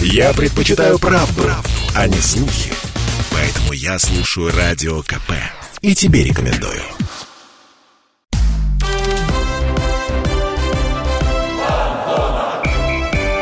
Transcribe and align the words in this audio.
Я 0.00 0.32
предпочитаю 0.32 0.96
правду, 1.00 1.42
правду, 1.42 1.68
а 1.96 2.06
не 2.06 2.20
слухи. 2.20 2.72
Поэтому 3.32 3.72
я 3.72 3.98
слушаю 3.98 4.54
Радио 4.56 5.02
КП. 5.02 5.32
И 5.80 5.92
тебе 5.92 6.22
рекомендую. 6.22 6.80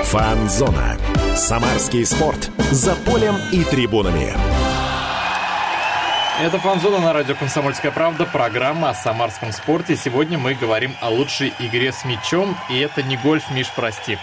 Фанзона. 0.05 0.97
Самарский 1.37 2.07
спорт. 2.07 2.51
За 2.71 2.95
полем 2.95 3.37
и 3.53 3.63
трибунами. 3.65 4.35
Это 6.39 6.59
«Фанзона» 6.59 6.99
на 6.99 7.15
радио 7.15 7.35
«Комсомольская 7.35 7.91
правда», 7.91 8.27
программа 8.27 8.91
о 8.91 8.95
самарском 8.95 9.53
спорте. 9.53 9.97
Сегодня 9.97 10.37
мы 10.37 10.55
говорим 10.55 10.95
о 11.01 11.09
лучшей 11.09 11.55
игре 11.59 11.93
с 11.93 12.05
мячом, 12.05 12.55
и 12.69 12.79
это 12.79 13.03
не 13.03 13.17
гольф, 13.17 13.51
Миш, 13.51 13.69
прости. 13.75 14.19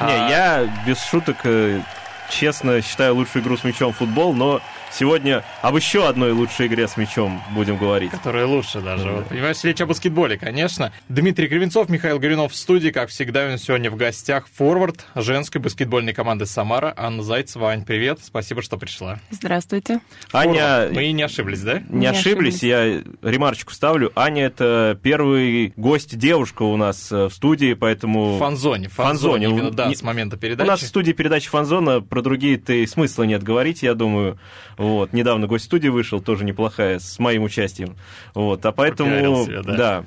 Не, 0.00 0.12
а... 0.12 0.28
я 0.28 0.68
без 0.86 1.02
шуток 1.04 1.38
э, 1.44 1.80
честно 2.28 2.82
считаю 2.82 3.14
лучшую 3.14 3.42
игру 3.42 3.56
с 3.56 3.64
мячом 3.64 3.92
футбол, 3.92 4.34
но 4.34 4.60
Сегодня 4.92 5.44
об 5.62 5.76
еще 5.76 6.08
одной 6.08 6.32
лучшей 6.32 6.68
игре 6.68 6.88
с 6.88 6.96
мячом 6.96 7.42
будем 7.50 7.76
говорить. 7.76 8.10
Которая 8.10 8.46
лучше 8.46 8.80
даже. 8.80 9.04
Да. 9.04 9.12
Вот, 9.12 9.26
понимаешь, 9.26 9.62
речь 9.62 9.80
о 9.80 9.86
баскетболе, 9.86 10.38
конечно. 10.38 10.92
Дмитрий 11.08 11.48
Кривенцов, 11.48 11.88
Михаил 11.88 12.18
Горюнов 12.18 12.52
в 12.52 12.56
студии. 12.56 12.90
Как 12.90 13.10
всегда, 13.10 13.46
он 13.46 13.58
сегодня 13.58 13.90
в 13.90 13.96
гостях. 13.96 14.46
Форвард 14.54 15.06
женской 15.14 15.60
баскетбольной 15.60 16.14
команды 16.14 16.46
«Самара». 16.46 16.94
Анна 16.96 17.22
Зайцева. 17.22 17.70
Ань, 17.70 17.84
привет. 17.84 18.20
Спасибо, 18.22 18.62
что 18.62 18.78
пришла. 18.78 19.18
Здравствуйте. 19.30 20.00
Аня... 20.32 20.88
Мы 20.92 21.04
и 21.04 21.12
не 21.12 21.22
ошиблись, 21.22 21.60
да? 21.60 21.80
Не, 21.88 22.00
не 22.00 22.06
ошиблись. 22.06 22.56
ошиблись. 22.56 22.62
Я 22.62 23.02
ремарочку 23.22 23.72
ставлю. 23.72 24.12
Аня— 24.14 24.44
это 24.46 24.98
первый 25.02 25.72
гость 25.76 26.16
девушка 26.16 26.62
у 26.62 26.76
нас 26.76 27.10
э, 27.12 27.26
в 27.26 27.32
студии, 27.32 27.74
поэтому... 27.74 28.36
В 28.36 28.38
фанзоне. 28.38 28.88
Фанзоне. 28.88 29.46
Именно, 29.46 29.70
да, 29.70 29.92
с 29.92 30.02
момента 30.02 30.36
передачи. 30.36 30.66
У 30.66 30.70
нас 30.70 30.80
в 30.80 30.86
студии 30.86 31.12
передачи 31.12 31.48
«Фанзона». 31.48 32.00
Про 32.00 32.22
другие-то 32.22 32.72
и 32.72 32.86
смысла 32.86 33.24
нет 33.24 33.42
говорить, 33.42 33.82
я 33.82 33.94
думаю. 33.94 34.38
Вот, 34.76 35.12
недавно 35.12 35.46
гость 35.46 35.64
студии 35.64 35.88
вышел, 35.88 36.20
тоже 36.20 36.44
неплохая, 36.44 36.98
с 36.98 37.18
моим 37.18 37.44
участием. 37.44 37.96
Вот, 38.34 38.64
а 38.66 38.72
поэтому, 38.72 39.44
себя, 39.44 39.62
да. 39.62 39.76
да. 39.76 40.04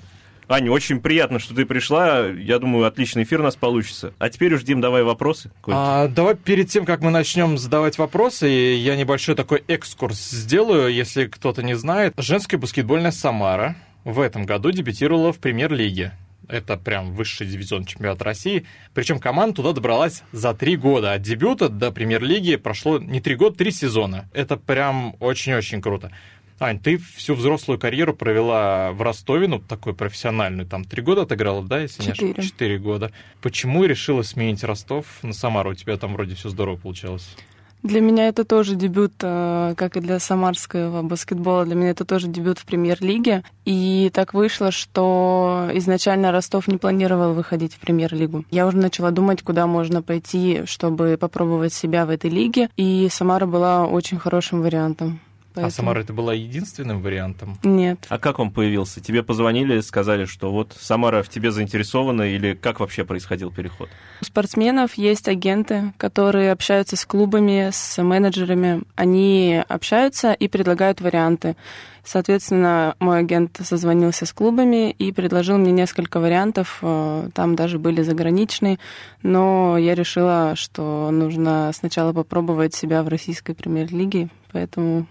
Аня, 0.51 0.71
очень 0.71 0.99
приятно, 0.99 1.37
что 1.37 1.53
ты 1.53 1.63
пришла. 1.63 2.25
Я 2.25 2.57
думаю, 2.57 2.85
отличный 2.87 3.21
эфир 3.21 3.39
у 3.39 3.43
нас 3.43 3.55
получится. 3.55 4.13
А 4.17 4.31
теперь 4.31 4.55
уж, 4.55 4.63
Дим, 4.63 4.81
давай 4.81 5.03
вопросы. 5.03 5.51
А, 5.67 6.07
давай 6.07 6.35
перед 6.35 6.69
тем, 6.69 6.85
как 6.85 7.01
мы 7.01 7.11
начнем 7.11 7.55
задавать 7.59 7.99
вопросы, 7.99 8.47
я 8.47 8.95
небольшой 8.95 9.35
такой 9.35 9.63
экскурс 9.67 10.17
сделаю, 10.17 10.91
если 10.91 11.25
кто-то 11.25 11.61
не 11.61 11.75
знает. 11.75 12.15
Женская 12.17 12.57
баскетбольная 12.57 13.11
«Самара» 13.11 13.75
в 14.03 14.19
этом 14.19 14.47
году 14.47 14.71
дебютировала 14.71 15.31
в 15.31 15.37
премьер-лиге. 15.37 16.13
Это 16.49 16.77
прям 16.77 17.13
высший 17.13 17.45
дивизион 17.47 17.85
чемпионата 17.85 18.23
России. 18.23 18.65
Причем 18.95 19.19
команда 19.19 19.57
туда 19.57 19.71
добралась 19.71 20.23
за 20.31 20.53
три 20.55 20.75
года. 20.75 21.13
От 21.13 21.21
дебюта 21.21 21.69
до 21.69 21.91
премьер-лиги 21.91 22.55
прошло 22.55 22.97
не 22.97 23.21
три 23.21 23.35
года, 23.35 23.55
три 23.55 23.71
сезона. 23.71 24.27
Это 24.33 24.57
прям 24.57 25.15
очень-очень 25.19 25.79
круто. 25.81 26.11
Ань, 26.59 26.79
ты 26.79 26.97
всю 26.97 27.35
взрослую 27.35 27.79
карьеру 27.79 28.13
провела 28.13 28.91
в 28.91 29.01
Ростове, 29.01 29.47
ну, 29.47 29.59
такой 29.59 29.93
профессиональную, 29.93 30.67
там, 30.67 30.83
три 30.83 31.01
года 31.01 31.21
отыграла, 31.21 31.63
да, 31.63 31.79
если 31.79 32.01
Четыре. 32.01 32.09
не 32.09 32.31
ошибаюсь? 32.31 32.51
Четыре 32.51 32.77
года. 32.79 33.11
Почему 33.41 33.85
решила 33.85 34.23
сменить 34.23 34.63
Ростов 34.65 35.05
на 35.21 35.31
Самару? 35.31 35.71
У 35.71 35.73
тебя 35.75 35.95
там 35.95 36.13
вроде 36.13 36.35
все 36.35 36.49
здорово 36.49 36.75
получалось. 36.75 37.33
Для 37.81 38.01
меня 38.01 38.27
это 38.27 38.43
тоже 38.43 38.75
дебют, 38.75 39.13
э, 39.21 39.73
как 39.77 39.95
и 39.95 40.01
для 40.01 40.19
самарского 40.19 41.01
баскетбола, 41.01 41.65
для 41.65 41.75
меня 41.75 41.91
это 41.91 42.03
тоже 42.03 42.27
дебют 42.27 42.59
в 42.59 42.65
премьер-лиге. 42.65 43.43
И 43.63 44.11
так 44.13 44.33
вышло, 44.33 44.71
что 44.71 45.69
изначально 45.73 46.31
Ростов 46.31 46.67
не 46.67 46.77
планировал 46.77 47.33
выходить 47.33 47.73
в 47.73 47.79
премьер-лигу. 47.79 48.43
Я 48.51 48.67
уже 48.67 48.77
начала 48.77 49.11
думать, 49.11 49.43
куда 49.43 49.65
можно 49.65 50.01
пойти, 50.01 50.63
чтобы 50.65 51.17
попробовать 51.17 51.73
себя 51.73 52.05
в 52.05 52.09
этой 52.09 52.29
лиге. 52.29 52.69
И 52.75 53.07
Самара 53.09 53.45
была 53.45 53.85
очень 53.85 54.19
хорошим 54.19 54.61
вариантом. 54.61 55.21
А 55.59 55.63
Поэтому... 55.63 55.67
А 55.67 55.71
Самара 55.71 55.99
это 56.01 56.13
была 56.13 56.33
единственным 56.33 57.01
вариантом? 57.01 57.57
Нет. 57.63 58.05
А 58.09 58.17
как 58.17 58.39
он 58.39 58.51
появился? 58.51 59.01
Тебе 59.01 59.23
позвонили, 59.23 59.79
сказали, 59.81 60.25
что 60.25 60.51
вот 60.51 60.75
Самара 60.79 61.21
в 61.23 61.29
тебе 61.29 61.51
заинтересована, 61.51 62.23
или 62.23 62.53
как 62.53 62.79
вообще 62.79 63.03
происходил 63.03 63.51
переход? 63.51 63.89
У 64.21 64.25
спортсменов 64.25 64.93
есть 64.95 65.27
агенты, 65.27 65.93
которые 65.97 66.51
общаются 66.51 66.95
с 66.95 67.05
клубами, 67.05 67.69
с 67.71 68.01
менеджерами. 68.01 68.83
Они 68.95 69.61
общаются 69.67 70.33
и 70.33 70.47
предлагают 70.47 71.01
варианты. 71.01 71.55
Соответственно, 72.03 72.95
мой 72.99 73.19
агент 73.19 73.59
созвонился 73.63 74.25
с 74.25 74.33
клубами 74.33 74.91
и 74.91 75.11
предложил 75.11 75.57
мне 75.57 75.71
несколько 75.71 76.19
вариантов. 76.19 76.79
Э, 76.81 77.29
там 77.33 77.55
даже 77.55 77.77
были 77.77 78.01
заграничные, 78.01 78.79
но 79.21 79.77
я 79.77 79.93
решила, 79.95 80.53
что 80.55 81.11
нужно 81.11 81.71
сначала 81.73 82.13
попробовать 82.13 82.73
себя 82.73 83.03
в 83.03 83.09
российской 83.09 83.53
премьер-лиге, 83.53 84.29
поэтому 84.51 85.05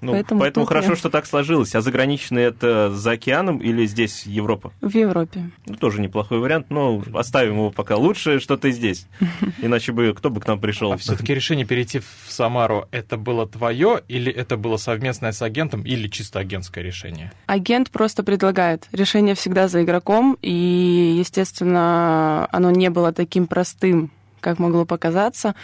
ну, 0.00 0.12
поэтому 0.12 0.40
поэтому 0.40 0.66
хорошо, 0.66 0.96
что 0.96 1.10
так 1.10 1.26
сложилось. 1.26 1.74
А 1.74 1.80
заграничные 1.80 2.46
это 2.46 2.90
за 2.92 3.12
океаном 3.12 3.58
или 3.58 3.86
здесь 3.86 4.24
Европа? 4.26 4.72
В 4.80 4.94
Европе. 4.94 5.50
Ну, 5.66 5.74
тоже 5.74 6.00
неплохой 6.00 6.38
вариант, 6.38 6.70
но 6.70 7.02
оставим 7.14 7.54
его 7.54 7.70
пока. 7.70 7.96
Лучше, 7.96 8.40
что 8.40 8.56
ты 8.56 8.70
здесь. 8.72 9.06
Иначе 9.58 9.92
бы 9.92 10.14
кто 10.16 10.30
бы 10.30 10.40
к 10.40 10.46
нам 10.46 10.60
пришел. 10.60 10.92
А 10.92 10.96
все-таки 10.96 11.34
решение 11.34 11.66
перейти 11.66 11.98
в 12.00 12.06
Самару 12.28 12.88
это 12.90 13.16
было 13.16 13.46
твое 13.46 14.02
или 14.08 14.32
это 14.32 14.56
было 14.56 14.76
совместное 14.76 15.32
с 15.32 15.42
агентом 15.42 15.82
или 15.82 16.08
чисто 16.08 16.38
агентское 16.38 16.82
решение? 16.84 17.32
Агент 17.46 17.90
просто 17.90 18.22
предлагает. 18.22 18.88
Решение 18.92 19.34
всегда 19.34 19.68
за 19.68 19.82
игроком, 19.82 20.36
и, 20.42 21.16
естественно, 21.18 22.48
оно 22.52 22.70
не 22.70 22.90
было 22.90 23.12
таким 23.12 23.46
простым, 23.46 24.10
как 24.40 24.58
могло 24.58 24.84
показаться, 24.84 25.54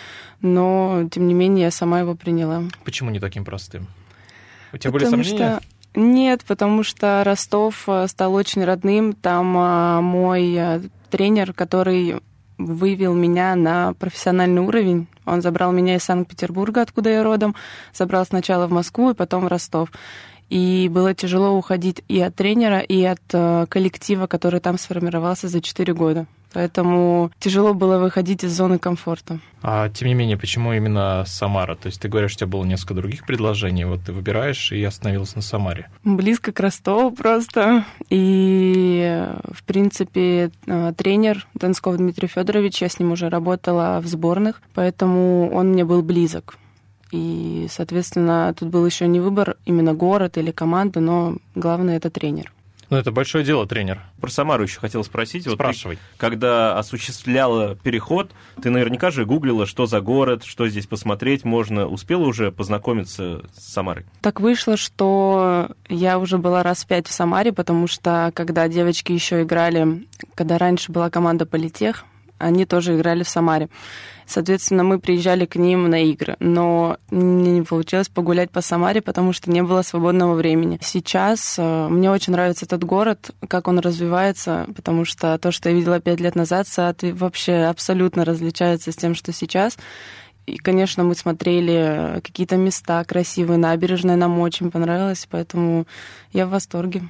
но, 0.41 1.08
тем 1.10 1.26
не 1.26 1.34
менее, 1.34 1.64
я 1.64 1.70
сама 1.70 2.00
его 2.00 2.14
приняла. 2.14 2.62
Почему 2.84 3.10
не 3.10 3.20
таким 3.20 3.44
простым? 3.44 3.86
У 4.72 4.78
тебя 4.78 4.93
потому 4.93 5.22
были 5.22 5.25
сомнения? 5.25 5.60
Что... 5.60 6.00
Нет, 6.00 6.44
потому 6.47 6.82
что 6.82 7.22
Ростов 7.25 7.84
э, 7.87 8.06
стал 8.09 8.34
очень 8.34 8.65
родным. 8.65 9.15
Там 9.15 9.56
а, 9.56 10.00
мой 10.03 10.54
а, 10.59 10.82
тренер, 11.10 11.54
который 11.54 12.16
вывел 12.59 13.15
меня 13.15 13.54
на 13.54 13.94
профессиональный 13.94 14.60
уровень. 14.60 15.06
Он 15.25 15.43
забрал 15.43 15.72
меня 15.72 15.97
из 15.97 16.04
Санкт-Петербурга, 16.04 16.82
откуда 16.82 17.10
я 17.10 17.22
родом, 17.22 17.54
забрал 17.94 18.25
сначала 18.27 18.66
в 18.66 18.72
Москву 18.72 19.10
и 19.10 19.15
потом 19.15 19.44
в 19.44 19.49
Ростов. 19.49 19.91
И 20.49 20.88
было 20.93 21.15
тяжело 21.15 21.56
уходить 21.56 22.03
и 22.09 22.21
от 22.21 22.34
тренера, 22.37 22.78
и 22.78 23.03
от 23.03 23.21
э, 23.33 23.66
коллектива, 23.69 24.27
который 24.27 24.60
там 24.60 24.78
сформировался 24.78 25.48
за 25.48 25.60
4 25.60 25.93
года. 25.93 26.27
Поэтому 26.56 27.31
тяжело 27.39 27.75
было 27.75 27.99
выходить 27.99 28.43
из 28.43 28.56
зоны 28.56 28.78
комфорта. 28.78 29.41
А 29.61 29.91
тем 29.91 30.09
не 30.09 30.15
менее, 30.15 30.39
почему 30.39 30.72
именно 30.72 31.22
Самара? 31.27 31.75
То 31.75 31.89
есть 31.89 32.00
ты 32.00 32.09
говоришь, 32.09 32.33
у 32.33 32.37
тебя 32.37 32.47
было 32.47 32.65
несколько 32.65 32.94
других 32.94 33.27
предложений, 33.27 33.84
вот 33.84 34.00
ты 34.06 34.15
выбираешь 34.15 34.72
и 34.72 34.83
остановился 34.83 35.37
на 35.37 35.43
Самаре. 35.43 35.91
Близко 36.03 36.53
к 36.53 36.61
Ростову 36.61 37.11
просто. 37.11 37.84
И, 38.09 39.22
в 39.53 39.65
принципе, 39.65 40.50
э, 40.66 40.93
тренер 40.97 41.47
Донского 41.53 41.99
Дмитрий 41.99 42.27
Федорович, 42.27 42.81
я 42.81 42.89
с 42.89 42.99
ним 42.99 43.12
уже 43.12 43.28
работала 43.28 44.00
в 44.00 44.06
сборных, 44.06 44.62
поэтому 44.72 45.50
он 45.53 45.72
мне 45.72 45.84
был 45.84 46.00
близок. 46.00 46.56
И, 47.12 47.66
соответственно, 47.71 48.55
тут 48.59 48.71
был 48.71 48.87
еще 48.87 49.06
не 49.06 49.21
выбор 49.21 49.59
именно 49.66 49.93
город 49.93 50.39
или 50.39 50.53
команда, 50.53 51.00
но 51.00 51.37
главное 51.55 51.99
это 51.99 52.09
тренер. 52.09 52.50
Ну, 52.91 52.97
это 52.97 53.10
большое 53.10 53.44
дело, 53.44 53.66
тренер. 53.66 54.00
Про 54.20 54.30
Самару 54.30 54.62
еще 54.62 54.80
хотел 54.80 55.02
спросить. 55.02 55.50
Спрашивай. 55.50 55.97
Вот 55.97 56.00
ты, 56.00 56.19
когда 56.19 56.78
осуществляла 56.78 57.74
переход, 57.74 58.30
ты 58.62 58.70
наверняка 58.70 59.10
же 59.10 59.24
гуглила, 59.24 59.66
что 59.66 59.86
за 59.86 60.00
город, 60.00 60.44
что 60.44 60.69
здесь 60.69 60.86
посмотреть 60.86 61.44
можно. 61.44 61.86
Успела 61.86 62.24
уже 62.24 62.52
познакомиться 62.52 63.42
с 63.56 63.72
Самарой? 63.72 64.06
Так 64.20 64.41
вышло, 64.41 64.76
что 64.76 65.70
я 65.88 66.19
уже 66.19 66.38
была 66.38 66.62
раз 66.62 66.84
пять 66.84 67.08
в 67.08 67.12
Самаре, 67.12 67.52
потому 67.52 67.86
что 67.86 68.30
когда 68.34 68.69
девочки 68.69 69.12
еще 69.12 69.42
играли, 69.42 70.06
когда 70.34 70.58
раньше 70.58 70.92
была 70.92 71.10
команда 71.10 71.47
Политех, 71.47 72.04
они 72.38 72.64
тоже 72.66 72.97
играли 72.97 73.22
в 73.22 73.28
Самаре. 73.28 73.69
Соответственно, 74.26 74.82
мы 74.82 74.98
приезжали 74.98 75.47
к 75.47 75.54
ним 75.54 75.88
на 75.88 76.03
игры, 76.03 76.36
но 76.41 76.97
мне 77.10 77.53
не 77.53 77.62
получилось 77.62 78.09
погулять 78.09 78.50
по 78.50 78.60
Самаре, 78.60 79.00
потому 79.00 79.33
что 79.33 79.50
не 79.50 79.62
было 79.62 79.83
свободного 79.83 80.34
времени. 80.34 80.80
Сейчас 80.83 81.54
э, 81.59 81.88
мне 81.88 82.10
очень 82.10 82.33
нравится 82.33 82.65
этот 82.65 82.83
город, 82.83 83.30
как 83.47 83.68
он 83.68 83.78
развивается, 83.78 84.66
потому 84.74 85.04
что 85.04 85.38
то, 85.38 85.53
что 85.53 85.68
я 85.68 85.77
видела 85.77 86.00
пять 86.00 86.18
лет 86.18 86.34
назад, 86.34 86.66
вообще 87.03 87.65
абсолютно 87.65 88.24
различается 88.24 88.91
с 88.91 88.97
тем, 88.97 89.15
что 89.15 89.32
сейчас. 89.32 89.78
И, 90.47 90.59
конечно, 90.59 91.04
мы 91.04 91.15
смотрели 91.15 92.21
какие-то 92.22 92.56
места 92.56 93.04
красивые, 93.04 93.59
набережная 93.59 94.16
нам 94.16 94.39
очень 94.41 94.71
понравилась, 94.71 95.27
поэтому 95.30 95.86
я 96.32 96.47
в 96.47 96.50
восторге. 96.50 97.03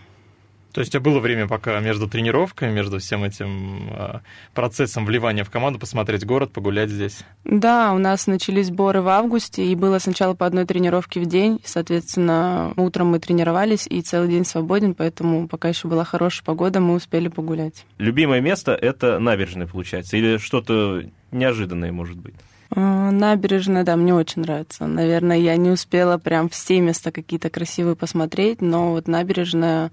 То 0.76 0.80
есть 0.80 0.94
у 0.94 0.98
тебя 0.98 1.10
было 1.10 1.20
время 1.20 1.48
пока 1.48 1.80
между 1.80 2.06
тренировками, 2.06 2.70
между 2.70 2.98
всем 2.98 3.24
этим 3.24 3.88
э, 3.96 4.18
процессом 4.52 5.06
вливания 5.06 5.42
в 5.42 5.48
команду, 5.48 5.78
посмотреть 5.78 6.26
город, 6.26 6.52
погулять 6.52 6.90
здесь? 6.90 7.20
Да, 7.44 7.94
у 7.94 7.98
нас 7.98 8.26
начались 8.26 8.66
сборы 8.66 9.00
в 9.00 9.08
августе, 9.08 9.64
и 9.64 9.74
было 9.74 9.98
сначала 9.98 10.34
по 10.34 10.44
одной 10.44 10.66
тренировке 10.66 11.20
в 11.20 11.24
день. 11.24 11.62
Соответственно, 11.64 12.74
утром 12.76 13.06
мы 13.06 13.20
тренировались, 13.20 13.86
и 13.88 14.02
целый 14.02 14.28
день 14.28 14.44
свободен, 14.44 14.92
поэтому 14.92 15.48
пока 15.48 15.68
еще 15.68 15.88
была 15.88 16.04
хорошая 16.04 16.44
погода, 16.44 16.78
мы 16.80 16.92
успели 16.92 17.28
погулять. 17.28 17.86
Любимое 17.96 18.42
место— 18.42 18.72
это 18.74 19.18
набережная, 19.18 19.66
получается, 19.66 20.18
или 20.18 20.36
что-то 20.36 21.04
неожиданное, 21.32 21.90
может 21.90 22.18
быть? 22.18 22.34
А, 22.68 23.10
набережная, 23.10 23.82
да, 23.82 23.96
мне 23.96 24.12
очень 24.12 24.42
нравится. 24.42 24.86
Наверное, 24.86 25.38
я 25.38 25.56
не 25.56 25.70
успела 25.70 26.18
прям 26.18 26.50
все 26.50 26.82
места 26.82 27.12
какие-то 27.12 27.48
красивые 27.48 27.96
посмотреть, 27.96 28.60
но 28.60 28.90
вот 28.90 29.08
набережная 29.08 29.90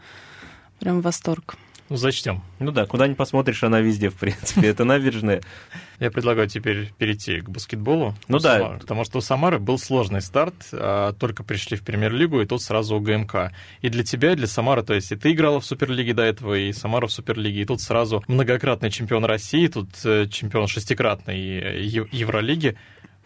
Прям 0.84 1.00
восторг. 1.00 1.56
Ну, 1.88 1.96
зачтем. 1.96 2.44
Ну 2.60 2.74
да, 2.74 2.86
куда 2.86 3.08
ни 3.08 3.14
посмотришь, 3.14 3.64
она 3.64 3.80
везде, 3.80 4.10
в 4.10 4.16
принципе. 4.16 4.68
Это 4.68 4.84
набережная. 4.84 5.42
Я 6.02 6.12
предлагаю 6.12 6.50
теперь 6.50 6.92
перейти 6.98 7.40
к 7.40 7.48
баскетболу. 7.48 8.14
Ну 8.28 8.40
да. 8.40 8.58
Самары, 8.58 8.80
потому 8.80 9.06
что 9.06 9.20
у 9.20 9.22
Самары 9.22 9.60
был 9.60 9.80
сложный 9.80 10.22
старт, 10.22 10.54
а 10.74 11.14
только 11.14 11.46
пришли 11.46 11.78
в 11.78 11.84
премьер-лигу, 11.84 12.42
и 12.42 12.46
тут 12.46 12.62
сразу 12.62 12.98
у 12.98 13.00
ГМК. 13.00 13.54
И 13.80 13.88
для 13.88 14.04
тебя, 14.04 14.34
и 14.34 14.36
для 14.36 14.48
Самары, 14.48 14.84
то 14.84 14.94
есть 14.94 15.14
и 15.14 15.16
ты 15.16 15.32
играла 15.32 15.62
в 15.62 15.66
Суперлиге 15.66 16.14
до 16.14 16.24
этого, 16.24 16.56
и 16.56 16.74
Самара 16.74 17.08
в 17.08 17.14
Суперлиге, 17.14 17.62
и 17.62 17.66
тут 17.66 17.80
сразу 17.80 18.22
многократный 18.28 18.92
чемпион 18.92 19.24
России, 19.24 19.68
тут 19.68 19.88
э, 20.04 20.28
чемпион 20.30 20.68
шестикратной 20.68 21.40
э, 21.40 21.82
Евролиги. 22.12 22.76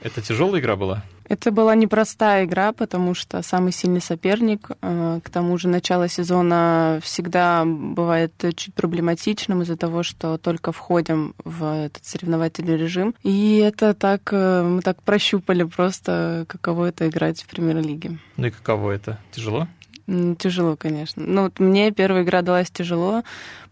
Это 0.02 0.22
тяжелая 0.22 0.62
игра 0.62 0.76
была? 0.76 1.04
Это 1.30 1.52
была 1.52 1.76
непростая 1.76 2.46
игра, 2.46 2.72
потому 2.72 3.14
что 3.14 3.42
самый 3.42 3.74
сильный 3.74 4.00
соперник, 4.00 4.70
э, 4.82 5.20
к 5.24 5.30
тому 5.30 5.58
же 5.58 5.68
начало 5.68 6.08
сезона 6.08 7.00
всегда 7.04 7.66
бывает 7.66 8.32
чуть 8.56 8.74
проблематичным 8.74 9.62
из-за 9.64 9.76
того, 9.76 10.04
что 10.04 10.38
только 10.38 10.72
входим 10.72 11.34
в 11.44 11.86
этот 11.86 12.06
соревновательный 12.06 12.78
режим. 12.78 13.14
И 13.24 13.58
это 13.58 13.94
так, 13.94 14.22
э, 14.32 14.64
мы 14.64 14.82
так 14.82 15.02
прощупали 15.04 15.64
просто, 15.64 16.46
каково 16.48 16.86
это 16.86 17.10
играть 17.10 17.42
в 17.42 17.48
премьер-лиге. 17.48 18.20
Ну 18.38 18.48
и 18.48 18.52
каково 18.52 18.92
это? 18.92 19.20
Тяжело? 19.32 19.68
Тяжело, 20.38 20.78
конечно. 20.78 21.24
Ну, 21.26 21.44
вот 21.44 21.60
мне 21.60 21.92
первая 21.92 22.24
игра 22.24 22.42
далась 22.42 22.72
тяжело, 22.72 23.24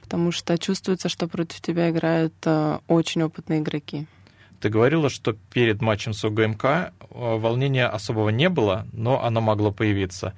потому 0.01 0.33
что 0.33 0.57
чувствуется, 0.57 1.07
что 1.07 1.29
против 1.29 1.61
тебя 1.61 1.89
играют 1.89 2.33
э, 2.43 2.79
очень 2.89 3.23
опытные 3.23 3.61
игроки. 3.61 4.07
Ты 4.65 4.69
говорила, 4.69 5.11
что 5.11 5.33
перед 5.53 5.79
матчем 5.83 6.11
с 6.11 6.23
УГМК 6.23 6.65
э, 6.65 6.89
волнения 7.11 7.85
особого 7.85 8.29
не 8.29 8.49
было, 8.49 8.87
но 8.93 9.23
оно 9.23 9.39
могло 9.39 9.71
появиться. 9.71 10.33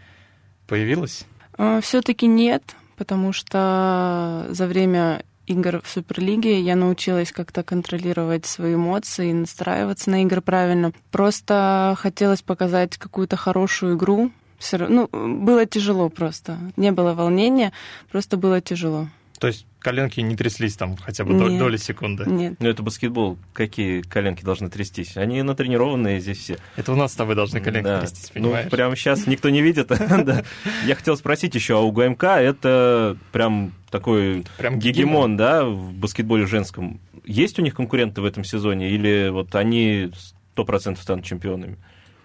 Появилось? 0.67 1.25
А, 1.57 1.79
Все-таки 1.79 2.27
нет, 2.27 2.75
потому 2.97 3.31
что 3.31 4.45
за 4.49 4.67
время 4.67 5.23
игр 5.45 5.79
в 5.81 5.87
Суперлиге 5.87 6.59
я 6.59 6.75
научилась 6.75 7.31
как-то 7.31 7.63
контролировать 7.63 8.45
свои 8.45 8.75
эмоции 8.75 9.29
и 9.29 9.33
настраиваться 9.33 10.09
на 10.09 10.23
игры 10.23 10.41
правильно. 10.41 10.91
Просто 11.09 11.95
хотелось 11.97 12.41
показать 12.41 12.97
какую-то 12.97 13.37
хорошую 13.37 13.95
игру. 13.95 14.31
Все 14.57 14.75
равно, 14.75 15.07
ну, 15.09 15.37
было 15.37 15.65
тяжело 15.65 16.09
просто. 16.09 16.57
Не 16.75 16.91
было 16.91 17.13
волнения, 17.13 17.71
просто 18.11 18.35
было 18.35 18.59
тяжело. 18.59 19.07
То 19.39 19.47
есть 19.47 19.65
коленки 19.87 20.19
не 20.19 20.35
тряслись 20.35 20.75
там 20.75 20.97
хотя 20.97 21.23
бы 21.23 21.33
нет, 21.33 21.57
доли 21.57 21.77
секунды? 21.77 22.25
Нет. 22.25 22.55
Ну, 22.59 22.67
это 22.67 22.83
баскетбол. 22.83 23.37
Какие 23.53 24.01
коленки 24.01 24.43
должны 24.43 24.69
трястись? 24.69 25.15
Они 25.15 25.41
натренированные 25.41 26.19
здесь 26.19 26.39
все. 26.39 26.57
Это 26.75 26.91
у 26.91 26.95
нас 26.97 27.13
с 27.13 27.15
тобой 27.15 27.35
должны 27.35 27.61
коленки 27.61 27.85
да. 27.85 28.01
трястись, 28.01 28.31
ну, 28.35 28.41
понимаешь? 28.41 28.65
Ну, 28.65 28.71
прямо 28.71 28.95
сейчас 28.97 29.27
никто 29.27 29.49
не 29.49 29.61
видит. 29.61 29.89
Я 30.85 30.95
хотел 30.95 31.15
спросить 31.15 31.55
еще, 31.55 31.77
а 31.77 31.79
у 31.79 31.93
ГМК 31.93 32.23
это 32.23 33.15
прям 33.31 33.71
такой 33.89 34.43
прям 34.57 34.77
гегемон, 34.77 35.37
да, 35.37 35.63
в 35.63 35.93
баскетболе 35.93 36.45
женском. 36.45 36.99
Есть 37.23 37.57
у 37.57 37.61
них 37.61 37.73
конкуренты 37.73 38.19
в 38.19 38.25
этом 38.25 38.43
сезоне 38.43 38.89
или 38.89 39.29
вот 39.29 39.55
они 39.55 40.11
100% 40.57 40.97
станут 41.01 41.23
чемпионами? 41.23 41.77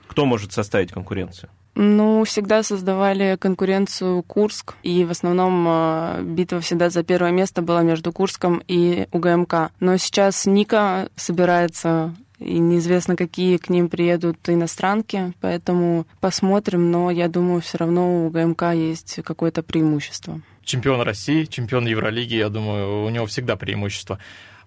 Кто 0.08 0.26
может 0.26 0.52
составить 0.52 0.90
конкуренцию? 0.90 1.48
Ну, 1.74 2.24
всегда 2.24 2.62
создавали 2.62 3.36
конкуренцию 3.40 4.22
Курск, 4.22 4.74
и 4.82 5.04
в 5.04 5.10
основном 5.10 5.66
э, 5.66 6.22
битва 6.22 6.60
всегда 6.60 6.90
за 6.90 7.02
первое 7.02 7.30
место 7.30 7.62
была 7.62 7.82
между 7.82 8.12
Курском 8.12 8.62
и 8.68 9.06
УГМК. 9.10 9.70
Но 9.80 9.96
сейчас 9.96 10.44
Ника 10.44 11.08
собирается 11.16 12.14
и 12.38 12.58
неизвестно, 12.58 13.16
какие 13.16 13.56
к 13.56 13.70
ним 13.70 13.88
приедут 13.88 14.36
иностранки, 14.48 15.32
поэтому 15.40 16.06
посмотрим, 16.20 16.90
но 16.90 17.10
я 17.10 17.28
думаю, 17.28 17.60
все 17.60 17.78
равно 17.78 18.26
у 18.26 18.30
ГМК 18.30 18.74
есть 18.74 19.20
какое-то 19.24 19.62
преимущество. 19.62 20.40
Чемпион 20.64 21.00
России, 21.02 21.44
чемпион 21.44 21.86
Евролиги, 21.86 22.34
я 22.34 22.48
думаю, 22.48 23.04
у 23.04 23.08
него 23.08 23.26
всегда 23.26 23.56
преимущество. 23.56 24.18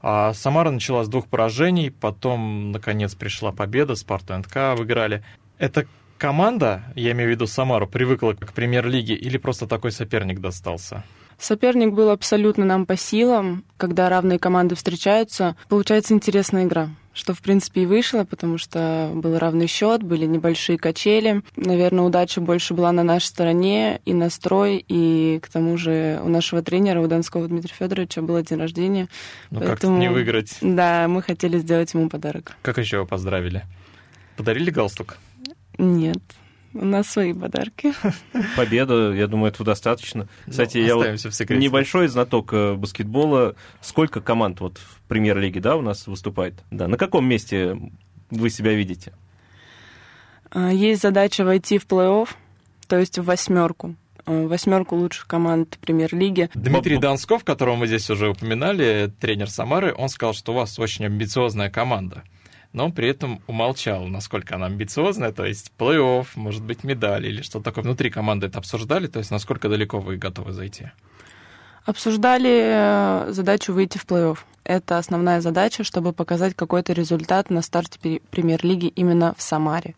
А 0.02 0.34
Самара 0.34 0.72
начала 0.72 1.04
с 1.04 1.08
двух 1.08 1.28
поражений, 1.28 1.92
потом, 1.92 2.72
наконец, 2.72 3.16
пришла 3.16 3.52
победа, 3.52 3.96
Спарту 3.96 4.38
НК 4.38 4.78
выиграли. 4.78 5.24
Это 5.58 5.86
команда, 6.18 6.84
я 6.96 7.12
имею 7.12 7.30
в 7.30 7.32
виду 7.32 7.48
Самару, 7.48 7.88
привыкла 7.88 8.34
к 8.34 8.54
премьер-лиге 8.54 9.16
или 9.16 9.38
просто 9.38 9.68
такой 9.68 9.92
соперник 9.92 10.40
достался? 10.40 11.04
Соперник 11.38 11.94
был 11.94 12.10
абсолютно 12.10 12.66
нам 12.66 12.86
по 12.86 12.96
силам. 12.96 13.66
Когда 13.78 14.10
равные 14.10 14.40
команды 14.40 14.76
встречаются, 14.76 15.56
получается 15.68 16.14
интересная 16.14 16.64
игра. 16.64 16.90
Что, 17.14 17.34
в 17.34 17.42
принципе, 17.42 17.84
и 17.84 17.86
вышло, 17.86 18.26
потому 18.26 18.58
что 18.58 19.10
был 19.14 19.38
равный 19.38 19.68
счет, 19.68 20.04
были 20.04 20.26
небольшие 20.26 20.78
качели. 20.78 21.44
Наверное, 21.56 22.04
удача 22.04 22.42
больше 22.42 22.74
была 22.74 22.92
на 22.92 23.04
нашей 23.04 23.28
стороне, 23.28 24.02
и 24.04 24.14
настрой, 24.14 24.84
и 24.86 25.40
к 25.42 25.48
тому 25.48 25.78
же 25.78 26.20
у 26.24 26.28
нашего 26.28 26.62
тренера, 26.62 27.00
у 27.00 27.08
Донского 27.08 27.48
Дмитрия 27.48 27.74
Федоровича, 27.74 28.22
был 28.22 28.42
день 28.42 28.60
рождения. 28.60 29.08
Ну, 29.50 29.60
поэтому... 29.60 29.96
как 29.96 30.02
не 30.02 30.10
выиграть? 30.10 30.58
Да, 30.60 31.08
мы 31.08 31.22
хотели 31.22 31.58
сделать 31.58 31.94
ему 31.94 32.10
подарок. 32.10 32.58
Как 32.62 32.78
еще 32.78 32.98
его 32.98 33.06
поздравили? 33.06 33.64
Подарили 34.36 34.70
галстук? 34.70 35.18
Нет. 35.78 36.22
У 36.76 36.84
нас 36.84 37.08
свои 37.08 37.34
подарки. 37.34 37.94
Победа, 38.58 39.14
я 39.14 39.28
думаю, 39.28 39.52
этого 39.52 39.66
достаточно. 39.66 40.28
Ну, 40.46 40.52
Кстати, 40.52 40.78
ну, 40.78 40.84
я 40.84 40.96
вот 40.96 41.50
небольшой 41.50 42.08
знаток 42.10 42.52
э, 42.52 42.74
баскетбола. 42.74 43.56
Сколько 43.80 44.20
команд 44.20 44.60
вот 44.60 44.78
в 44.78 45.00
премьер-лиге, 45.08 45.62
да, 45.62 45.78
у 45.78 45.82
нас 45.82 46.06
выступает? 46.06 46.56
Да, 46.72 46.90
на 46.90 46.98
каком 46.98 47.26
месте 47.26 47.80
вы 48.30 48.50
себя 48.50 48.74
видите? 48.74 49.14
А, 50.52 50.70
есть 50.72 51.02
задача 51.02 51.46
войти 51.46 51.78
в 51.78 51.88
плей-офф, 51.88 52.28
то 52.88 53.00
есть 53.00 53.20
в 53.20 53.24
восьмерку 53.24 53.96
э, 54.26 54.48
восьмерку 54.48 54.98
лучших 54.98 55.28
команд 55.28 55.78
премьер-лиги. 55.80 56.50
Дмитрий 56.56 56.98
Донсков, 56.98 57.46
которого 57.46 57.78
мы 57.78 57.88
здесь 57.88 58.10
уже 58.10 58.30
упоминали, 58.30 59.14
тренер 59.22 59.50
Самары, 59.50 59.94
он 59.98 60.10
сказал, 60.10 60.34
что 60.34 60.52
у 60.52 60.56
вас 60.56 60.78
очень 60.78 61.06
амбициозная 61.06 61.70
команда 61.70 62.24
но 62.76 62.92
при 62.92 63.08
этом 63.08 63.42
умолчал, 63.48 64.06
насколько 64.08 64.56
она 64.56 64.66
амбициозная, 64.66 65.32
то 65.32 65.46
есть 65.46 65.72
плей-офф, 65.80 66.28
может 66.36 66.62
быть, 66.62 66.84
медаль 66.84 67.26
или 67.26 67.42
что-то 67.42 67.64
такое. 67.64 67.86
Внутри 67.86 68.10
команды 68.10 68.48
это 68.48 68.60
обсуждали, 68.60 69.08
то 69.08 69.20
есть 69.20 69.32
насколько 69.32 69.70
далеко 69.70 70.00
вы 70.00 70.18
готовы 70.18 70.52
зайти? 70.52 70.92
Обсуждали 71.86 73.28
э, 73.30 73.32
задачу 73.32 73.72
выйти 73.72 73.98
в 73.98 74.06
плей-офф. 74.06 74.40
Это 74.66 74.98
основная 74.98 75.40
задача, 75.40 75.86
чтобы 75.86 76.12
показать 76.12 76.54
какой-то 76.54 76.92
результат 76.92 77.50
на 77.50 77.62
старте 77.62 78.20
премьер-лиги 78.30 78.88
именно 78.88 79.34
в 79.38 79.42
Самаре. 79.42 79.96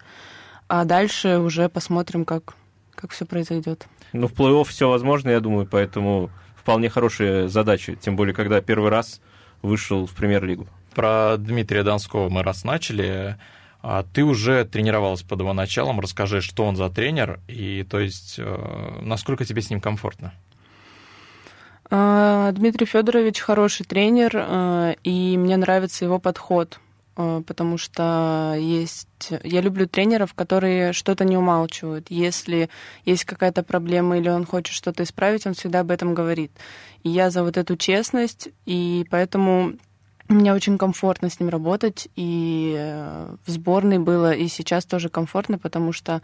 А 0.68 0.86
дальше 0.86 1.40
уже 1.40 1.70
посмотрим, 1.70 2.26
как, 2.26 2.54
как 2.94 3.10
все 3.10 3.26
произойдет. 3.26 3.88
Ну, 4.14 4.28
в 4.28 4.34
плей-офф 4.34 4.66
все 4.66 4.88
возможно, 4.88 5.32
я 5.32 5.40
думаю, 5.40 5.66
поэтому 5.66 6.30
вполне 6.56 6.92
хорошая 6.92 7.48
задача, 7.48 7.96
тем 7.96 8.16
более, 8.16 8.36
когда 8.36 8.62
первый 8.62 8.92
раз 8.92 9.20
вышел 9.64 10.06
в 10.06 10.14
премьер-лигу 10.14 10.68
про 10.94 11.38
Дмитрия 11.38 11.84
Донского 11.84 12.30
мы 12.30 12.44
раз 12.44 12.64
начали. 12.64 13.38
А 13.82 14.04
ты 14.04 14.24
уже 14.24 14.66
тренировалась 14.66 15.22
под 15.22 15.40
его 15.40 15.54
началом. 15.54 16.00
Расскажи, 16.00 16.42
что 16.42 16.66
он 16.66 16.76
за 16.76 16.90
тренер, 16.90 17.40
и 17.48 17.86
то 17.90 18.00
есть 18.00 18.36
э, 18.38 19.00
насколько 19.02 19.46
тебе 19.46 19.62
с 19.62 19.70
ним 19.70 19.80
комфортно? 19.80 20.34
А, 21.90 22.52
Дмитрий 22.52 22.86
Федорович 22.86 23.40
хороший 23.40 23.86
тренер, 23.86 24.32
э, 24.36 24.96
и 25.04 25.38
мне 25.38 25.56
нравится 25.58 26.04
его 26.04 26.20
подход, 26.20 26.80
э, 27.16 27.42
потому 27.48 27.78
что 27.78 28.56
есть... 28.58 29.32
Я 29.44 29.62
люблю 29.62 29.88
тренеров, 29.88 30.34
которые 30.34 30.92
что-то 30.92 31.24
не 31.24 31.38
умалчивают. 31.38 32.08
Если 32.10 32.70
есть 33.06 33.24
какая-то 33.24 33.64
проблема 33.64 34.18
или 34.18 34.28
он 34.28 34.46
хочет 34.46 34.74
что-то 34.74 35.04
исправить, 35.04 35.48
он 35.48 35.54
всегда 35.54 35.80
об 35.82 35.92
этом 35.92 36.14
говорит. 36.14 36.52
И 37.04 37.10
я 37.10 37.30
за 37.30 37.44
вот 37.44 37.56
эту 37.56 37.78
честность, 37.78 38.50
и 38.66 39.06
поэтому 39.10 39.76
мне 40.28 40.54
очень 40.54 40.78
комфортно 40.78 41.30
с 41.30 41.40
ним 41.40 41.50
работать, 41.50 42.08
и 42.16 42.76
э, 42.78 43.36
в 43.46 43.50
сборной 43.50 44.00
было, 44.00 44.34
и 44.34 44.48
сейчас 44.48 44.86
тоже 44.86 45.10
комфортно, 45.10 45.58
потому 45.58 45.94
что 45.94 46.22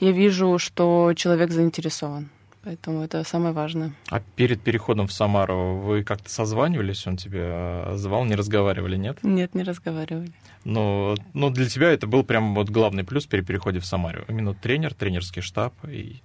я 0.00 0.12
вижу, 0.12 0.58
что 0.58 1.12
человек 1.14 1.50
заинтересован. 1.50 2.30
Поэтому 2.64 3.02
это 3.02 3.22
самое 3.24 3.52
важное. 3.52 3.92
А 4.08 4.20
перед 4.20 4.62
переходом 4.62 5.06
в 5.06 5.12
Самару 5.12 5.76
вы 5.76 6.02
как-то 6.02 6.30
созванивались? 6.30 7.06
Он 7.06 7.18
тебя 7.18 7.90
звал, 7.96 8.24
не 8.24 8.34
разговаривали, 8.34 8.96
нет? 8.96 9.18
Нет, 9.22 9.54
не 9.54 9.62
разговаривали. 9.62 10.32
Ну, 10.64 11.14
ну 11.34 11.50
для 11.50 11.68
тебя 11.68 11.90
это 11.90 12.06
был 12.06 12.24
прям 12.24 12.54
вот 12.54 12.70
главный 12.70 13.04
плюс 13.04 13.26
при 13.26 13.42
переходе 13.42 13.80
в 13.80 13.86
Самару. 13.86 14.24
Именно 14.28 14.54
тренер, 14.54 14.94
тренерский 14.94 15.42
штаб 15.42 15.74
и 15.86 16.22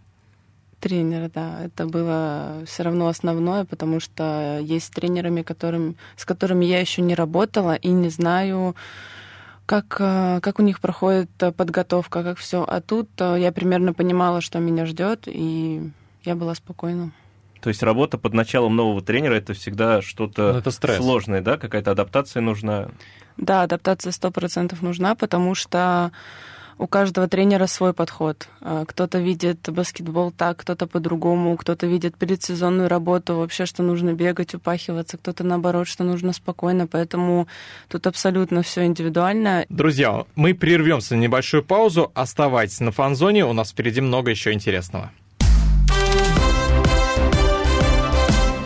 Тренер, 0.79 1.29
да, 1.29 1.65
это 1.65 1.85
было 1.85 2.63
все 2.65 2.83
равно 2.83 3.07
основное, 3.07 3.65
потому 3.65 3.99
что 3.99 4.59
есть 4.61 4.93
тренерами, 4.93 5.41
которым, 5.41 5.95
с 6.15 6.25
которыми 6.25 6.65
я 6.65 6.79
еще 6.79 7.01
не 7.01 7.15
работала 7.15 7.75
и 7.75 7.89
не 7.89 8.09
знаю, 8.09 8.75
как, 9.65 9.97
э, 9.99 10.39
как 10.41 10.59
у 10.59 10.63
них 10.63 10.79
проходит 10.79 11.29
подготовка, 11.57 12.23
как 12.23 12.37
все. 12.37 12.63
А 12.63 12.81
тут 12.81 13.09
э, 13.19 13.37
я 13.39 13.51
примерно 13.51 13.93
понимала, 13.93 14.41
что 14.41 14.59
меня 14.59 14.85
ждет, 14.85 15.23
и 15.27 15.91
я 16.23 16.35
была 16.35 16.55
спокойна. 16.55 17.11
То 17.61 17.69
есть 17.69 17.83
работа 17.83 18.17
под 18.17 18.33
началом 18.33 18.75
нового 18.75 19.01
тренера 19.01 19.35
это 19.35 19.53
всегда 19.53 20.01
что-то 20.01 20.53
ну, 20.53 20.59
это 20.59 20.71
сложное, 20.71 21.41
да? 21.41 21.57
Какая-то 21.57 21.91
адаптация 21.91 22.41
нужна? 22.41 22.89
Да, 23.37 23.63
адаптация 23.63 24.11
сто 24.11 24.31
процентов 24.31 24.81
нужна, 24.81 25.15
потому 25.15 25.55
что 25.55 26.11
у 26.79 26.87
каждого 26.87 27.27
тренера 27.27 27.67
свой 27.67 27.93
подход. 27.93 28.47
А, 28.61 28.85
кто-то 28.85 29.19
видит 29.19 29.69
баскетбол 29.69 30.31
так, 30.31 30.57
кто-то 30.57 30.87
по-другому, 30.87 31.55
кто-то 31.57 31.85
видит 31.85 32.15
предсезонную 32.15 32.87
работу, 32.87 33.35
вообще, 33.35 33.65
что 33.65 33.83
нужно 33.83 34.13
бегать, 34.13 34.55
упахиваться, 34.55 35.17
кто-то 35.17 35.43
наоборот, 35.43 35.87
что 35.87 36.03
нужно 36.03 36.33
спокойно, 36.33 36.87
поэтому 36.87 37.47
тут 37.89 38.07
абсолютно 38.07 38.63
все 38.63 38.85
индивидуально. 38.85 39.65
Друзья, 39.69 40.25
мы 40.35 40.53
прервемся 40.55 41.15
на 41.15 41.19
небольшую 41.19 41.63
паузу, 41.63 42.11
оставайтесь 42.15 42.79
на 42.79 42.91
фан-зоне, 42.91 43.45
у 43.45 43.53
нас 43.53 43.71
впереди 43.71 43.99
много 43.99 44.31
еще 44.31 44.53
интересного. 44.53 45.11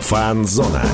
Фан-зона. 0.02 0.84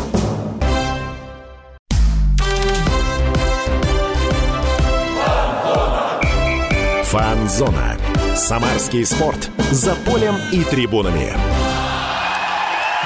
Фан-зона. 7.11 7.97
Самарский 8.37 9.05
спорт. 9.05 9.51
За 9.73 9.97
полем 9.97 10.37
и 10.53 10.63
трибунами. 10.63 11.33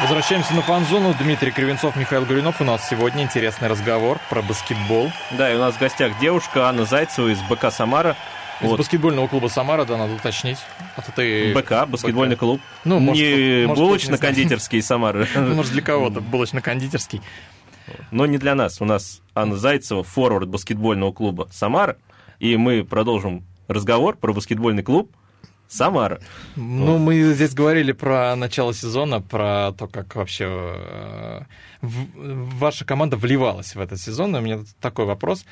Возвращаемся 0.02 0.52
на 0.52 0.60
фан-зону. 0.60 1.14
Дмитрий 1.18 1.50
Кривенцов, 1.50 1.96
Михаил 1.96 2.26
Гуринов. 2.26 2.60
У 2.60 2.64
нас 2.64 2.86
сегодня 2.86 3.22
интересный 3.22 3.66
разговор 3.66 4.20
про 4.28 4.42
баскетбол. 4.42 5.10
Да, 5.38 5.50
и 5.50 5.56
у 5.56 5.58
нас 5.58 5.76
в 5.76 5.80
гостях 5.80 6.18
девушка 6.20 6.68
Анна 6.68 6.84
Зайцева 6.84 7.28
из 7.28 7.40
БК 7.48 7.70
«Самара». 7.70 8.14
Из 8.60 8.68
вот. 8.68 8.76
баскетбольного 8.76 9.26
клуба 9.26 9.48
«Самара», 9.48 9.86
да, 9.86 9.96
надо 9.96 10.12
уточнить. 10.12 10.58
А 10.96 11.00
то 11.00 11.10
ты... 11.10 11.54
БК, 11.54 11.86
баскетбольный 11.86 12.36
БК. 12.36 12.40
клуб. 12.40 12.60
Ну, 12.84 12.98
может, 12.98 13.22
не 13.22 13.64
булочно-кондитерский 13.68 14.82
«Самара». 14.82 15.26
Может, 15.34 15.72
для 15.72 15.80
кого-то 15.80 16.20
булочно-кондитерский. 16.20 17.22
Но 18.10 18.26
не 18.26 18.36
для 18.36 18.54
нас. 18.54 18.82
У 18.82 18.84
нас 18.84 19.22
Анна 19.34 19.56
Зайцева, 19.56 20.04
форвард 20.04 20.48
баскетбольного 20.50 21.12
клуба 21.12 21.48
«Самара». 21.50 21.96
И 22.38 22.58
мы 22.58 22.84
продолжим 22.84 23.46
разговор 23.68 24.16
про 24.16 24.32
баскетбольный 24.32 24.82
клуб 24.82 25.14
Самара. 25.68 26.20
Ну, 26.56 26.92
вот. 26.92 26.98
мы 26.98 27.32
здесь 27.32 27.54
говорили 27.54 27.92
про 27.92 28.36
начало 28.36 28.74
сезона, 28.74 29.20
про 29.20 29.72
то, 29.72 29.88
как 29.88 30.14
вообще 30.14 30.44
э, 30.46 31.40
в, 31.80 32.58
ваша 32.58 32.84
команда 32.84 33.16
вливалась 33.16 33.74
в 33.74 33.80
этот 33.80 34.00
сезон. 34.00 34.36
И 34.36 34.38
у 34.38 34.42
меня 34.42 34.60
такой 34.80 35.06
вопрос. 35.06 35.44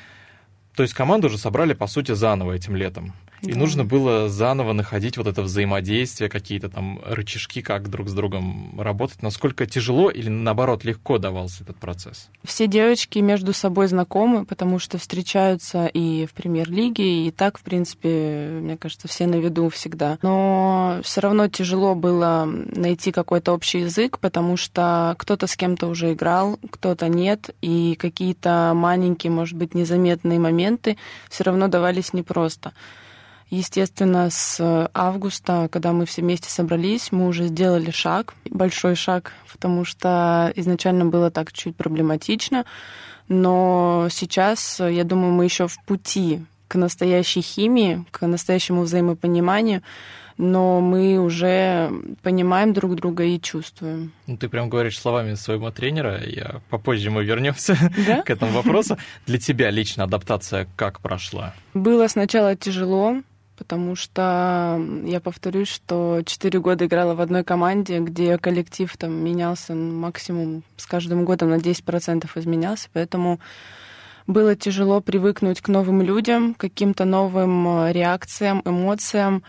То 0.75 0.83
есть 0.83 0.93
команду 0.93 1.27
уже 1.27 1.37
собрали, 1.37 1.73
по 1.73 1.87
сути, 1.87 2.13
заново 2.13 2.53
этим 2.53 2.75
летом. 2.75 3.13
И 3.43 3.53
нужно 3.53 3.83
было 3.83 4.29
заново 4.29 4.71
находить 4.71 5.17
вот 5.17 5.27
это 5.27 5.41
взаимодействие, 5.41 6.29
какие-то 6.29 6.69
там 6.69 7.01
рычажки, 7.05 7.61
как 7.61 7.89
друг 7.89 8.07
с 8.07 8.13
другом 8.13 8.79
работать. 8.79 9.21
Насколько 9.21 9.65
тяжело 9.65 10.09
или, 10.09 10.29
наоборот, 10.29 10.85
легко 10.85 11.17
давался 11.17 11.63
этот 11.63 11.77
процесс? 11.77 12.29
Все 12.45 12.67
девочки 12.67 13.19
между 13.19 13.51
собой 13.51 13.87
знакомы, 13.87 14.45
потому 14.45 14.79
что 14.79 14.97
встречаются 14.97 15.87
и 15.87 16.25
в 16.25 16.33
премьер-лиге, 16.33 17.27
и 17.27 17.31
так, 17.31 17.57
в 17.57 17.63
принципе, 17.63 18.59
мне 18.61 18.77
кажется, 18.77 19.09
все 19.09 19.27
на 19.27 19.35
виду 19.35 19.67
всегда. 19.69 20.17
Но 20.21 21.01
все 21.03 21.19
равно 21.19 21.49
тяжело 21.49 21.95
было 21.95 22.45
найти 22.45 23.11
какой-то 23.11 23.51
общий 23.51 23.79
язык, 23.79 24.19
потому 24.19 24.55
что 24.55 25.15
кто-то 25.17 25.47
с 25.47 25.57
кем-то 25.57 25.87
уже 25.87 26.13
играл, 26.13 26.59
кто-то 26.71 27.09
нет, 27.09 27.49
и 27.61 27.95
какие-то 27.99 28.71
маленькие, 28.73 29.31
может 29.31 29.57
быть, 29.57 29.75
незаметные 29.75 30.39
моменты 30.39 30.97
все 31.29 31.43
равно 31.43 31.67
давались 31.67 32.13
непросто. 32.13 32.71
Естественно, 33.53 34.31
с 34.31 34.89
августа, 34.95 35.69
когда 35.71 35.93
мы 35.93 36.07
все 36.07 36.23
вместе 36.23 36.49
собрались, 36.49 37.11
мы 37.11 37.27
уже 37.27 37.45
сделали 37.49 37.91
шаг, 37.91 38.33
большой 38.49 38.95
шаг, 38.95 39.31
потому 39.51 39.85
что 39.85 40.51
изначально 40.55 41.05
было 41.05 41.29
так 41.29 41.53
чуть 41.53 41.75
проблематично. 41.75 42.65
Но 43.27 44.07
сейчас, 44.09 44.79
я 44.79 45.03
думаю, 45.03 45.33
мы 45.33 45.43
еще 45.43 45.67
в 45.67 45.77
пути 45.85 46.43
к 46.67 46.73
настоящей 46.73 47.41
химии, 47.41 48.03
к 48.09 48.25
настоящему 48.25 48.81
взаимопониманию, 48.81 49.83
но 50.39 50.81
мы 50.81 51.19
уже 51.19 51.91
понимаем 52.23 52.73
друг 52.73 52.95
друга 52.95 53.23
и 53.23 53.39
чувствуем. 53.39 54.13
Ну, 54.25 54.35
ты 54.35 54.49
прям 54.49 54.67
говоришь 54.67 54.97
словами 54.97 55.35
своего 55.35 55.69
тренера, 55.69 56.19
я 56.25 56.61
попозже 56.71 57.11
мы 57.11 57.23
вернемся 57.23 57.77
да? 58.07 58.23
к 58.23 58.31
этому 58.31 58.51
вопросу. 58.51 58.97
Для 59.27 59.37
тебя 59.37 59.69
лично 59.69 60.05
адаптация 60.05 60.67
как 60.75 61.01
прошла? 61.01 61.53
Было 61.75 62.07
сначала 62.07 62.55
тяжело, 62.55 63.21
потому 63.57 63.95
что 63.95 64.81
я 65.05 65.19
повторюсь, 65.19 65.67
что 65.67 66.21
четыре 66.25 66.59
года 66.59 66.85
играла 66.85 67.15
в 67.15 67.21
одной 67.21 67.43
команде, 67.43 67.99
где 67.99 68.37
коллектив 68.37 68.95
там 68.97 69.13
менялся 69.13 69.75
максимум 69.75 70.63
с 70.77 70.85
каждым 70.85 71.25
годом 71.25 71.49
на 71.49 71.57
10% 71.57 72.29
изменялся, 72.35 72.89
поэтому 72.93 73.39
было 74.27 74.55
тяжело 74.55 75.01
привыкнуть 75.01 75.61
к 75.61 75.67
новым 75.67 76.01
людям, 76.01 76.53
к 76.53 76.61
каким-то 76.61 77.05
новым 77.05 77.67
э, 77.67 77.91
реакциям, 77.91 78.61
эмоциям. 78.65 79.43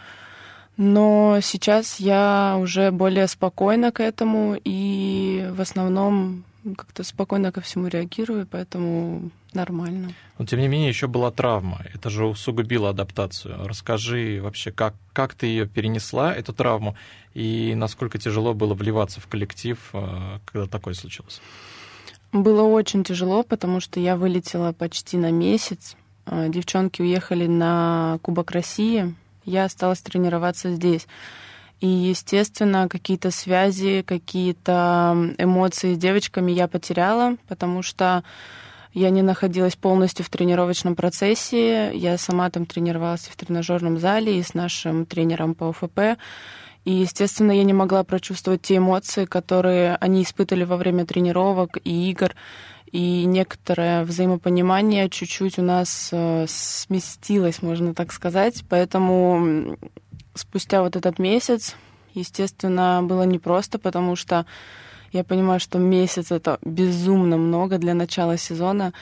Но 0.76 1.38
сейчас 1.40 2.00
я 2.00 2.56
уже 2.60 2.90
более 2.90 3.28
спокойна 3.28 3.92
к 3.92 4.00
этому 4.00 4.58
и 4.64 5.48
в 5.52 5.60
основном 5.60 6.42
как-то 6.76 7.04
спокойно 7.04 7.52
ко 7.52 7.60
всему 7.60 7.88
реагирую, 7.88 8.46
поэтому 8.46 9.30
нормально. 9.52 10.14
Но 10.38 10.46
тем 10.46 10.60
не 10.60 10.68
менее 10.68 10.88
еще 10.88 11.06
была 11.06 11.30
травма. 11.30 11.84
Это 11.92 12.08
же 12.10 12.24
усугубило 12.26 12.90
адаптацию. 12.90 13.66
Расскажи 13.66 14.40
вообще, 14.42 14.72
как, 14.72 14.94
как 15.12 15.34
ты 15.34 15.46
ее 15.46 15.66
перенесла, 15.66 16.34
эту 16.34 16.52
травму, 16.52 16.96
и 17.34 17.74
насколько 17.76 18.18
тяжело 18.18 18.54
было 18.54 18.74
вливаться 18.74 19.20
в 19.20 19.26
коллектив, 19.26 19.78
э, 19.92 20.38
когда 20.46 20.66
такое 20.66 20.94
случилось? 20.94 21.40
Было 22.32 22.62
очень 22.62 23.04
тяжело, 23.04 23.42
потому 23.42 23.80
что 23.80 24.00
я 24.00 24.16
вылетела 24.16 24.72
почти 24.72 25.16
на 25.18 25.30
месяц. 25.30 25.96
Э, 26.26 26.48
девчонки 26.48 27.02
уехали 27.02 27.46
на 27.46 28.18
Кубок 28.22 28.50
России. 28.50 29.14
Я 29.44 29.64
осталась 29.64 30.00
тренироваться 30.00 30.74
здесь. 30.74 31.06
И, 31.80 31.86
естественно, 31.86 32.88
какие-то 32.88 33.30
связи, 33.30 34.02
какие-то 34.06 35.34
эмоции 35.38 35.94
с 35.94 35.98
девочками 35.98 36.52
я 36.52 36.68
потеряла, 36.68 37.36
потому 37.48 37.82
что 37.82 38.24
я 38.94 39.10
не 39.10 39.22
находилась 39.22 39.74
полностью 39.74 40.24
в 40.24 40.30
тренировочном 40.30 40.94
процессе. 40.94 41.90
Я 41.94 42.16
сама 42.16 42.48
там 42.50 42.64
тренировалась 42.64 43.28
в 43.28 43.36
тренажерном 43.36 43.98
зале 43.98 44.38
и 44.38 44.42
с 44.42 44.54
нашим 44.54 45.04
тренером 45.04 45.54
по 45.54 45.70
ОФП. 45.70 46.18
И, 46.84 46.92
естественно, 46.92 47.50
я 47.50 47.64
не 47.64 47.72
могла 47.72 48.04
прочувствовать 48.04 48.62
те 48.62 48.76
эмоции, 48.76 49.24
которые 49.24 49.96
они 49.96 50.22
испытывали 50.22 50.64
во 50.64 50.76
время 50.76 51.06
тренировок 51.06 51.78
и 51.82 52.10
игр. 52.10 52.34
И 52.92 53.24
некоторое 53.24 54.04
взаимопонимание 54.04 55.10
чуть-чуть 55.10 55.58
у 55.58 55.62
нас 55.62 56.10
э, 56.12 56.46
сместилось, 56.48 57.62
можно 57.62 57.94
так 57.94 58.12
сказать. 58.12 58.62
Поэтому 58.68 59.76
спустя 60.34 60.82
вот 60.82 60.96
этот 60.96 61.18
месяц, 61.18 61.76
естественно, 62.14 63.00
было 63.02 63.22
непросто, 63.22 63.78
потому 63.78 64.16
что 64.16 64.46
я 65.12 65.24
понимаю, 65.24 65.60
что 65.60 65.78
месяц 65.78 66.32
это 66.32 66.58
безумно 66.62 67.36
много 67.36 67.78
для 67.78 67.94
начала 67.94 68.36
сезона. 68.36 68.92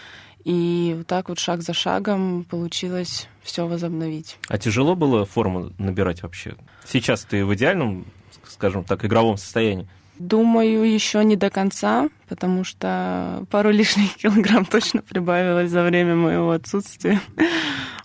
И 0.45 0.95
вот 0.99 1.07
так 1.07 1.29
вот 1.29 1.39
шаг 1.39 1.63
за 1.63 1.73
шагом 1.73 2.45
получилось 2.45 3.29
все 3.43 3.67
возобновить. 3.67 4.39
А 4.49 4.59
тяжело 4.59 4.95
было 4.95 5.25
форму 5.25 5.73
набирать 5.79 6.23
вообще? 6.23 6.57
Сейчас 6.87 7.25
ты 7.25 7.45
в 7.45 7.55
идеальном, 7.55 8.05
скажем 8.47 8.85
так, 8.85 9.05
игровом 9.05 9.37
состоянии? 9.37 9.89
Думаю, 10.19 10.85
еще 10.85 11.25
не 11.25 11.37
до 11.37 11.49
конца, 11.49 12.09
потому 12.29 12.65
что 12.65 13.45
пару 13.51 13.71
лишних 13.73 14.17
килограмм 14.17 14.65
точно 14.65 15.01
прибавилось 15.03 15.71
за 15.71 15.83
время 15.83 16.15
моего 16.15 16.51
отсутствия. 16.51 17.21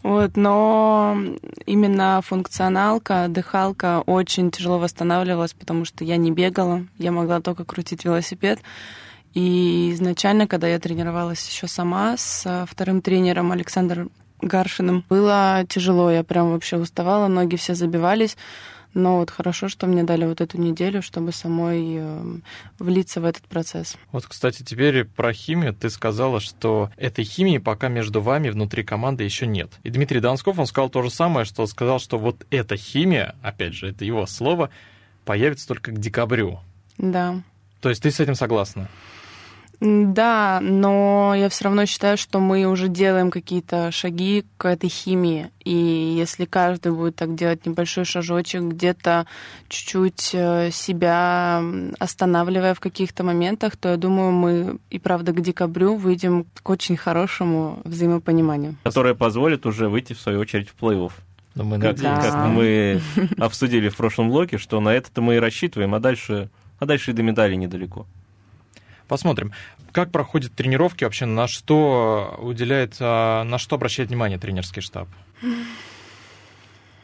Вот, 0.04 0.38
но 0.38 1.18
именно 1.66 2.22
функционалка, 2.24 3.27
дыхалка 3.30 4.01
очень 4.06 4.51
тяжело 4.51 4.80
восстанавливалась, 4.80 5.54
потому 5.54 5.86
что 5.86 6.04
я 6.04 6.18
не 6.18 6.32
бегала, 6.32 6.86
я 6.98 7.12
могла 7.12 7.42
только 7.42 7.66
крутить 7.66 8.06
велосипед. 8.06 8.60
И 9.34 9.92
изначально, 9.94 10.48
когда 10.48 10.68
я 10.68 10.80
тренировалась 10.80 11.48
еще 11.48 11.68
сама 11.68 12.18
с 12.18 12.66
вторым 12.70 13.01
тренером 13.01 13.51
Александром 13.51 14.12
Гаршиным, 14.42 15.04
было 15.10 15.66
тяжело, 15.68 16.12
я 16.12 16.24
прям 16.24 16.51
вообще 16.51 16.77
уставала, 16.77 17.27
ноги 17.27 17.56
все 17.56 17.74
забивались. 17.75 18.38
Но 18.98 19.18
вот 19.18 19.30
хорошо, 19.30 19.70
что 19.70 19.86
мне 19.86 20.01
дали 20.01 20.25
вот 20.25 20.42
эту 20.42 20.58
неделю, 20.58 21.04
чтобы 21.04 21.32
самой 21.32 21.98
э, 22.00 22.38
влиться 22.80 23.22
в 23.22 23.25
этот 23.25 23.44
процесс. 23.44 23.96
Вот, 24.12 24.25
кстати, 24.25 24.63
теперь 24.63 25.06
про 25.06 25.34
химию. 25.34 25.75
Ты 25.75 25.92
сказала, 25.92 26.39
что 26.39 26.89
этой 26.98 27.24
химии 27.24 27.60
пока 27.60 27.89
между 27.89 28.22
вами 28.22 28.50
внутри 28.50 28.84
команды 28.84 29.24
еще 29.24 29.46
нет. 29.46 29.70
И 29.84 29.92
Дмитрий 29.92 30.20
Донсков, 30.20 30.58
он 30.58 30.66
сказал 30.66 30.89
то 30.89 31.04
же 31.04 31.12
самое, 31.12 31.46
что 31.46 31.68
сказал, 31.68 32.00
что 32.00 32.18
вот 32.18 32.48
эта 32.50 32.75
химия, 32.75 33.36
опять 33.44 33.75
же, 33.75 33.88
это 33.88 34.04
его 34.04 34.25
слово, 34.25 34.72
появится 35.25 35.68
только 35.68 35.92
к 35.92 36.00
декабрю. 36.00 36.60
Да. 36.98 37.44
То 37.82 37.89
есть 37.89 38.01
ты 38.01 38.10
с 38.10 38.20
этим 38.20 38.34
согласна? 38.34 38.89
Да, 39.80 40.60
но 40.62 41.36
я 41.36 41.50
все 41.50 41.66
равно 41.66 41.86
считаю, 41.86 42.18
что 42.18 42.40
мы 42.40 42.66
уже 42.66 42.88
делаем 42.88 43.30
какие-то 43.30 43.92
шаги 43.92 44.44
к 44.58 44.66
этой 44.66 44.90
химии. 44.90 45.52
И 45.64 45.72
если 45.72 46.46
каждый 46.46 46.94
будет 46.94 47.16
так 47.16 47.36
делать 47.36 47.66
небольшой 47.66 48.04
шажочек, 48.04 48.62
где-то 48.62 49.28
чуть-чуть 49.70 50.32
э, 50.34 50.72
себя 50.72 51.62
останавливая 52.00 52.74
в 52.74 52.80
каких-то 52.80 53.24
моментах, 53.24 53.78
то 53.78 53.90
я 53.90 53.98
думаю, 53.98 54.32
мы 54.32 54.78
и 54.90 54.98
правда 54.98 55.32
к 55.32 55.42
декабрю 55.42 55.96
выйдем 55.96 56.48
к 56.64 56.70
очень 56.70 56.98
хорошему 56.98 57.80
взаимопониманию. 57.84 58.76
Которое 58.84 59.14
позволит 59.14 59.68
уже 59.68 59.90
выйти, 59.90 60.14
в 60.14 60.20
свою 60.20 60.40
очередь, 60.40 60.70
в 60.70 60.84
плей-офф. 60.84 61.12
Но 61.54 61.64
мы 61.64 61.80
как, 61.80 62.00
да. 62.00 62.20
как 62.20 62.48
мы 62.48 63.02
обсудили 63.38 63.90
в 63.90 63.96
прошлом 63.96 64.30
блоке, 64.30 64.58
что 64.58 64.80
на 64.80 64.90
это 64.90 65.22
мы 65.22 65.36
и 65.36 65.40
рассчитываем, 65.40 65.94
а 65.94 66.00
дальше, 66.00 66.50
а 66.80 66.86
дальше 66.86 67.12
и 67.12 67.14
до 67.14 67.22
медали 67.22 67.54
недалеко. 67.56 68.08
Посмотрим. 69.08 69.54
Как 69.92 70.12
проходят 70.12 70.54
тренировки 70.54 71.04
вообще, 71.04 71.26
на 71.26 71.48
что 71.48 72.38
уделяет, 72.40 72.98
а, 73.00 73.44
на 73.44 73.58
что 73.58 73.76
обращает 73.76 74.10
внимание 74.10 74.38
тренерский 74.38 74.82
штаб? 74.82 75.08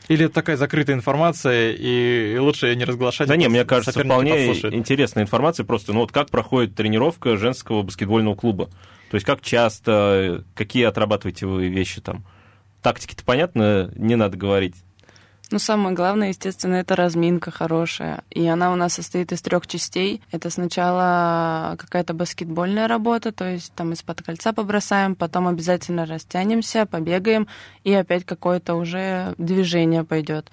Или 0.10 0.26
это 0.26 0.34
такая 0.34 0.58
закрытая 0.58 0.96
информация, 0.96 1.72
и, 1.72 2.38
лучше 2.38 2.68
ее 2.68 2.76
не 2.76 2.84
разглашать? 2.84 3.28
Да 3.28 3.38
нет, 3.38 3.50
мне 3.50 3.64
кажется, 3.64 4.04
вполне 4.04 4.48
интересная 4.54 5.24
информация 5.24 5.66
просто. 5.66 5.94
Ну 5.94 6.02
вот 6.02 6.12
как 6.12 6.30
проходит 6.30 6.76
тренировка 6.76 7.38
женского 7.38 7.84
баскетбольного 7.84 8.36
клуба? 8.36 8.66
То 9.10 9.16
есть 9.16 9.26
как 9.26 9.42
часто, 9.42 10.44
какие 10.56 10.84
отрабатываете 10.84 11.46
вы 11.46 11.68
вещи 11.68 12.02
там? 12.02 12.26
Тактики-то 12.82 13.24
понятно, 13.24 13.92
не 13.96 14.16
надо 14.16 14.36
говорить. 14.38 14.76
Ну, 15.54 15.60
самое 15.60 15.94
главное, 15.94 16.30
естественно, 16.30 16.74
это 16.74 16.96
разминка 16.96 17.52
хорошая. 17.52 18.24
И 18.32 18.44
она 18.48 18.74
у 18.74 18.76
нас 18.76 18.94
состоит 18.94 19.32
из 19.32 19.44
трех 19.44 19.68
частей. 19.68 20.20
Это 20.32 20.50
сначала 20.50 21.76
какая-то 21.78 22.16
баскетбольная 22.16 22.88
работа, 22.88 23.32
то 23.32 23.48
есть 23.48 23.72
там 23.76 23.94
из-под 23.94 24.24
кольца 24.24 24.52
побросаем, 24.52 25.14
потом 25.14 25.48
обязательно 25.48 26.08
растянемся, 26.08 26.88
побегаем, 26.88 27.48
и 27.84 27.94
опять 27.94 28.26
какое-то 28.26 28.74
уже 28.74 29.36
движение 29.38 30.04
пойдет. 30.04 30.50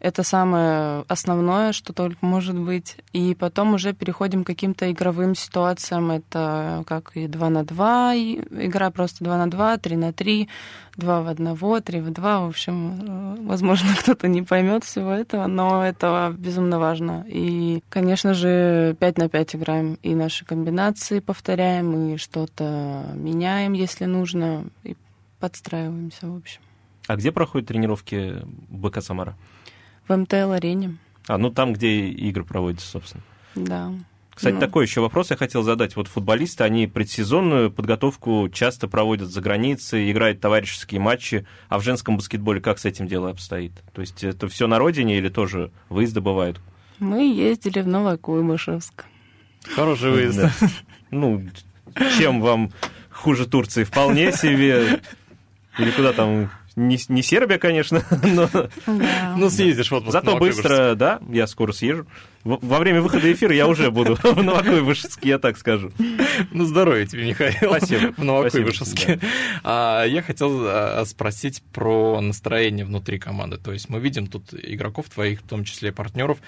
Это 0.00 0.22
самое 0.22 1.04
основное, 1.08 1.72
что 1.72 1.92
только 1.92 2.24
может 2.24 2.56
быть. 2.56 2.96
И 3.12 3.34
потом 3.34 3.74
уже 3.74 3.92
переходим 3.92 4.44
к 4.44 4.46
каким-то 4.46 4.90
игровым 4.92 5.34
ситуациям. 5.34 6.12
Это 6.12 6.84
как 6.86 7.16
и 7.16 7.26
2 7.26 7.50
на 7.50 7.64
2, 7.64 8.14
игра 8.16 8.90
просто 8.90 9.24
2 9.24 9.36
на 9.38 9.50
2, 9.50 9.78
3 9.78 9.96
на 9.96 10.12
3, 10.12 10.48
2 10.96 11.22
в 11.22 11.28
1, 11.28 11.82
3 11.82 12.00
в 12.00 12.10
2. 12.12 12.40
В 12.40 12.48
общем, 12.48 13.00
э, 13.00 13.36
возможно, 13.40 13.88
кто-то 13.98 14.28
не 14.28 14.42
поймет 14.42 14.84
всего 14.84 15.10
этого, 15.10 15.48
но 15.48 15.84
это 15.84 16.32
безумно 16.38 16.78
важно. 16.78 17.24
И, 17.26 17.82
конечно 17.88 18.34
же, 18.34 18.94
5 19.00 19.18
на 19.18 19.28
5 19.28 19.56
играем. 19.56 19.98
И 20.02 20.14
наши 20.14 20.44
комбинации 20.44 21.18
повторяем, 21.18 22.14
и 22.14 22.16
что-то 22.18 23.04
меняем, 23.14 23.72
если 23.72 24.04
нужно, 24.04 24.64
и 24.84 24.96
подстраиваемся, 25.40 26.28
в 26.28 26.36
общем. 26.36 26.60
А 27.08 27.16
где 27.16 27.32
проходят 27.32 27.66
тренировки 27.66 28.42
БК 28.68 29.00
«Самара»? 29.00 29.34
В 30.08 30.16
МТЛ-арене. 30.16 30.96
А, 31.26 31.38
ну 31.38 31.50
там, 31.50 31.74
где 31.74 32.08
игры 32.08 32.44
проводятся, 32.44 32.88
собственно. 32.88 33.22
Да. 33.54 33.92
Кстати, 34.34 34.54
ну. 34.54 34.60
такой 34.60 34.84
еще 34.84 35.00
вопрос 35.00 35.30
я 35.30 35.36
хотел 35.36 35.64
задать. 35.64 35.96
Вот 35.96 36.06
футболисты, 36.06 36.62
они 36.62 36.86
предсезонную 36.86 37.72
подготовку 37.72 38.48
часто 38.48 38.86
проводят 38.86 39.30
за 39.30 39.40
границей, 39.40 40.12
играют 40.12 40.40
товарищеские 40.40 41.00
матчи, 41.00 41.44
а 41.68 41.80
в 41.80 41.82
женском 41.82 42.16
баскетболе 42.16 42.60
как 42.60 42.78
с 42.78 42.84
этим 42.84 43.08
дело 43.08 43.30
обстоит? 43.30 43.72
То 43.92 44.00
есть 44.00 44.22
это 44.22 44.46
все 44.46 44.68
на 44.68 44.78
родине 44.78 45.18
или 45.18 45.28
тоже 45.28 45.72
выезды 45.88 46.20
бывают? 46.20 46.60
Мы 47.00 47.34
ездили 47.34 47.80
в 47.80 47.88
Новокуйбышевск. 47.88 49.06
Хороший 49.74 50.10
выезд. 50.10 50.40
Ну, 51.10 51.42
чем 52.18 52.42
вам 52.42 52.70
хуже 53.10 53.46
Турции? 53.46 53.84
Вполне 53.84 54.30
себе. 54.30 55.00
Или 55.78 55.90
куда 55.90 56.12
там 56.12 56.50
не, 56.78 56.98
не 57.08 57.22
Сербия, 57.22 57.58
конечно, 57.58 58.02
но... 58.24 58.48
Да. 58.86 59.34
Ну, 59.36 59.50
съездишь 59.50 59.90
в 59.90 59.94
отпуск 59.94 60.12
Зато 60.12 60.36
быстро, 60.36 60.94
да, 60.94 61.18
я 61.30 61.46
скоро 61.46 61.72
съезжу. 61.72 62.06
Во 62.48 62.78
время 62.78 63.02
выхода 63.02 63.30
эфира 63.30 63.54
я 63.54 63.68
уже 63.68 63.90
буду 63.90 64.14
в 64.22 64.42
Новокуйбышевске, 64.42 65.28
я 65.28 65.38
так 65.38 65.58
скажу. 65.58 65.92
Ну, 66.50 66.64
здоровья 66.64 67.04
тебе, 67.04 67.26
Михаил. 67.26 67.74
Спасибо. 67.76 68.14
В 68.16 68.24
Новокуйбышевске. 68.24 69.16
Да. 69.16 69.28
А, 69.64 70.04
я 70.04 70.22
хотел 70.22 70.62
а, 70.64 71.04
спросить 71.04 71.62
про 71.74 72.20
настроение 72.22 72.86
внутри 72.86 73.18
команды. 73.18 73.58
То 73.58 73.72
есть 73.72 73.90
мы 73.90 74.00
видим 74.00 74.26
тут 74.28 74.54
игроков 74.54 75.10
твоих, 75.10 75.40
в 75.40 75.46
том 75.46 75.64
числе 75.64 75.92
партнеров, 75.92 76.38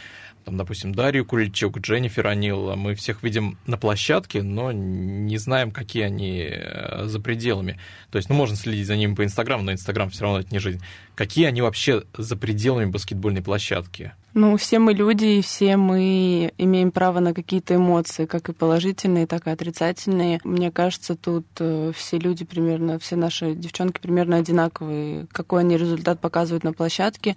там, 0.45 0.57
допустим, 0.57 0.95
Дарью 0.95 1.27
Куличук, 1.27 1.79
Дженнифер 1.79 2.27
Анил, 2.27 2.75
мы 2.75 2.95
всех 2.95 3.23
видим 3.23 3.59
на 3.67 3.77
площадке, 3.77 4.43
но 4.43 4.73
не 4.73 5.37
знаем, 5.37 5.71
какие 5.71 6.05
они 6.05 6.49
э, 6.51 7.05
за 7.05 7.21
пределами. 7.21 7.79
То 8.11 8.17
есть, 8.17 8.31
ну, 8.31 8.35
можно 8.35 8.57
следить 8.57 8.87
за 8.87 8.97
ними 8.97 9.15
по 9.15 9.23
Инстаграму, 9.23 9.63
но 9.65 9.73
Инстаграм 9.73 10.09
все 10.09 10.25
равно 10.25 10.41
это 10.41 10.49
не 10.51 10.59
жизнь. 10.59 10.81
Какие 11.15 11.47
они 11.47 11.61
вообще 11.61 12.05
за 12.17 12.37
пределами 12.37 12.87
баскетбольной 12.87 13.43
площадки? 13.43 14.13
Ну, 14.33 14.57
все 14.57 14.79
мы 14.79 14.95
люди, 14.95 15.27
и 15.27 15.43
все 15.43 15.77
мы 15.77 15.89
имеем 15.98 16.90
право 16.90 17.20
на 17.20 17.35
какие-то 17.35 17.74
эмоции, 17.74 18.26
как 18.26 18.48
и 18.48 18.53
положительные, 18.53 19.26
так 19.26 19.46
и 19.46 19.50
отрицательные. 19.50 20.40
Мне 20.44 20.70
кажется, 20.70 21.16
тут 21.16 21.46
э, 21.59 21.92
все 21.94 22.18
люди 22.18 22.44
примерно, 22.44 22.98
все 22.98 23.16
наши 23.16 23.55
девчонки 23.55 24.00
примерно 24.00 24.37
одинаковые. 24.37 25.26
Какой 25.33 25.61
они 25.61 25.76
результат 25.76 26.20
показывают 26.20 26.64
на 26.64 26.72
площадке, 26.72 27.37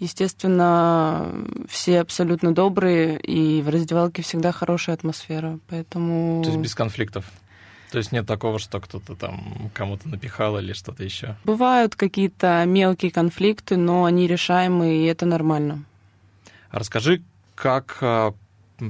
Естественно, 0.00 1.30
все 1.68 2.00
абсолютно 2.00 2.54
добрые, 2.54 3.20
и 3.20 3.60
в 3.60 3.68
раздевалке 3.68 4.22
всегда 4.22 4.50
хорошая 4.50 4.96
атмосфера, 4.96 5.58
поэтому... 5.68 6.42
То 6.42 6.48
есть 6.48 6.62
без 6.62 6.74
конфликтов? 6.74 7.26
То 7.90 7.98
есть 7.98 8.10
нет 8.10 8.26
такого, 8.26 8.58
что 8.58 8.80
кто-то 8.80 9.14
там 9.14 9.70
кому-то 9.74 10.08
напихал 10.08 10.58
или 10.58 10.72
что-то 10.72 11.04
еще? 11.04 11.36
Бывают 11.44 11.96
какие-то 11.96 12.64
мелкие 12.66 13.10
конфликты, 13.10 13.76
но 13.76 14.04
они 14.04 14.26
решаемые, 14.26 15.04
и 15.04 15.06
это 15.06 15.26
нормально. 15.26 15.84
Расскажи, 16.70 17.22
как 17.60 17.98
а, 18.00 18.34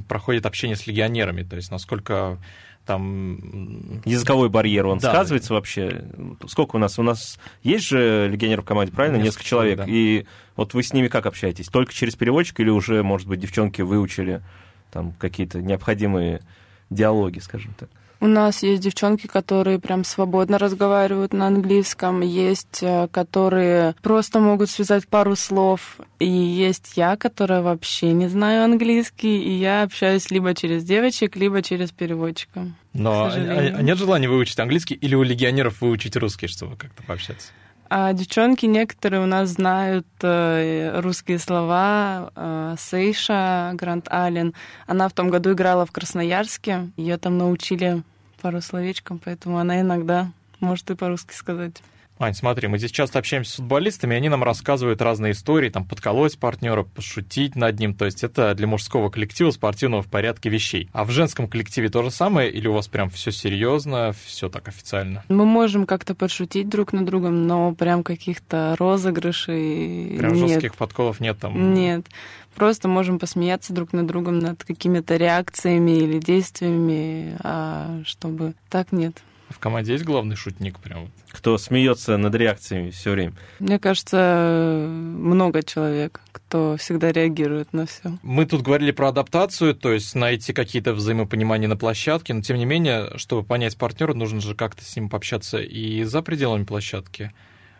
проходит 0.07 0.45
общение 0.45 0.77
с 0.77 0.87
легионерами, 0.87 1.43
то 1.43 1.57
есть 1.57 1.71
насколько 1.71 2.39
там... 2.85 4.01
Языковой 4.05 4.49
барьер, 4.49 4.87
он 4.87 4.97
да, 4.97 5.11
сказывается 5.11 5.53
вообще? 5.53 6.05
Сколько 6.47 6.77
у 6.77 6.79
нас? 6.79 6.97
У 6.97 7.03
нас 7.03 7.37
есть 7.63 7.85
же 7.85 8.29
легионер 8.29 8.61
в 8.61 8.65
команде, 8.65 8.93
правильно? 8.93 9.17
Несколько, 9.17 9.27
Несколько 9.27 9.45
человек. 9.45 9.77
Да. 9.79 9.85
И 9.87 10.25
вот 10.55 10.73
вы 10.73 10.83
с 10.83 10.93
ними 10.93 11.09
как 11.09 11.25
общаетесь? 11.25 11.67
Только 11.67 11.93
через 11.93 12.15
переводчик 12.15 12.61
или 12.61 12.69
уже, 12.69 13.03
может 13.03 13.27
быть, 13.27 13.41
девчонки 13.41 13.81
выучили 13.81 14.41
там 14.89 15.11
какие-то 15.13 15.61
необходимые 15.61 16.41
диалоги, 16.89 17.39
скажем 17.39 17.73
так? 17.77 17.89
У 18.21 18.27
нас 18.27 18.61
есть 18.61 18.83
девчонки, 18.83 19.25
которые 19.25 19.79
прям 19.79 20.03
свободно 20.03 20.59
разговаривают 20.59 21.33
на 21.33 21.47
английском, 21.47 22.21
есть, 22.21 22.83
э, 22.83 23.07
которые 23.07 23.95
просто 24.03 24.39
могут 24.39 24.69
связать 24.69 25.07
пару 25.07 25.35
слов, 25.35 25.97
и 26.19 26.29
есть 26.29 26.93
я, 26.95 27.17
которая 27.17 27.63
вообще 27.63 28.13
не 28.13 28.27
знаю 28.27 28.63
английский, 28.63 29.41
и 29.41 29.51
я 29.53 29.81
общаюсь 29.81 30.29
либо 30.29 30.53
через 30.53 30.83
девочек, 30.83 31.35
либо 31.35 31.63
через 31.63 31.91
переводчика. 31.91 32.67
Но 32.93 33.23
а, 33.23 33.31
а 33.33 33.81
нет 33.81 33.97
желания 33.97 34.29
выучить 34.29 34.59
английский 34.59 34.93
или 34.93 35.15
у 35.15 35.23
легионеров 35.23 35.81
выучить 35.81 36.15
русский, 36.15 36.45
чтобы 36.45 36.75
как-то 36.75 37.01
пообщаться? 37.01 37.47
А 37.89 38.13
девчонки 38.13 38.67
некоторые 38.67 39.21
у 39.21 39.25
нас 39.25 39.49
знают 39.49 40.07
э, 40.21 40.99
русские 41.01 41.39
слова. 41.39 42.31
Э, 42.35 42.75
Сейша 42.79 43.71
Гранд 43.73 44.07
Аллен, 44.09 44.53
она 44.85 45.09
в 45.09 45.13
том 45.13 45.29
году 45.29 45.53
играла 45.53 45.87
в 45.87 45.91
Красноярске. 45.91 46.91
Ее 46.95 47.17
там 47.17 47.37
научили 47.37 48.03
пару 48.41 48.61
словечком, 48.61 49.19
поэтому 49.23 49.59
она 49.59 49.81
иногда 49.81 50.31
может 50.59 50.89
и 50.89 50.95
по-русски 50.95 51.33
сказать. 51.33 51.81
Ань, 52.21 52.35
смотри, 52.35 52.67
мы 52.67 52.77
здесь 52.77 52.91
часто 52.91 53.17
общаемся 53.17 53.53
с 53.53 53.55
футболистами, 53.55 54.13
и 54.13 54.17
они 54.17 54.29
нам 54.29 54.43
рассказывают 54.43 55.01
разные 55.01 55.31
истории, 55.31 55.69
там, 55.69 55.85
подколоть 55.85 56.37
партнера, 56.37 56.83
пошутить 56.83 57.55
над 57.55 57.79
ним. 57.79 57.95
То 57.95 58.05
есть 58.05 58.23
это 58.23 58.53
для 58.53 58.67
мужского 58.67 59.09
коллектива 59.09 59.49
спортивного 59.49 60.03
в 60.03 60.07
порядке 60.07 60.49
вещей. 60.49 60.87
А 60.93 61.03
в 61.03 61.09
женском 61.09 61.47
коллективе 61.47 61.89
то 61.89 62.03
же 62.03 62.11
самое, 62.11 62.51
или 62.51 62.67
у 62.67 62.73
вас 62.73 62.87
прям 62.87 63.09
все 63.09 63.31
серьезно, 63.31 64.13
все 64.23 64.49
так 64.49 64.67
официально? 64.67 65.23
Мы 65.29 65.45
можем 65.45 65.87
как-то 65.87 66.13
подшутить 66.13 66.69
друг 66.69 66.93
над 66.93 67.05
другом, 67.05 67.47
но 67.47 67.73
прям 67.73 68.03
каких-то 68.03 68.75
розыгрышей 68.77 70.15
Прям 70.19 70.33
нет. 70.33 70.49
жестких 70.49 70.75
подколов 70.75 71.21
нет 71.21 71.39
там? 71.39 71.73
Нет. 71.73 72.05
Просто 72.53 72.87
можем 72.87 73.17
посмеяться 73.17 73.73
друг 73.73 73.93
над 73.93 74.05
другом 74.05 74.37
над 74.37 74.63
какими-то 74.63 75.17
реакциями 75.17 75.97
или 75.97 76.19
действиями, 76.19 77.35
а 77.39 78.01
чтобы 78.05 78.53
так 78.69 78.91
нет. 78.91 79.23
В 79.51 79.59
команде 79.59 79.93
есть 79.93 80.05
главный 80.05 80.35
шутник 80.35 80.79
прям? 80.79 81.11
Кто 81.29 81.57
смеется 81.57 82.17
над 82.17 82.33
реакциями 82.35 82.89
все 82.89 83.11
время? 83.11 83.33
Мне 83.59 83.79
кажется, 83.79 84.87
много 84.89 85.63
человек, 85.63 86.21
кто 86.31 86.77
всегда 86.77 87.11
реагирует 87.11 87.73
на 87.73 87.85
все. 87.85 88.17
Мы 88.23 88.45
тут 88.45 88.61
говорили 88.61 88.91
про 88.91 89.09
адаптацию, 89.09 89.75
то 89.75 89.91
есть 89.91 90.15
найти 90.15 90.53
какие-то 90.53 90.93
взаимопонимания 90.93 91.67
на 91.67 91.77
площадке, 91.77 92.33
но 92.33 92.41
тем 92.41 92.57
не 92.57 92.65
менее, 92.65 93.17
чтобы 93.17 93.43
понять 93.43 93.77
партнера, 93.77 94.13
нужно 94.13 94.41
же 94.41 94.55
как-то 94.55 94.83
с 94.83 94.95
ним 94.95 95.09
пообщаться 95.09 95.59
и 95.59 96.03
за 96.03 96.21
пределами 96.21 96.63
площадки. 96.63 97.31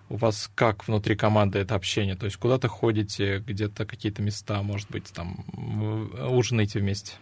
у 0.09 0.17
вас 0.17 0.51
как 0.55 0.87
внутри 0.87 1.15
команды 1.15 1.59
это 1.59 1.75
общение? 1.75 2.15
То 2.15 2.25
есть 2.25 2.37
куда-то 2.37 2.67
ходите, 2.67 3.39
где-то 3.39 3.85
какие-то 3.85 4.21
места, 4.21 4.61
может 4.61 4.91
быть, 4.91 5.11
там 5.13 5.45
ужинаете 6.29 6.79
вместе? 6.79 7.13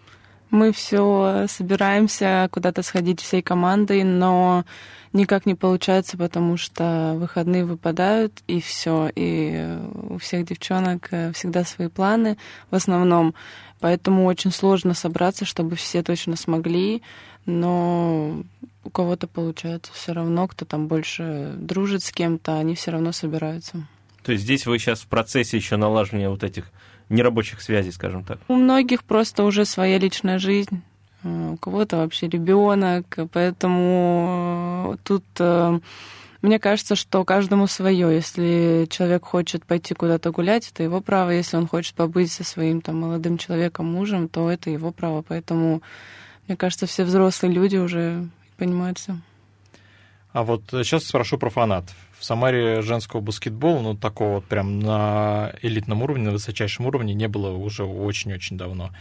Мы 0.52 0.72
все 0.72 1.46
собираемся 1.48 2.50
куда-то 2.52 2.82
сходить 2.82 3.22
всей 3.22 3.42
командой, 3.42 4.04
но 4.04 4.66
никак 5.14 5.46
не 5.46 5.56
получается, 5.56 6.18
потому 6.18 6.58
что 6.58 7.16
выходные 7.18 7.66
выпадают, 7.66 8.42
и 8.48 8.60
все. 8.62 9.12
И 9.16 9.78
у 10.10 10.18
всех 10.18 10.46
девчонок 10.46 11.08
э, 11.12 11.32
всегда 11.34 11.64
свои 11.64 11.88
планы 11.88 12.38
в 12.72 12.76
основном. 12.76 13.36
Поэтому 13.80 14.26
очень 14.26 14.52
сложно 14.52 14.94
собраться, 14.94 15.46
чтобы 15.46 15.76
все 15.76 16.04
точно 16.04 16.36
смогли. 16.36 17.02
Но 17.46 18.44
у 18.84 18.90
кого-то 18.90 19.28
получается 19.28 19.92
все 19.94 20.14
равно, 20.14 20.48
кто 20.48 20.66
там 20.66 20.88
больше 20.88 21.54
дружит 21.58 22.04
с 22.04 22.12
кем-то, 22.12 22.58
они 22.58 22.76
все 22.76 22.92
равно 22.92 23.12
собираются. 23.12 23.88
То 24.24 24.34
есть 24.34 24.44
здесь 24.44 24.66
вы 24.66 24.80
сейчас 24.80 25.02
в 25.02 25.08
процессе 25.08 25.58
еще 25.58 25.78
налаживания 25.78 26.30
вот 26.30 26.44
этих 26.44 26.72
нерабочих 27.10 27.62
связей, 27.62 27.92
скажем 27.92 28.24
так? 28.24 28.40
У 28.48 28.56
многих 28.56 29.04
просто 29.04 29.44
уже 29.44 29.66
своя 29.66 29.98
личная 29.98 30.40
жизнь, 30.40 30.82
э, 31.24 31.50
у 31.54 31.58
кого-то 31.58 31.98
вообще 31.98 32.28
ребенок, 32.28 33.18
поэтому 33.32 34.94
э, 34.94 34.98
тут 35.04 35.24
э, 35.40 35.80
мне 36.42 36.58
кажется, 36.58 36.96
что 36.96 37.26
каждому 37.26 37.68
свое. 37.68 38.14
Если 38.14 38.88
человек 38.90 39.26
хочет 39.26 39.66
пойти 39.66 39.94
куда-то 39.94 40.32
гулять, 40.32 40.70
это 40.72 40.84
его 40.84 41.02
право. 41.02 41.32
Если 41.32 41.58
он 41.58 41.68
хочет 41.68 41.96
побыть 41.96 42.32
со 42.32 42.46
своим 42.46 42.80
там 42.82 43.02
молодым 43.02 43.38
человеком, 43.38 43.92
мужем, 43.92 44.30
то 44.30 44.50
это 44.50 44.70
его 44.70 44.92
право. 44.92 45.22
Поэтому 45.22 45.82
мне 46.48 46.56
кажется, 46.56 46.86
все 46.86 47.04
взрослые 47.04 47.54
люди 47.54 47.76
уже 47.76 48.28
понимают 48.56 49.00
все. 49.00 49.18
А 50.32 50.44
вот 50.44 50.64
сейчас 50.72 51.06
спрошу 51.06 51.38
про 51.38 51.50
фанатов 51.50 51.96
в 52.20 52.26
Самаре 52.26 52.82
женского 52.82 53.22
баскетбола, 53.22 53.82
ну, 53.82 53.96
такого 53.96 54.36
вот 54.36 54.46
прям 54.46 54.80
на 54.80 55.54
элитном 55.62 56.04
уровне, 56.04 56.26
на 56.26 56.32
высочайшем 56.32 56.86
уровне 56.86 57.14
не 57.14 57.28
было 57.28 57.52
уже 57.52 57.86
очень-очень 57.86 58.58
давно. 58.58 58.92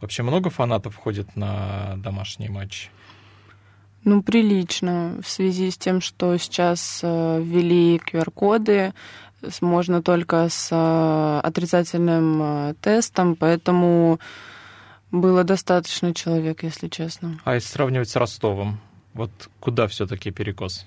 Вообще 0.00 0.22
много 0.22 0.48
фанатов 0.48 0.96
ходит 0.96 1.36
на 1.36 1.96
домашние 1.98 2.50
матчи? 2.50 2.88
Ну, 4.04 4.22
прилично. 4.22 5.20
В 5.22 5.28
связи 5.28 5.70
с 5.70 5.76
тем, 5.76 6.00
что 6.00 6.36
сейчас 6.38 7.00
э, 7.02 7.42
ввели 7.42 7.98
QR-коды, 7.98 8.92
можно 9.60 10.02
только 10.02 10.48
с 10.48 10.68
э, 10.70 11.40
отрицательным 11.42 12.40
э, 12.42 12.74
тестом, 12.80 13.36
поэтому 13.36 14.20
было 15.10 15.44
достаточно 15.44 16.14
человек, 16.14 16.62
если 16.62 16.88
честно. 16.88 17.40
А 17.44 17.54
если 17.54 17.68
сравнивать 17.68 18.08
с 18.08 18.16
Ростовом, 18.16 18.80
вот 19.12 19.30
куда 19.60 19.86
все-таки 19.86 20.30
перекос? 20.30 20.86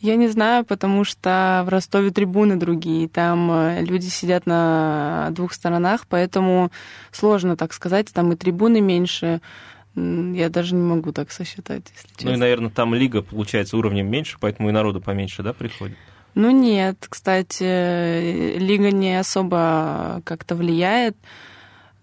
Я 0.00 0.16
не 0.16 0.28
знаю, 0.28 0.64
потому 0.64 1.04
что 1.04 1.62
в 1.66 1.70
Ростове 1.70 2.10
трибуны 2.10 2.56
другие, 2.56 3.08
там 3.08 3.50
э, 3.50 3.82
люди 3.82 4.06
сидят 4.06 4.44
на 4.44 5.28
двух 5.30 5.54
сторонах, 5.54 6.06
поэтому 6.06 6.70
сложно 7.12 7.56
так 7.56 7.72
сказать, 7.72 8.12
там 8.12 8.32
и 8.32 8.36
трибуны 8.36 8.80
меньше. 8.80 9.40
Я 9.94 10.50
даже 10.50 10.74
не 10.74 10.82
могу 10.82 11.12
так 11.12 11.32
сосчитать, 11.32 11.84
если 11.94 12.08
честно. 12.08 12.30
Ну 12.30 12.36
и, 12.36 12.38
наверное, 12.38 12.70
там 12.70 12.94
лига, 12.94 13.22
получается, 13.22 13.78
уровнем 13.78 14.10
меньше, 14.10 14.36
поэтому 14.38 14.68
и 14.68 14.72
народу 14.72 15.00
поменьше, 15.00 15.42
да, 15.42 15.54
приходит? 15.54 15.96
Ну 16.34 16.50
нет, 16.50 17.06
кстати, 17.08 18.58
лига 18.58 18.90
не 18.90 19.18
особо 19.18 20.20
как-то 20.24 20.54
влияет. 20.54 21.16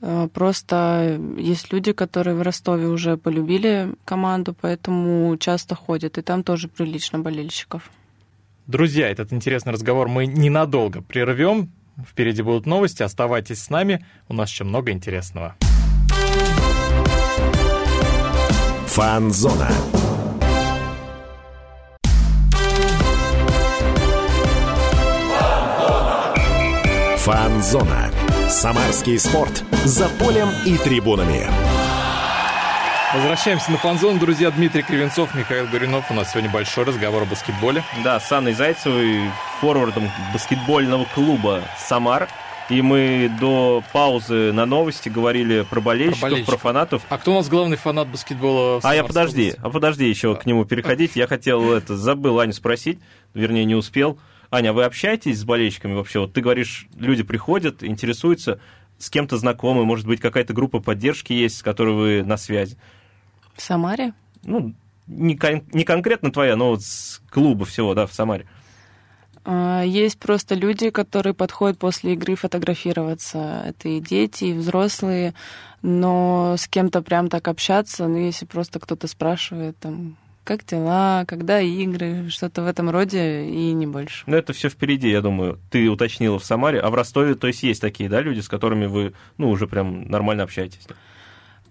Э, 0.06 0.28
просто 0.34 1.18
есть 1.38 1.72
люди, 1.72 1.94
которые 1.94 2.36
в 2.36 2.42
Ростове 2.42 2.88
уже 2.88 3.16
полюбили 3.16 3.94
команду, 4.04 4.54
поэтому 4.60 5.38
часто 5.38 5.76
ходят, 5.76 6.18
и 6.18 6.22
там 6.22 6.44
тоже 6.44 6.68
прилично 6.68 7.20
болельщиков. 7.20 7.89
Друзья, 8.68 9.10
этот 9.10 9.32
интересный 9.32 9.72
разговор 9.72 10.10
мы 10.10 10.26
ненадолго 10.26 11.02
прервем. 11.02 11.72
Впереди 12.06 12.42
будут 12.42 12.66
новости, 12.66 13.02
оставайтесь 13.02 13.63
с 13.63 13.70
нами, 13.70 14.06
у 14.28 14.34
нас 14.34 14.50
еще 14.50 14.66
много 14.66 14.92
интересного. 14.92 15.56
Фанзона. 18.88 19.70
Фанзона. 27.18 28.23
Самарский 28.49 29.17
спорт. 29.19 29.63
За 29.86 30.08
полем 30.10 30.49
и 30.65 30.77
трибунами. 30.77 31.47
Возвращаемся 33.13 33.71
на 33.71 33.77
фанзон, 33.77 34.19
друзья. 34.19 34.51
Дмитрий 34.51 34.82
Кривенцов, 34.82 35.34
Михаил 35.36 35.67
Горюнов. 35.67 36.10
У 36.10 36.13
нас 36.13 36.32
сегодня 36.32 36.49
большой 36.49 36.86
разговор 36.86 37.23
о 37.23 37.25
баскетболе. 37.25 37.84
Да, 38.03 38.19
с 38.19 38.32
Анной 38.32 38.53
Зайцевой, 38.53 39.29
форвардом 39.60 40.10
баскетбольного 40.34 41.06
клуба 41.13 41.62
«Самар». 41.77 42.27
И 42.69 42.82
мы 42.82 43.29
до 43.39 43.84
паузы 43.91 44.53
на 44.53 44.65
новости 44.65 45.10
говорили 45.10 45.65
про 45.69 45.82
болельщиков, 45.82 46.21
про, 46.21 46.29
болельщиков. 46.29 46.56
про 46.56 46.67
фанатов. 46.69 47.01
А 47.10 47.17
кто 47.17 47.32
у 47.32 47.36
нас 47.36 47.49
главный 47.49 47.75
фанат 47.75 48.08
баскетбола? 48.08 48.79
а 48.84 48.95
я 48.95 49.03
подожди, 49.03 49.53
а 49.62 49.69
подожди 49.69 50.08
еще 50.08 50.36
к 50.36 50.45
нему 50.45 50.63
переходить. 50.63 51.15
Я 51.15 51.27
хотел 51.27 51.73
это, 51.73 51.97
забыл 51.97 52.39
Аню 52.39 52.53
спросить, 52.53 52.99
вернее, 53.34 53.65
не 53.65 53.75
успел. 53.75 54.17
Аня, 54.54 54.72
вы 54.72 54.84
общаетесь 54.84 55.39
с 55.39 55.44
болельщиками 55.44 55.96
вообще? 55.96 56.20
Вот 56.20 56.34
ты 56.34 56.42
говоришь, 56.42 56.88
люди 56.96 57.24
приходят, 57.24 57.84
интересуются, 57.84 58.60
с 59.00 59.10
кем-то 59.10 59.38
знакомы, 59.38 59.84
может 59.84 60.06
быть, 60.06 60.22
какая-то 60.22 60.54
группа 60.54 60.80
поддержки 60.80 61.34
есть, 61.34 61.58
с 61.58 61.63
которой 61.63 61.96
вы 61.96 62.24
на 62.24 62.38
связи? 62.38 62.78
В 63.56 63.63
Самаре? 63.63 64.13
Ну, 64.44 64.76
не, 65.08 65.36
кон- 65.36 65.63
не 65.74 65.84
конкретно 65.84 66.32
твоя, 66.32 66.56
но 66.56 66.70
вот 66.70 66.84
с 66.84 67.20
клуба 67.32 67.66
всего, 67.66 67.96
да, 67.96 68.06
в 68.06 68.13
Самаре. 68.13 68.46
А, 69.44 69.82
есть 69.82 70.20
просто 70.20 70.54
люди, 70.54 70.92
которые 70.92 71.34
подходят 71.34 71.80
после 71.80 72.13
игры 72.13 72.36
фотографироваться. 72.36 73.63
Это 73.66 73.89
и 73.89 74.00
дети, 74.00 74.44
и 74.44 74.54
взрослые. 74.54 75.34
Но 75.82 76.58
с 76.60 76.68
кем-то 76.68 77.02
прям 77.02 77.28
так 77.30 77.48
общаться, 77.48 78.08
ну, 78.08 78.18
если 78.18 78.46
просто 78.46 78.80
кто-то 78.80 79.08
спрашивает, 79.08 79.80
там, 79.80 80.16
как 80.43 80.65
дела, 80.65 81.25
когда 81.27 81.60
игры, 81.60 82.29
что-то 82.29 82.63
в 82.63 82.67
этом 82.67 82.89
роде 82.89 83.45
и 83.45 83.71
не 83.73 83.88
больше. 83.88 84.23
Ну, 84.27 84.36
это 84.36 84.53
все 84.53 84.69
впереди, 84.69 85.10
я 85.10 85.21
думаю. 85.21 85.60
Ты 85.69 85.89
уточнила 85.89 86.39
в 86.39 86.45
Самаре, 86.45 86.79
а 86.79 86.89
в 86.89 86.95
Ростове, 86.95 87.36
то 87.36 87.47
есть 87.47 87.63
есть 87.63 87.82
такие, 87.82 88.10
да, 88.10 88.21
люди, 88.21 88.41
с 88.41 88.49
которыми 88.49 88.86
вы, 88.86 89.13
ну, 89.38 89.49
уже 89.49 89.67
прям 89.67 90.06
нормально 90.10 90.43
общаетесь? 90.43 90.88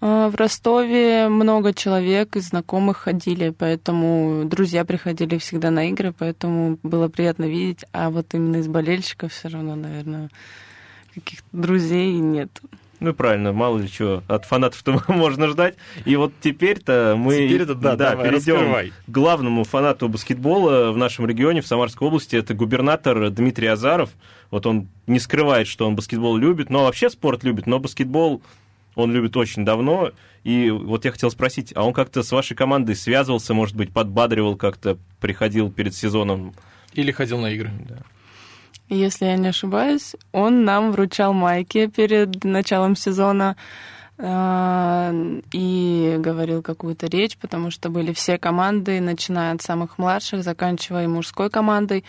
А, 0.01 0.29
в 0.29 0.35
Ростове 0.35 1.29
много 1.29 1.73
человек 1.73 2.35
из 2.35 2.49
знакомых 2.49 2.97
ходили, 2.97 3.51
поэтому 3.57 4.43
друзья 4.45 4.83
приходили 4.83 5.37
всегда 5.37 5.71
на 5.71 5.89
игры, 5.89 6.13
поэтому 6.17 6.77
было 6.83 7.07
приятно 7.07 7.45
видеть, 7.45 7.85
а 7.93 8.09
вот 8.09 8.33
именно 8.33 8.57
из 8.57 8.67
болельщиков 8.67 9.31
все 9.31 9.47
равно, 9.47 9.75
наверное, 9.75 10.29
каких-то 11.13 11.47
друзей 11.53 12.13
нет. 12.15 12.49
Ну 13.03 13.13
правильно, 13.13 13.51
мало 13.51 13.79
ли 13.79 13.91
чего 13.91 14.23
от 14.29 14.45
фанатов-то 14.45 15.03
можно 15.09 15.49
ждать. 15.49 15.75
И 16.05 16.15
вот 16.15 16.31
теперь-то 16.39 17.15
мы 17.17 17.35
теперь 17.35 17.65
да, 17.65 17.97
да, 17.97 18.15
перейдем 18.15 18.55
раскрывай. 18.55 18.93
к 19.05 19.09
главному 19.11 19.65
фанату 19.65 20.07
баскетбола 20.07 20.93
в 20.93 20.97
нашем 20.97 21.27
регионе, 21.27 21.59
в 21.59 21.67
Самарской 21.67 22.07
области. 22.07 22.37
Это 22.37 22.53
губернатор 22.53 23.29
Дмитрий 23.29 23.67
Азаров. 23.67 24.11
Вот 24.51 24.65
он 24.65 24.87
не 25.05 25.19
скрывает, 25.19 25.67
что 25.67 25.85
он 25.85 25.97
баскетбол 25.97 26.37
любит, 26.37 26.69
но 26.69 26.85
вообще 26.85 27.09
спорт 27.09 27.43
любит, 27.43 27.67
но 27.67 27.79
баскетбол 27.79 28.41
он 28.95 29.11
любит 29.11 29.35
очень 29.35 29.65
давно. 29.65 30.11
И 30.45 30.69
вот 30.69 31.03
я 31.03 31.11
хотел 31.11 31.29
спросить, 31.29 31.73
а 31.75 31.85
он 31.85 31.91
как-то 31.91 32.23
с 32.23 32.31
вашей 32.31 32.55
командой 32.55 32.95
связывался, 32.95 33.53
может 33.53 33.75
быть, 33.75 33.91
подбадривал 33.91 34.55
как-то, 34.55 34.97
приходил 35.19 35.69
перед 35.69 35.93
сезоном? 35.93 36.53
Или 36.93 37.11
ходил 37.11 37.39
на 37.39 37.51
игры? 37.51 37.69
Да 37.89 37.97
если 38.95 39.25
я 39.25 39.37
не 39.37 39.47
ошибаюсь, 39.47 40.15
он 40.31 40.63
нам 40.63 40.91
вручал 40.91 41.33
майки 41.33 41.87
перед 41.87 42.43
началом 42.43 42.95
сезона 42.95 43.55
э, 44.17 45.39
и 45.51 46.15
говорил 46.19 46.61
какую-то 46.61 47.07
речь, 47.07 47.37
потому 47.37 47.71
что 47.71 47.89
были 47.89 48.13
все 48.13 48.37
команды, 48.37 49.01
начиная 49.01 49.53
от 49.53 49.61
самых 49.61 49.97
младших, 49.97 50.43
заканчивая 50.43 51.07
мужской 51.07 51.49
командой. 51.49 52.03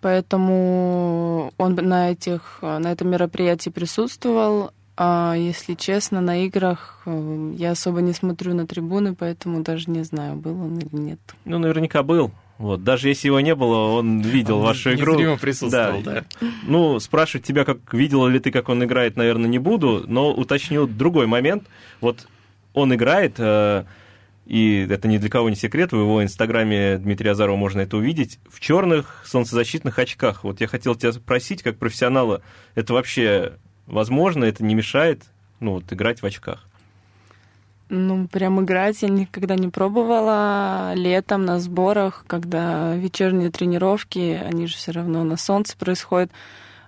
Поэтому 0.00 1.52
он 1.56 1.74
на, 1.74 2.12
этих, 2.12 2.58
на 2.62 2.92
этом 2.92 3.08
мероприятии 3.10 3.70
присутствовал. 3.70 4.70
А 4.98 5.34
если 5.36 5.74
честно, 5.74 6.20
на 6.20 6.44
играх 6.46 7.02
э, 7.04 7.52
я 7.56 7.72
особо 7.72 8.00
не 8.00 8.14
смотрю 8.14 8.54
на 8.54 8.66
трибуны, 8.66 9.14
поэтому 9.14 9.62
даже 9.62 9.90
не 9.90 10.02
знаю, 10.04 10.36
был 10.36 10.58
он 10.58 10.78
или 10.78 10.96
нет. 10.96 11.20
Ну, 11.44 11.58
наверняка 11.58 12.02
был. 12.02 12.30
Вот, 12.58 12.82
даже 12.84 13.08
если 13.08 13.28
его 13.28 13.40
не 13.40 13.54
было, 13.54 13.98
он 13.98 14.20
видел 14.20 14.58
он 14.58 14.64
вашу 14.64 14.94
игру. 14.94 15.12
Незримо 15.12 15.36
присутствовал, 15.36 16.00
да. 16.02 16.24
да. 16.40 16.46
Ну, 16.66 16.98
спрашивать 17.00 17.46
тебя, 17.46 17.64
как 17.64 17.92
видел 17.92 18.26
ли 18.26 18.38
ты, 18.38 18.50
как 18.50 18.68
он 18.68 18.82
играет, 18.82 19.16
наверное, 19.16 19.48
не 19.48 19.58
буду, 19.58 20.04
но 20.06 20.32
уточню 20.32 20.86
другой 20.86 21.26
момент. 21.26 21.64
Вот 22.00 22.26
он 22.72 22.94
играет, 22.94 23.34
э, 23.38 23.84
и 24.46 24.86
это 24.88 25.06
ни 25.06 25.18
для 25.18 25.28
кого 25.28 25.50
не 25.50 25.56
секрет, 25.56 25.92
в 25.92 25.96
его 25.96 26.22
инстаграме 26.22 26.96
Дмитрия 26.96 27.32
Азарова 27.32 27.56
можно 27.56 27.80
это 27.80 27.98
увидеть, 27.98 28.38
в 28.48 28.60
черных 28.60 29.22
солнцезащитных 29.26 29.98
очках. 29.98 30.42
Вот 30.42 30.60
я 30.62 30.66
хотел 30.66 30.94
тебя 30.94 31.12
спросить, 31.12 31.62
как 31.62 31.76
профессионала, 31.76 32.40
это 32.74 32.94
вообще 32.94 33.52
возможно, 33.86 34.44
это 34.44 34.64
не 34.64 34.74
мешает 34.74 35.24
ну, 35.60 35.74
вот, 35.74 35.92
играть 35.92 36.22
в 36.22 36.26
очках? 36.26 36.65
Ну, 37.88 38.26
прям 38.26 38.60
играть 38.64 39.02
я 39.02 39.08
никогда 39.08 39.54
не 39.54 39.68
пробовала. 39.68 40.92
Летом 40.94 41.44
на 41.44 41.60
сборах, 41.60 42.24
когда 42.26 42.96
вечерние 42.96 43.50
тренировки, 43.50 44.40
они 44.44 44.66
же 44.66 44.74
все 44.76 44.90
равно 44.90 45.22
на 45.22 45.36
солнце 45.36 45.76
происходят, 45.76 46.32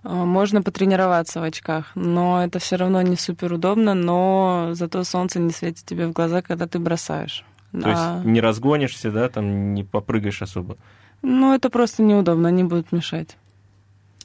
э, 0.03 0.09
можно 0.09 0.61
потренироваться 0.61 1.41
в 1.41 1.45
очках, 1.45 1.93
но 1.95 2.43
это 2.43 2.59
все 2.59 2.77
равно 2.77 3.01
не 3.03 3.17
супер 3.17 3.53
удобно, 3.53 3.95
но 3.95 4.71
зато 4.73 5.05
солнце 5.05 5.39
не 5.39 5.53
светит 5.53 5.85
тебе 5.85 6.09
в 6.09 6.13
глаза, 6.13 6.43
когда 6.43 6.67
ты 6.67 6.81
бросаешь. 6.81 7.45
То 7.71 7.83
а... 7.85 7.91
есть 7.91 8.27
не 8.27 8.41
разгонишься, 8.41 9.13
да, 9.13 9.29
там 9.29 9.75
не 9.75 9.85
попрыгаешь 9.85 10.43
особо? 10.43 10.77
Ну, 11.23 11.55
это 11.55 11.71
просто 11.71 12.03
неудобно, 12.03 12.49
они 12.49 12.65
будут 12.65 12.91
мешать. 12.91 13.37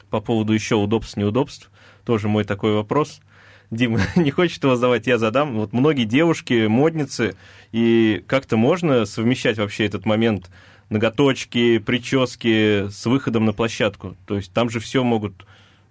По 0.10 0.22
поводу 0.22 0.54
еще 0.54 0.76
удобств, 0.76 1.18
неудобств, 1.18 1.70
тоже 2.04 2.28
мой 2.28 2.46
такой 2.46 2.74
вопрос– 2.74 3.20
Дима 3.72 4.00
не 4.16 4.32
хочет 4.32 4.64
его 4.64 4.76
задавать, 4.76 5.08
я 5.08 5.18
задам. 5.18 5.58
Вот 5.58 5.74
многие 5.74 6.06
девушки, 6.06 6.68
модницы, 6.68 7.36
и 7.72 8.24
как-то 8.28 8.58
можно 8.58 9.06
совмещать 9.06 9.58
вообще 9.58 9.86
этот 9.86 10.06
момент 10.06 10.50
ноготочки, 10.90 11.80
прически 11.80 12.90
с 12.90 13.06
выходом 13.06 13.46
на 13.46 13.54
площадку? 13.54 14.16
То 14.26 14.36
есть 14.36 14.52
там 14.54 14.70
же 14.70 14.80
все 14.80 15.04
могут 15.04 15.46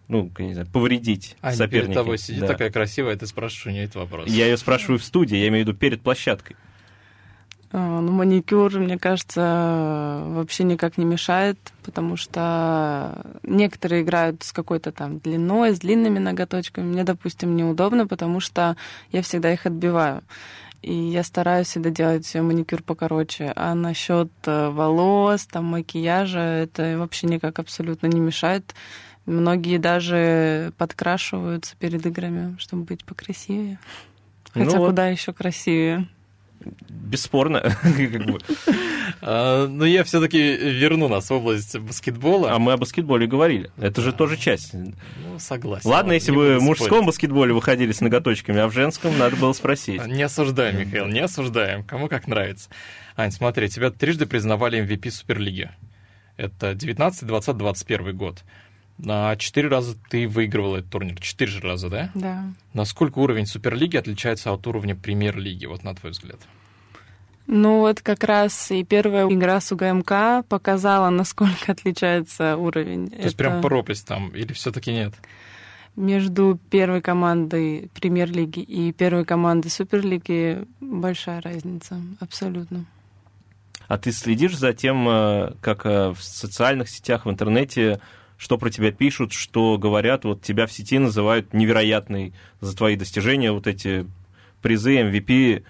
ну, 0.08 0.30
не 0.38 0.52
знаю, 0.52 0.68
повредить 0.70 1.37
а 1.40 1.52
соперники. 1.52 1.87
перед 1.87 1.94
тобой 1.94 2.18
сидит 2.18 2.40
да. 2.40 2.48
такая 2.48 2.70
красивая, 2.70 3.16
ты 3.16 3.26
спрашиваешь 3.26 3.66
у 3.66 3.70
нее 3.70 3.85
этот 3.85 3.96
вопрос. 3.96 4.28
Я 4.28 4.46
ее 4.46 4.56
спрашиваю 4.56 4.98
в 4.98 5.04
студии, 5.04 5.37
я 5.37 5.48
имею 5.48 5.64
в 5.64 5.68
виду 5.68 5.78
перед 5.78 6.02
площадкой. 6.02 6.56
А, 7.74 8.00
ну, 8.00 8.12
маникюр, 8.12 8.78
мне 8.78 8.98
кажется, 8.98 10.22
вообще 10.26 10.64
никак 10.64 10.98
не 10.98 11.06
мешает, 11.06 11.58
потому 11.82 12.16
что 12.16 13.24
некоторые 13.42 14.02
играют 14.02 14.42
с 14.42 14.52
какой-то 14.52 14.92
там 14.92 15.20
длиной, 15.20 15.74
с 15.74 15.78
длинными 15.78 16.18
ноготочками. 16.18 16.85
Мне, 16.85 17.04
допустим, 17.04 17.56
неудобно, 17.56 18.06
потому 18.06 18.40
что 18.40 18.76
я 19.11 19.22
всегда 19.22 19.50
их 19.52 19.64
отбиваю. 19.64 20.22
И 20.82 20.92
я 20.92 21.22
стараюсь 21.22 21.68
всегда 21.68 21.88
делать 21.88 22.35
маникюр 22.35 22.82
покороче. 22.82 23.52
А 23.56 23.74
насчет 23.74 24.30
э, 24.44 24.68
волос, 24.68 25.46
там, 25.46 25.64
макияжа, 25.66 26.40
это 26.40 26.98
вообще 26.98 27.26
никак 27.26 27.58
абсолютно 27.58 28.08
не 28.08 28.20
мешает. 28.20 28.74
Многие 29.24 29.78
даже 29.78 30.72
подкрашиваются 30.76 31.74
перед 31.76 32.04
играми, 32.04 32.56
чтобы 32.58 32.82
быть 32.82 33.04
покрасивее. 33.04 33.78
Хотя 34.52 34.76
ну, 34.76 34.87
куда 34.87 35.08
еще 35.08 35.32
красивее 35.32 36.06
бесспорно. 36.88 37.77
А, 39.25 39.68
но 39.68 39.85
я 39.85 40.03
все-таки 40.03 40.38
верну 40.38 41.07
нас 41.07 41.31
в 41.31 41.33
область 41.33 41.79
баскетбола. 41.79 42.53
А 42.53 42.59
мы 42.59 42.72
о 42.72 42.77
баскетболе 42.77 43.27
говорили. 43.27 43.70
Это 43.77 44.01
же 44.01 44.12
тоже 44.12 44.37
часть. 44.37 44.75
Ну, 44.75 44.92
согласен. 45.38 45.88
Ладно, 45.88 46.12
если 46.12 46.33
вы 46.33 46.59
в 46.59 46.62
мужском 46.62 47.07
баскетболе 47.07 47.53
выходили 47.53 47.92
с 47.92 48.01
ноготочками, 48.01 48.59
а 48.59 48.66
в 48.66 48.72
женском 48.72 49.16
надо 49.18 49.37
было 49.37 49.53
спросить. 49.53 50.05
Не 50.07 50.25
осуждаем, 50.25 50.81
Михаил, 50.81 51.07
не 51.07 51.20
осуждаем. 51.20 51.85
Кому 51.85 52.09
как 52.09 52.27
нравится. 52.27 52.68
Ань, 53.16 53.31
смотри, 53.31 53.68
тебя 53.68 53.90
трижды 53.90 54.27
признавали 54.27 54.83
MVP 54.83 55.11
Суперлиги. 55.11 55.70
Это 56.37 56.75
19, 56.75 57.25
20, 57.25 57.57
21 57.57 58.16
год. 58.16 58.42
На 58.98 59.37
четыре 59.37 59.68
раза 59.68 59.96
ты 60.11 60.28
выигрывала 60.28 60.78
этот 60.78 60.90
турнир. 60.90 61.20
Четыре 61.20 61.50
же 61.50 61.61
раза, 61.61 61.88
да? 61.88 62.11
Да. 62.14 62.44
Насколько 62.72 63.18
уровень 63.18 63.46
Суперлиги 63.46 63.96
отличается 63.96 64.52
от 64.52 64.66
уровня 64.66 64.94
Премьер-лиги, 64.94 65.66
вот 65.66 65.83
на 65.83 65.94
твой 65.94 66.12
взгляд? 66.12 66.38
Ну 67.46 67.81
вот 67.81 68.00
как 68.00 68.22
раз 68.24 68.70
и 68.70 68.85
первая 68.85 69.26
игра 69.28 69.61
с 69.61 69.72
УГМК 69.72 70.46
показала, 70.48 71.11
насколько 71.11 71.72
отличается 71.72 72.57
уровень. 72.57 73.09
То 73.09 73.16
Это... 73.16 73.24
есть 73.24 73.37
прям 73.37 73.61
пропасть 73.61 74.07
там, 74.07 74.28
или 74.28 74.52
все 74.52 74.70
таки 74.70 74.92
нет? 74.92 75.14
Между 75.96 76.59
первой 76.70 77.02
командой 77.02 77.90
Премьер-лиги 77.94 78.61
и 78.61 78.92
первой 78.92 79.24
командой 79.26 79.68
Суперлиги 79.68 80.64
большая 80.81 81.42
разница, 81.42 82.00
абсолютно. 82.20 82.87
А 83.88 83.98
ты 83.98 84.11
следишь 84.12 84.57
за 84.57 84.72
тем, 84.72 85.07
э, 85.07 85.52
как 85.61 85.85
э, 85.85 86.11
в 86.11 86.22
социальных 86.22 86.88
сетях, 86.88 87.26
в 87.26 87.31
интернете 87.31 88.00
что 88.42 88.59
про 88.59 88.70
тебя 88.70 88.90
пишут, 88.90 89.33
что 89.33 89.78
говорят, 89.78 90.24
вот 90.24 90.42
тебя 90.42 90.66
в 90.66 90.72
сети 90.72 90.98
называют 90.98 91.55
невероятной 91.55 92.35
за 92.61 92.76
твои 92.76 92.96
достижения, 92.96 93.52
вот 93.52 93.68
эти 93.68 94.05
призы, 94.61 94.96
MVP. 94.96 95.62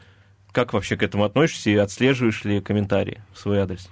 Как 0.52 0.72
вообще 0.72 0.96
к 0.96 1.02
этому 1.02 1.24
относишься 1.24 1.68
и 1.68 1.76
отслеживаешь 1.76 2.44
ли 2.44 2.62
комментарии 2.62 3.20
в 3.34 3.38
свой 3.38 3.58
адрес? 3.58 3.90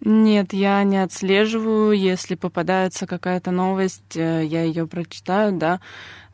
Нет, 0.00 0.54
я 0.54 0.82
не 0.82 0.96
отслеживаю. 0.96 1.92
Если 1.92 2.34
попадается 2.34 3.06
какая-то 3.06 3.50
новость, 3.50 4.16
э, 4.16 4.44
я 4.46 4.62
ее 4.62 4.86
прочитаю, 4.86 5.52
да. 5.52 5.80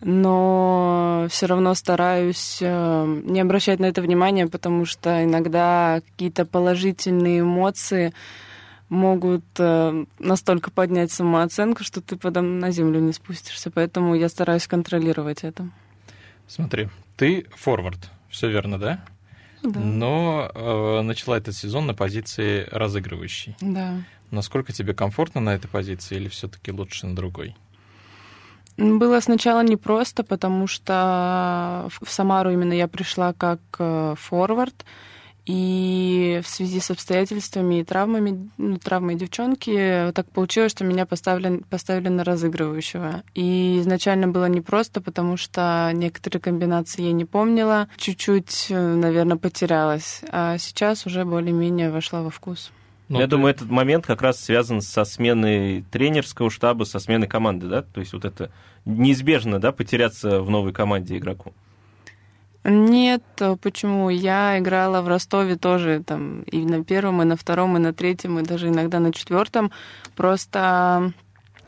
Но 0.01 1.27
все 1.29 1.47
равно 1.47 1.75
стараюсь 1.75 2.59
э, 2.61 3.21
не 3.25 3.41
обращать 3.41 3.81
на 3.81 3.87
это 3.87 4.03
внимания, 4.03 4.47
потому 4.47 4.85
что 4.85 5.25
иногда 5.25 6.01
какие-то 6.13 6.47
положительные 6.47 7.41
эмоции 7.41 8.15
могут 8.89 9.45
э, 9.59 10.05
настолько 10.19 10.71
поднять 10.71 11.13
самооценку, 11.13 11.85
что 11.85 12.01
ты 12.01 12.17
потом 12.17 12.59
на 12.59 12.71
землю 12.71 13.01
не 13.01 13.13
спустишься. 13.13 13.71
Поэтому 13.71 14.15
я 14.15 14.29
стараюсь 14.29 14.67
контролировать 14.67 15.45
это. 15.45 15.69
Смотри, 16.47 16.89
ты 17.17 17.47
форвард, 17.55 18.11
все 18.29 18.49
верно, 18.49 18.79
да? 18.79 19.05
Да. 19.63 19.81
Но 19.81 20.51
э, 20.55 21.03
начала 21.03 21.37
этот 21.37 21.55
сезон 21.55 21.87
на 21.87 21.95
позиции 21.95 22.67
разыгрывающей. 22.71 23.57
Да. 23.61 24.03
Насколько 24.31 24.73
тебе 24.73 24.95
комфортно 24.95 25.41
на 25.41 25.55
этой 25.55 25.69
позиции 25.69 26.17
или 26.17 26.29
все-таки 26.29 26.71
лучше 26.71 27.07
на 27.07 27.17
другой? 27.17 27.57
Было 28.77 29.19
сначала 29.19 29.65
непросто, 29.65 30.23
потому 30.23 30.69
что 30.69 31.89
в 32.01 32.09
Самару 32.11 32.53
именно 32.53 32.73
я 32.73 32.87
пришла 32.87 33.33
как 33.33 33.61
э, 33.79 34.15
форвард. 34.17 34.85
И 35.49 36.43
в 36.45 36.47
связи 36.47 36.79
с 36.79 36.91
обстоятельствами 36.91 37.81
и 37.81 37.85
травмами, 37.85 38.51
ну, 38.59 38.77
травмой 38.77 39.15
девчонки, 39.15 40.13
так 40.15 40.31
получилось, 40.31 40.73
что 40.73 40.85
меня 40.85 41.07
поставили, 41.07 41.63
поставили 41.71 42.09
на 42.09 42.23
разыгрывающего. 42.23 43.23
И 43.35 43.79
изначально 43.81 44.29
было 44.29 44.45
непросто, 44.45 45.01
потому 45.01 45.39
что 45.39 45.91
некоторые 45.95 46.43
комбинации 46.43 47.05
я 47.05 47.13
не 47.13 47.25
помнила, 47.25 47.89
чуть-чуть, 47.97 48.67
наверное, 48.69 49.39
потерялась. 49.39 50.21
А 50.29 50.59
сейчас 50.59 51.07
уже 51.07 51.25
более-менее 51.25 51.91
вошла 51.91 52.21
во 52.21 52.29
вкус. 52.29 52.71
Ну, 53.09 53.19
я 53.19 53.25
ты... 53.25 53.31
думаю, 53.31 53.55
этот 53.55 53.71
момент 53.71 54.05
как 54.05 54.21
раз 54.21 54.39
связан 54.39 54.83
со 54.83 55.07
сменой 55.07 55.83
тренерского 55.91 56.51
штаба, 56.51 56.85
со 56.85 56.99
сменой 56.99 57.27
команды, 57.27 57.69
да? 57.69 57.81
То 57.81 58.01
есть 58.01 58.13
вот 58.13 58.27
это 58.27 58.51
неизбежно, 58.85 59.59
да, 59.59 59.73
потеряться 59.73 60.43
в 60.43 60.51
новой 60.51 60.75
команде 60.75 61.17
игроку. 61.17 61.55
Нет, 62.71 63.23
почему? 63.63 64.11
Я 64.11 64.59
играла 64.59 65.01
в 65.01 65.09
Ростове 65.09 65.57
тоже 65.57 66.03
там 66.05 66.43
и 66.43 66.59
на 66.67 66.85
первом, 66.85 67.23
и 67.23 67.25
на 67.25 67.37
втором, 67.37 67.77
и 67.77 67.81
на 67.81 67.95
третьем, 67.95 68.39
и 68.39 68.43
даже 68.43 68.69
иногда 68.69 69.01
на 69.01 69.13
четвертом. 69.13 69.73
Просто 70.15 71.13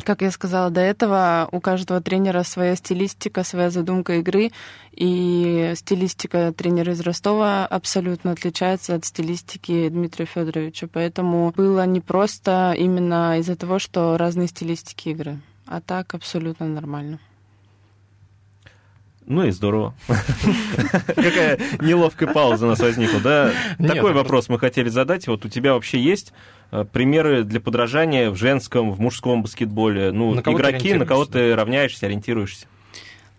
как 0.04 0.22
я 0.22 0.30
сказала 0.30 0.70
до 0.70 0.80
этого, 0.80 1.48
у 1.52 1.60
каждого 1.60 2.00
тренера 2.00 2.42
своя 2.42 2.76
стилистика, 2.76 3.44
своя 3.44 3.70
задумка 3.70 4.14
игры, 4.14 4.50
и 4.92 5.72
стилистика 5.76 6.52
тренера 6.52 6.92
из 6.92 7.00
Ростова 7.00 7.66
абсолютно 7.66 8.32
отличается 8.32 8.94
от 8.94 9.04
стилистики 9.04 9.88
Дмитрия 9.88 10.26
Федоровича. 10.26 10.88
Поэтому 10.92 11.52
было 11.56 11.86
непросто 11.86 12.74
именно 12.76 13.38
из-за 13.38 13.56
того, 13.56 13.78
что 13.78 14.16
разные 14.16 14.48
стилистики 14.48 15.10
игры. 15.10 15.38
А 15.66 15.80
так 15.80 16.14
абсолютно 16.14 16.66
нормально. 16.66 17.18
Ну 19.26 19.44
и 19.44 19.50
здорово. 19.50 19.94
Какая 21.06 21.58
неловкая 21.80 22.32
пауза 22.32 22.66
у 22.66 22.68
нас 22.70 22.80
возникла, 22.80 23.20
да? 23.20 23.52
Такой 23.78 24.12
вопрос 24.12 24.48
мы 24.48 24.58
хотели 24.58 24.88
задать. 24.88 25.26
Вот 25.28 25.44
у 25.44 25.48
тебя 25.48 25.74
вообще 25.74 26.00
есть 26.00 26.32
э, 26.72 26.84
примеры 26.84 27.44
для 27.44 27.60
подражания 27.60 28.30
в 28.30 28.36
женском, 28.36 28.92
в 28.92 29.00
мужском 29.00 29.42
баскетболе? 29.42 30.10
Ну, 30.10 30.34
игроки, 30.34 30.94
на 30.94 31.06
кого 31.06 31.26
ты 31.26 31.54
равняешься, 31.54 32.06
ориентируешься? 32.06 32.66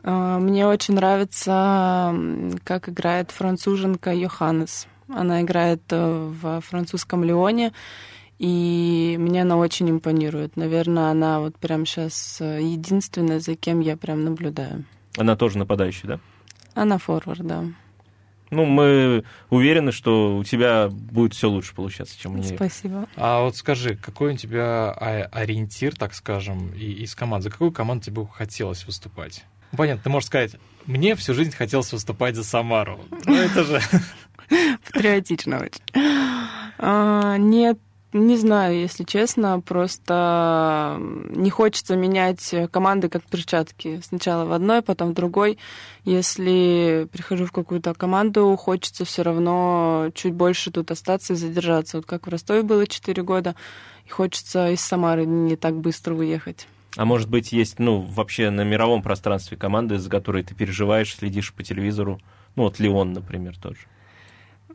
А, 0.04 0.40
мне 0.40 0.68
очень 0.68 0.96
нравится, 0.96 2.16
как 2.64 2.90
играет 2.90 3.32
француженка 3.32 4.14
Йоханнес. 4.14 4.88
Она 5.10 5.42
играет 5.42 5.82
э, 5.90 6.32
в 6.42 6.62
французском 6.62 7.24
Лионе, 7.24 7.74
и 8.40 9.18
мне 9.20 9.42
она 9.42 9.58
очень 9.58 9.90
импонирует. 9.90 10.56
Наверное, 10.56 11.12
она 11.12 11.40
вот 11.42 11.58
прямо 11.58 11.86
сейчас 11.86 12.38
э, 12.40 12.62
единственная, 12.62 13.40
за 13.40 13.56
кем 13.56 13.82
я 13.82 13.98
прям 13.98 14.24
наблюдаю. 14.24 14.86
Она 15.18 15.36
тоже 15.36 15.58
нападающий, 15.58 16.08
да? 16.08 16.20
Она 16.74 16.98
форвард, 16.98 17.46
да. 17.46 17.66
Ну, 18.52 18.66
мы 18.66 19.24
уверены, 19.50 19.94
что 19.94 20.36
у 20.36 20.44
тебя 20.44 20.90
будет 20.90 21.34
все 21.34 21.50
лучше 21.50 21.74
получаться, 21.74 22.20
чем 22.20 22.34
у 22.34 22.38
нее. 22.38 22.56
Спасибо. 22.56 23.08
А 23.16 23.44
вот 23.44 23.56
скажи, 23.56 23.96
какой 23.96 24.34
у 24.34 24.38
тебя 24.38 24.92
ориентир, 24.92 25.96
так 25.96 26.14
скажем, 26.14 26.74
из 26.74 27.16
команд? 27.16 27.44
За 27.44 27.50
какую 27.50 27.72
команду 27.72 28.04
тебе 28.04 28.28
хотелось 28.28 28.86
выступать? 28.86 29.46
Ну, 29.72 29.78
понятно, 29.78 30.04
ты 30.04 30.10
можешь 30.10 30.28
сказать, 30.28 30.58
мне 30.86 31.16
всю 31.16 31.34
жизнь 31.34 31.56
хотелось 31.56 31.94
выступать 31.94 32.36
за 32.36 32.44
Самару. 32.44 33.00
Ну, 33.26 33.36
это 33.36 33.64
же... 33.64 33.82
Патриотично 34.94 35.62
очень. 35.64 35.82
А, 36.78 37.38
нет, 37.38 37.80
не 38.14 38.38
знаю, 38.38 38.80
если 38.80 39.04
честно, 39.04 39.62
просто 39.62 40.98
не 41.00 41.50
хочется 41.50 41.96
менять 41.96 42.54
команды 42.72 43.10
как 43.10 43.24
перчатки. 43.24 44.02
Сначала 44.04 44.46
в 44.46 44.52
одной, 44.52 44.82
потом 44.82 45.12
в 45.12 45.14
другой. 45.14 45.58
Если 46.04 47.08
прихожу 47.12 47.46
в 47.46 47.52
какую-то 47.52 47.94
команду, 47.94 48.56
хочется 48.58 49.06
все 49.06 49.22
равно 49.22 50.10
чуть 50.14 50.34
больше 50.34 50.72
тут 50.72 50.92
остаться 50.92 51.34
и 51.34 51.36
задержаться. 51.36 51.98
Вот 51.98 52.06
как 52.06 52.28
в 52.28 52.30
Ростове 52.30 52.64
было 52.64 52.86
4 52.86 53.24
года, 53.24 53.56
и 54.06 54.10
хочется 54.10 54.72
из 54.72 54.82
Самары 54.82 55.26
не 55.26 55.56
так 55.56 55.76
быстро 55.76 56.16
уехать. 56.16 56.68
А 56.98 57.06
может 57.06 57.30
быть, 57.30 57.54
есть, 57.54 57.80
ну, 57.80 58.00
вообще 58.00 58.50
на 58.50 58.66
мировом 58.66 59.02
пространстве 59.02 59.56
команды, 59.56 59.98
за 59.98 60.10
которой 60.10 60.44
ты 60.44 60.54
переживаешь, 60.54 61.16
следишь 61.16 61.54
по 61.54 61.64
телевизору? 61.64 62.20
Ну, 62.58 62.64
вот 62.64 62.80
Леон, 62.80 63.14
например, 63.14 63.58
тоже. 63.58 63.80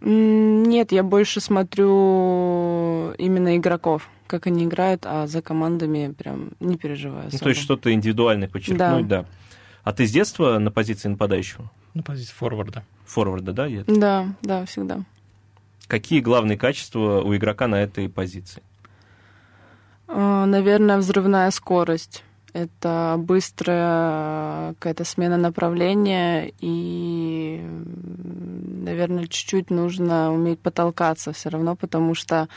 Нет, 0.01 0.93
я 0.93 1.03
больше 1.03 1.41
смотрю 1.41 3.13
именно 3.13 3.57
игроков, 3.57 4.09
как 4.27 4.47
они 4.47 4.65
играют, 4.65 5.05
а 5.07 5.27
за 5.27 5.43
командами 5.43 6.13
прям 6.13 6.51
не 6.61 6.77
переживаю. 6.77 7.29
Ну, 7.33 7.39
то 7.39 7.49
есть 7.49 7.61
что-то 7.61 7.93
индивидуальное 7.93 8.49
подчеркнуть, 8.49 9.09
да. 9.09 9.23
да. 9.23 9.27
А 9.83 9.93
ты 9.93 10.07
с 10.07 10.11
детства 10.11 10.59
на 10.59 10.71
позиции 10.71 11.09
нападающего? 11.09 11.71
На 11.95 12.03
позиции 12.03 12.33
форварда. 12.33 12.85
Форварда, 13.07 13.53
да? 13.53 13.67
Я... 13.67 13.85
Да, 13.87 14.27
да, 14.43 14.65
всегда. 14.67 15.01
Какие 15.87 16.21
главные 16.21 16.59
качества 16.59 17.23
у 17.23 17.35
игрока 17.37 17.69
на 17.69 17.77
этой 17.77 18.09
позиции? 18.09 18.63
А, 20.09 20.45
наверное, 20.47 20.99
взрывная 20.99 21.51
скорость. 21.51 22.25
Это 22.57 23.17
быстрая 23.19 24.73
какая-то 24.75 25.05
смена 25.05 25.37
направления 25.37 26.51
и, 26.59 27.61
наверное, 28.83 29.27
чуть-чуть 29.27 29.69
нужно 29.69 30.33
уметь 30.33 30.59
потолкаться 30.61 31.35
все 31.35 31.51
равно, 31.51 31.77
потому 31.77 32.15
что 32.15 32.49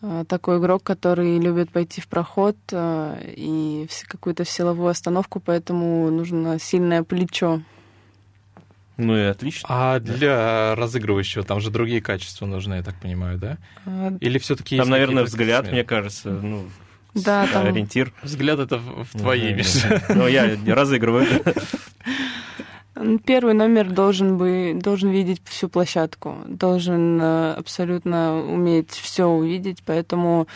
а, 0.00 0.24
такой 0.26 0.58
игрок, 0.58 0.84
который 0.84 1.40
любит 1.40 1.70
пойти 1.72 2.00
в 2.00 2.06
проход 2.06 2.56
а, 2.72 3.18
и 3.20 3.88
какую-то 4.06 4.44
силовую 4.44 4.90
остановку, 4.90 5.40
поэтому 5.40 6.08
нужно 6.08 6.60
сильное 6.60 7.02
плечо. 7.02 7.62
Ну 8.96 9.16
и 9.16 9.22
отлично. 9.22 9.66
А 9.68 9.98
для 9.98 10.76
разыгрывающего 10.76 11.42
там 11.42 11.60
же 11.60 11.70
другие 11.70 12.00
качества 12.00 12.46
нужны, 12.46 12.74
я 12.74 12.82
так 12.84 12.94
понимаю, 13.00 13.38
да? 13.38 13.58
А, 13.86 14.16
Или 14.20 14.38
все-таки 14.38 14.76
Там, 14.76 14.88
наверное, 14.88 15.24
взгляд, 15.24 15.72
мне 15.72 15.82
кажется, 15.82 16.30
ну, 16.30 16.66
да, 17.24 17.46
там... 17.52 17.66
ориентир. 17.66 18.12
Взгляд 18.22 18.58
это 18.58 18.78
в 18.78 19.18
твоей, 19.18 19.50
ну, 19.50 19.56
Миша. 19.56 20.02
Ну, 20.10 20.26
я 20.26 20.56
разыгрываю. 20.66 21.26
Первый 23.24 23.52
номер 23.52 23.90
должен, 23.90 24.38
бы, 24.38 24.78
должен 24.80 25.10
видеть 25.10 25.42
всю 25.44 25.68
площадку, 25.68 26.36
должен 26.46 27.20
э, 27.20 27.52
абсолютно 27.52 28.42
уметь 28.42 28.90
все 28.90 29.26
увидеть, 29.26 29.82
поэтому 29.84 30.46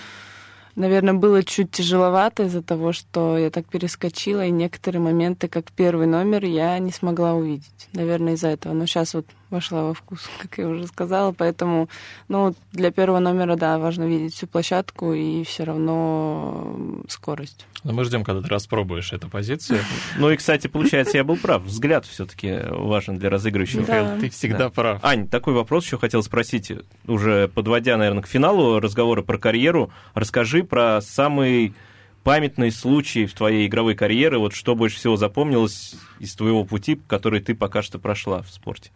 наверное, 0.75 1.15
было 1.15 1.43
чуть 1.43 1.71
тяжеловато 1.71 2.45
из-за 2.45 2.63
того, 2.63 2.93
что 2.93 3.37
я 3.37 3.51
так 3.51 3.67
перескочила, 3.67 4.47
и 4.47 4.51
некоторые 4.51 5.03
моменты, 5.03 5.49
как 5.49 5.71
первый 5.73 6.07
номер, 6.07 6.45
я 6.45 6.79
не 6.79 6.93
смогла 6.93 7.35
увидеть. 7.35 7.89
Наверное, 7.93 8.35
из-за 8.35 8.49
этого. 8.49 8.73
Но 8.73 8.87
сейчас 8.87 9.15
вот 9.15 9.27
вошла 9.51 9.85
во 9.85 9.95
вкус, 9.95 10.29
как 10.39 10.59
я 10.59 10.69
уже 10.69 10.87
сказала, 10.87 11.33
поэтому, 11.33 11.89
ну, 12.29 12.55
для 12.73 12.91
первого 12.91 13.19
номера, 13.19 13.57
да, 13.57 13.79
важно 13.79 14.05
видеть 14.05 14.35
всю 14.35 14.47
площадку 14.47 15.13
и 15.13 15.45
все 15.45 15.65
равно 15.65 17.03
скорость. 17.09 17.67
Но 17.85 17.93
мы 17.93 18.05
ждем, 18.05 18.25
когда 18.25 18.43
ты 18.43 18.49
распробуешь 18.49 19.13
эту 19.13 19.29
позицию. 19.29 19.81
Ну 20.19 20.31
и, 20.31 20.37
кстати, 20.37 20.67
получается, 20.67 21.17
я 21.17 21.25
был 21.25 21.37
прав. 21.37 21.63
Взгляд 21.63 22.05
все-таки 22.05 22.59
важен 22.69 23.19
для 23.19 23.31
разыгрывающего. 23.31 23.85
Да. 23.85 24.19
Ты 24.19 24.29
всегда 24.31 24.59
да. 24.59 24.71
прав. 24.71 25.05
Ань, 25.05 25.29
такой 25.29 25.55
вопрос 25.55 25.85
еще 25.85 25.99
хотел 25.99 26.23
спросить, 26.23 26.73
уже 27.07 27.49
подводя, 27.49 27.97
наверное, 27.97 28.23
к 28.23 28.27
финалу 28.27 28.81
разговора 28.81 29.23
про 29.23 29.39
карьеру. 29.39 29.91
Расскажи 30.15 30.63
про 30.63 31.01
самый 31.01 31.75
памятный 32.23 32.71
случай 32.71 33.27
в 33.27 33.35
твоей 33.35 33.67
игровой 33.67 33.95
карьере, 33.95 34.39
вот 34.39 34.55
что 34.55 34.75
больше 34.75 34.97
всего 34.97 35.17
запомнилось 35.17 35.95
из 36.19 36.35
твоего 36.35 36.65
пути, 36.65 37.01
который 37.07 37.41
ты 37.41 37.55
пока 37.55 37.83
что 37.83 37.99
прошла 37.99 38.43
в 38.43 38.51
спорте? 38.51 38.91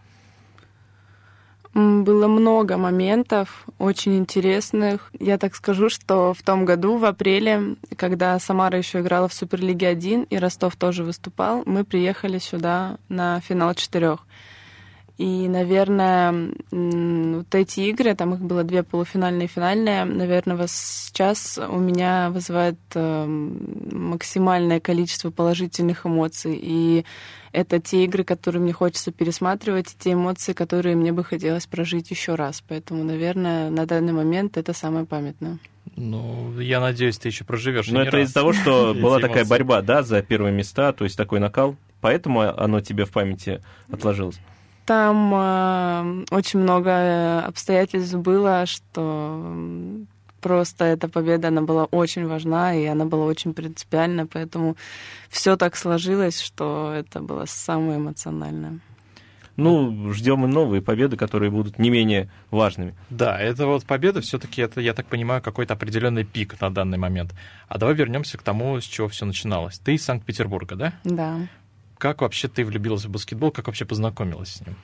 Было 1.74 2.28
много 2.28 2.76
моментов 2.76 3.66
очень 3.80 4.16
интересных. 4.16 5.10
Я 5.18 5.38
так 5.38 5.56
скажу, 5.56 5.88
что 5.88 6.32
в 6.32 6.40
том 6.42 6.64
году, 6.64 6.98
в 6.98 7.04
апреле, 7.04 7.74
когда 7.96 8.38
Самара 8.38 8.78
еще 8.78 9.00
играла 9.00 9.26
в 9.26 9.34
Суперлиге 9.34 9.88
1 9.88 10.24
и 10.30 10.36
Ростов 10.38 10.76
тоже 10.76 11.02
выступал, 11.02 11.64
мы 11.66 11.84
приехали 11.84 12.38
сюда 12.38 12.98
на 13.08 13.40
финал 13.40 13.74
четырех. 13.74 14.20
И, 15.16 15.46
наверное, 15.48 16.50
вот 16.72 17.54
эти 17.54 17.80
игры, 17.80 18.16
там 18.16 18.34
их 18.34 18.40
было 18.40 18.64
две 18.64 18.82
полуфинальные 18.82 19.46
и 19.46 19.48
финальные, 19.48 20.04
наверное, 20.04 20.56
вас 20.56 20.72
сейчас 20.72 21.56
у 21.56 21.78
меня 21.78 22.30
вызывает 22.30 22.78
эм, 22.94 24.10
максимальное 24.10 24.80
количество 24.80 25.30
положительных 25.30 26.04
эмоций. 26.04 26.58
И 26.60 27.04
это 27.52 27.78
те 27.78 28.04
игры, 28.04 28.24
которые 28.24 28.60
мне 28.60 28.72
хочется 28.72 29.12
пересматривать, 29.12 29.92
и 29.92 29.96
те 29.96 30.12
эмоции, 30.14 30.52
которые 30.52 30.96
мне 30.96 31.12
бы 31.12 31.22
хотелось 31.22 31.66
прожить 31.66 32.10
еще 32.10 32.34
раз. 32.34 32.64
Поэтому, 32.66 33.04
наверное, 33.04 33.70
на 33.70 33.86
данный 33.86 34.12
момент 34.12 34.56
это 34.56 34.72
самое 34.72 35.06
памятное. 35.06 35.58
Ну, 35.94 36.58
я 36.58 36.80
надеюсь, 36.80 37.18
ты 37.18 37.28
еще 37.28 37.44
проживешь. 37.44 37.86
Но 37.86 38.02
это 38.02 38.20
из-за 38.20 38.34
того, 38.34 38.52
что 38.52 38.94
была 39.00 39.20
такая 39.20 39.44
борьба, 39.44 39.80
да, 39.80 40.02
за 40.02 40.22
первые 40.22 40.52
места, 40.52 40.92
то 40.92 41.04
есть 41.04 41.16
такой 41.16 41.38
накал, 41.38 41.76
поэтому 42.00 42.40
оно 42.40 42.80
тебе 42.80 43.04
в 43.04 43.12
памяти 43.12 43.62
отложилось. 43.88 44.40
Там 44.86 45.32
э, 45.34 46.24
очень 46.30 46.60
много 46.60 47.40
обстоятельств 47.40 48.14
было, 48.16 48.66
что 48.66 49.56
просто 50.40 50.84
эта 50.84 51.08
победа, 51.08 51.48
она 51.48 51.62
была 51.62 51.84
очень 51.86 52.26
важна, 52.26 52.74
и 52.74 52.84
она 52.84 53.06
была 53.06 53.24
очень 53.24 53.54
принципиальна, 53.54 54.26
поэтому 54.26 54.76
все 55.30 55.56
так 55.56 55.74
сложилось, 55.74 56.38
что 56.38 56.92
это 56.94 57.20
было 57.20 57.46
самое 57.46 57.98
эмоциональное. 57.98 58.80
Ну, 59.56 60.12
ждем 60.12 60.44
и 60.44 60.48
новые 60.48 60.82
победы, 60.82 61.16
которые 61.16 61.50
будут 61.50 61.78
не 61.78 61.88
менее 61.88 62.28
важными. 62.50 62.94
Да, 63.08 63.40
это 63.40 63.66
вот 63.66 63.84
победа 63.84 64.20
все-таки, 64.20 64.60
это, 64.60 64.80
я 64.80 64.92
так 64.92 65.06
понимаю, 65.06 65.40
какой-то 65.40 65.74
определенный 65.74 66.24
пик 66.24 66.60
на 66.60 66.74
данный 66.74 66.98
момент. 66.98 67.32
А 67.68 67.78
давай 67.78 67.94
вернемся 67.94 68.36
к 68.36 68.42
тому, 68.42 68.80
с 68.80 68.84
чего 68.84 69.08
все 69.08 69.24
начиналось. 69.24 69.78
Ты 69.78 69.94
из 69.94 70.04
Санкт-Петербурга, 70.04 70.74
да? 70.74 70.92
Да. 71.04 71.38
Как 71.98 72.22
вообще 72.22 72.48
ты 72.48 72.64
влюбилась 72.64 73.04
в 73.04 73.10
баскетбол, 73.10 73.50
как 73.50 73.66
вообще 73.66 73.84
познакомилась 73.84 74.54
с 74.54 74.60
ним? 74.60 74.76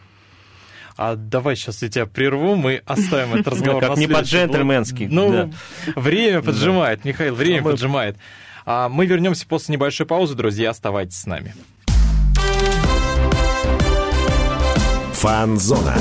А 0.96 1.16
давай 1.16 1.56
сейчас 1.56 1.82
я 1.82 1.88
тебя 1.88 2.06
прерву, 2.06 2.56
мы 2.56 2.82
оставим 2.84 3.34
этот 3.34 3.48
разговор. 3.54 3.80
Как 3.82 3.96
не 3.96 4.06
по-джентльменски. 4.06 5.08
Ну, 5.10 5.52
время 5.96 6.42
поджимает, 6.42 7.04
Михаил, 7.04 7.34
время 7.34 7.62
поджимает. 7.62 8.16
А 8.66 8.88
мы 8.88 9.06
вернемся 9.06 9.46
после 9.46 9.74
небольшой 9.74 10.06
паузы, 10.06 10.34
друзья, 10.34 10.70
оставайтесь 10.70 11.16
с 11.16 11.26
нами. 11.26 11.54
Фанзона. 15.14 15.96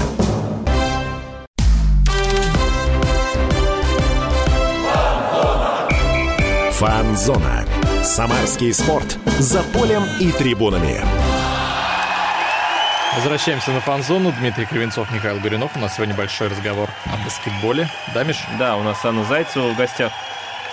Фанзона. 6.72 7.69
Самарский 8.04 8.74
спорт. 8.74 9.18
За 9.40 9.62
полем 9.62 10.04
и 10.20 10.32
трибунами. 10.32 11.02
Возвращаемся 13.16 13.72
на 13.72 13.82
фан-зону. 13.82 14.34
Дмитрий 14.40 14.66
Кривенцов, 14.66 15.12
Михаил 15.12 15.40
Горюнов. 15.40 15.76
У 15.76 15.80
нас 15.80 15.96
сегодня 15.96 16.16
большой 16.16 16.48
разговор 16.48 16.90
о 17.06 17.24
баскетболе. 17.26 17.90
Да, 18.14 18.24
Миш? 18.24 18.38
Да, 18.58 18.78
у 18.78 18.84
нас 18.84 19.04
Анна 19.04 19.26
Зайцева 19.26 19.74
в 19.74 19.78
гостях. 19.78 20.14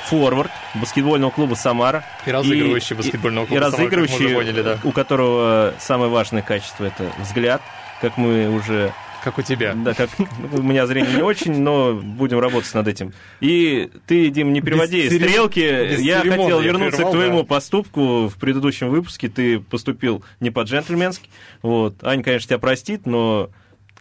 Форвард 0.05 0.53
баскетбольного 0.75 1.33
клуба 1.33 1.55
«Самара». 1.57 2.05
И 2.27 2.31
разыгрывающий 2.31 2.95
и, 2.95 2.97
баскетбольного 2.97 3.47
клуба 3.47 3.61
и, 3.61 3.61
и 3.61 3.65
разыгрывающий, 3.65 4.33
поняли, 4.33 4.63
да. 4.63 4.79
у 4.85 4.93
которого 4.93 5.75
самое 5.81 6.09
важное 6.09 6.43
качество– 6.43 6.85
это 6.87 7.11
взгляд, 7.19 7.61
как 8.01 8.17
мы 8.17 8.49
уже 8.49 8.93
как 9.27 9.39
у 9.39 9.43
тебя. 9.43 9.75
Да, 9.75 9.93
как 9.93 10.09
у 10.53 10.63
меня 10.63 10.87
зрение 10.87 11.17
не 11.17 11.23
очень, 11.23 11.61
но 11.61 11.95
будем 11.95 12.39
работать 12.39 12.73
над 12.75 12.87
этим. 12.87 13.13
И 13.41 13.91
ты, 14.07 14.31
Дим, 14.31 14.53
не 14.53 14.61
переводи 14.61 15.09
без 15.09 15.17
стрелки. 15.17 15.59
Без 15.59 16.01
я 16.01 16.21
хотел 16.21 16.61
я 16.61 16.67
вернуться 16.67 16.99
прервал, 16.99 17.13
к 17.13 17.17
твоему 17.17 17.39
да. 17.41 17.47
поступку. 17.47 18.29
В 18.29 18.37
предыдущем 18.37 18.89
выпуске 18.89 19.29
ты 19.29 19.59
поступил 19.59 20.23
не 20.39 20.51
по-джентльменски. 20.51 21.29
Вот. 21.63 22.05
Аня, 22.05 22.23
конечно, 22.23 22.47
тебя 22.47 22.59
простит, 22.61 23.05
но 23.05 23.51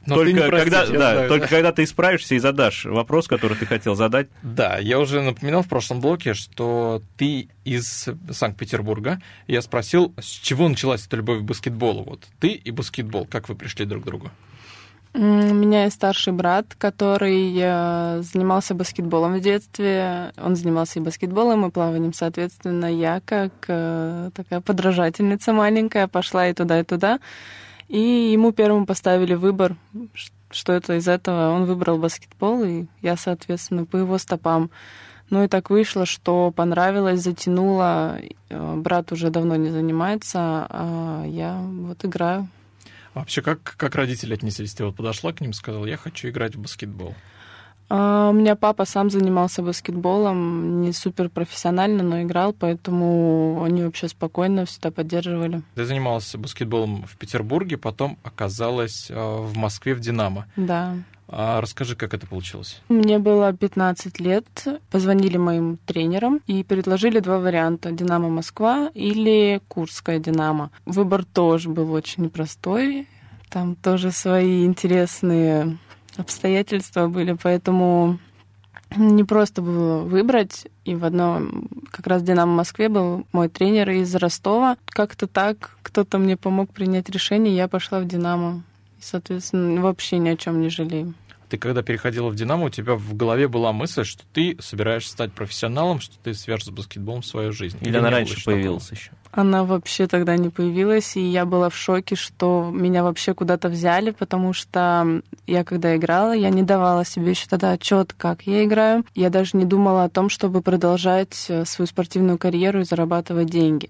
но 0.05 0.13
только, 0.13 0.47
простить, 0.47 0.71
когда, 0.71 0.85
да, 0.85 0.85
знаю, 0.85 1.27
только 1.27 1.45
да. 1.45 1.55
когда 1.55 1.71
ты 1.71 1.83
исправишься 1.83 2.35
и 2.35 2.37
задашь 2.37 2.85
вопрос, 2.85 3.27
который 3.27 3.57
ты 3.57 3.65
хотел 3.65 3.95
задать. 3.95 4.27
Да, 4.43 4.77
я 4.77 4.99
уже 4.99 5.21
напоминал 5.21 5.63
в 5.63 5.67
прошлом 5.67 6.01
блоке, 6.01 6.35
что 6.35 7.01
ты 7.17 7.49
из 7.63 8.09
Санкт-Петербурга. 8.29 9.19
Я 9.47 9.63
спросил, 9.63 10.13
с 10.19 10.27
чего 10.27 10.69
началась 10.69 11.07
эта 11.07 11.17
любовь 11.17 11.39
к 11.39 11.41
баскетболу. 11.41 12.03
Вот 12.03 12.27
ты 12.39 12.49
и 12.49 12.69
баскетбол, 12.69 13.25
как 13.25 13.49
вы 13.49 13.55
пришли 13.55 13.85
друг 13.85 14.03
к 14.03 14.05
другу? 14.05 14.29
У 15.17 15.17
меня 15.17 15.85
есть 15.85 15.95
старший 15.95 16.33
брат, 16.33 16.75
который 16.77 17.53
э, 17.57 18.21
занимался 18.21 18.73
баскетболом 18.75 19.35
в 19.35 19.39
детстве. 19.39 20.33
Он 20.37 20.57
занимался 20.57 20.99
и 20.99 21.01
баскетболом, 21.01 21.65
и 21.65 21.71
плаванием. 21.71 22.11
Соответственно, 22.11 22.93
я, 22.93 23.21
как 23.23 23.53
э, 23.69 24.29
такая 24.35 24.59
подражательница 24.59 25.53
маленькая, 25.53 26.09
пошла 26.09 26.49
и 26.49 26.53
туда, 26.53 26.81
и 26.81 26.83
туда. 26.83 27.19
И 27.87 27.97
ему 28.33 28.51
первым 28.51 28.85
поставили 28.85 29.35
выбор, 29.35 29.77
что 30.51 30.73
это 30.73 30.97
из 30.97 31.07
этого. 31.07 31.51
Он 31.51 31.63
выбрал 31.63 31.97
баскетбол, 31.97 32.65
и 32.65 32.85
я, 33.01 33.15
соответственно, 33.15 33.85
по 33.85 33.95
его 33.95 34.17
стопам 34.17 34.69
Ну 35.29 35.45
и 35.45 35.47
так 35.47 35.69
вышло, 35.69 36.05
что 36.05 36.51
понравилось, 36.51 37.21
затянуло. 37.21 38.19
Э, 38.49 38.75
брат 38.75 39.13
уже 39.13 39.29
давно 39.29 39.55
не 39.55 39.69
занимается, 39.69 40.67
а 40.69 41.23
я 41.25 41.57
вот 41.61 42.03
играю. 42.03 42.49
Вообще, 43.15 43.41
как, 43.41 43.75
как 43.77 43.95
родители 43.95 44.33
отнеслись? 44.33 44.73
Ты 44.73 44.83
вот 44.83 44.97
подошла 44.97 45.31
к 45.31 45.39
ним 45.39 45.53
сказала, 45.53 45.85
я 45.85 45.95
хочу 45.95 46.27
играть 46.27 46.55
в 46.55 46.59
баскетбол. 46.59 47.15
А, 47.89 48.29
у 48.29 48.33
меня 48.33 48.55
папа 48.55 48.85
сам 48.85 49.09
занимался 49.09 49.61
баскетболом, 49.61 50.81
не 50.81 50.91
супер 50.93 51.29
профессионально, 51.29 52.03
но 52.03 52.21
играл, 52.23 52.53
поэтому 52.53 53.63
они 53.63 53.83
вообще 53.83 54.07
спокойно 54.07 54.65
всегда 54.65 54.91
поддерживали. 54.91 55.61
Ты 55.75 55.85
занималась 55.85 56.35
баскетболом 56.35 57.03
в 57.03 57.17
Петербурге, 57.17 57.77
потом 57.77 58.17
оказалась 58.23 59.07
а, 59.09 59.41
в 59.41 59.55
Москве 59.55 59.93
в 59.93 59.99
«Динамо». 59.99 60.45
Да. 60.55 60.95
А 61.27 61.59
расскажи, 61.59 61.95
как 61.95 62.13
это 62.13 62.27
получилось? 62.27 62.81
Мне 62.87 63.17
было 63.17 63.51
15 63.51 64.19
лет. 64.19 64.45
Позвонили 64.91 65.37
моим 65.37 65.77
тренерам 65.85 66.39
и 66.45 66.63
предложили 66.63 67.19
два 67.19 67.39
варианта. 67.39 67.91
«Динамо 67.91 68.29
Москва» 68.29 68.91
или 68.93 69.61
«Курская 69.67 70.19
Динамо». 70.19 70.71
Выбор 70.85 71.25
тоже 71.25 71.69
был 71.69 71.91
очень 71.91 72.23
непростой. 72.23 73.07
Там 73.49 73.75
тоже 73.75 74.11
свои 74.11 74.65
интересные 74.65 75.77
обстоятельства 76.17 77.07
были, 77.07 77.37
поэтому 77.41 78.19
не 78.95 79.23
просто 79.23 79.61
было 79.61 80.01
выбрать. 80.03 80.67
И 80.85 80.95
в 80.95 81.05
одном, 81.05 81.67
как 81.91 82.07
раз 82.07 82.23
«Динамо» 82.23 82.53
в 82.53 82.57
Москве 82.57 82.89
был 82.89 83.25
мой 83.31 83.49
тренер 83.49 83.89
из 83.91 84.13
Ростова. 84.15 84.77
Как-то 84.85 85.27
так 85.27 85.77
кто-то 85.81 86.17
мне 86.17 86.37
помог 86.37 86.71
принять 86.71 87.09
решение, 87.09 87.55
я 87.55 87.67
пошла 87.67 87.99
в 87.99 88.07
«Динамо». 88.07 88.63
И, 88.99 89.01
соответственно, 89.01 89.81
вообще 89.81 90.17
ни 90.19 90.29
о 90.29 90.37
чем 90.37 90.61
не 90.61 90.69
жалею. 90.69 91.13
Ты 91.49 91.57
когда 91.57 91.83
переходила 91.83 92.29
в 92.29 92.35
«Динамо», 92.35 92.65
у 92.65 92.69
тебя 92.69 92.95
в 92.95 93.15
голове 93.15 93.47
была 93.47 93.71
мысль, 93.71 94.03
что 94.03 94.23
ты 94.33 94.57
собираешься 94.59 95.11
стать 95.11 95.31
профессионалом, 95.31 95.99
что 95.99 96.15
ты 96.23 96.33
свяжешь 96.33 96.65
с 96.65 96.69
баскетболом 96.69 97.23
свою 97.23 97.51
жизнь. 97.51 97.77
Или, 97.81 97.89
Или 97.89 97.97
она 97.97 98.09
раньше 98.09 98.43
появилась 98.43 98.89
еще? 98.91 99.11
Она 99.31 99.63
вообще 99.63 100.07
тогда 100.07 100.37
не 100.37 100.49
появилась, 100.49 101.17
и 101.17 101.21
я 101.21 101.45
была 101.45 101.69
в 101.69 101.75
шоке, 101.75 102.15
что 102.15 102.71
меня 102.73 103.03
вообще 103.03 103.33
куда-то 103.33 103.69
взяли, 103.69 104.11
потому 104.11 104.53
что 104.53 105.21
я 105.45 105.63
когда 105.63 105.95
играла, 105.95 106.33
я 106.33 106.49
не 106.49 106.63
давала 106.63 107.05
себе 107.05 107.31
еще 107.31 107.47
тогда 107.47 107.71
отчет, 107.71 108.13
как 108.13 108.43
я 108.43 108.63
играю. 108.63 109.05
Я 109.13 109.29
даже 109.29 109.57
не 109.57 109.65
думала 109.65 110.05
о 110.05 110.09
том, 110.09 110.29
чтобы 110.29 110.61
продолжать 110.61 111.45
э, 111.49 111.65
свою 111.65 111.87
спортивную 111.87 112.37
карьеру 112.37 112.81
и 112.81 112.85
зарабатывать 112.85 113.49
деньги. 113.49 113.89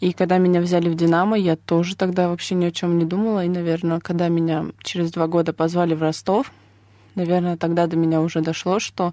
И 0.00 0.12
когда 0.12 0.38
меня 0.38 0.60
взяли 0.60 0.88
в 0.88 0.96
«Динамо», 0.96 1.38
я 1.38 1.54
тоже 1.54 1.94
тогда 1.94 2.28
вообще 2.28 2.56
ни 2.56 2.64
о 2.64 2.72
чем 2.72 2.98
не 2.98 3.04
думала. 3.04 3.44
И, 3.44 3.48
наверное, 3.48 4.00
когда 4.00 4.26
меня 4.26 4.66
через 4.82 5.12
два 5.12 5.28
года 5.28 5.52
позвали 5.52 5.94
в 5.94 6.02
Ростов, 6.02 6.50
наверное, 7.14 7.56
тогда 7.56 7.86
до 7.86 7.96
меня 7.96 8.20
уже 8.20 8.40
дошло, 8.40 8.78
что 8.78 9.12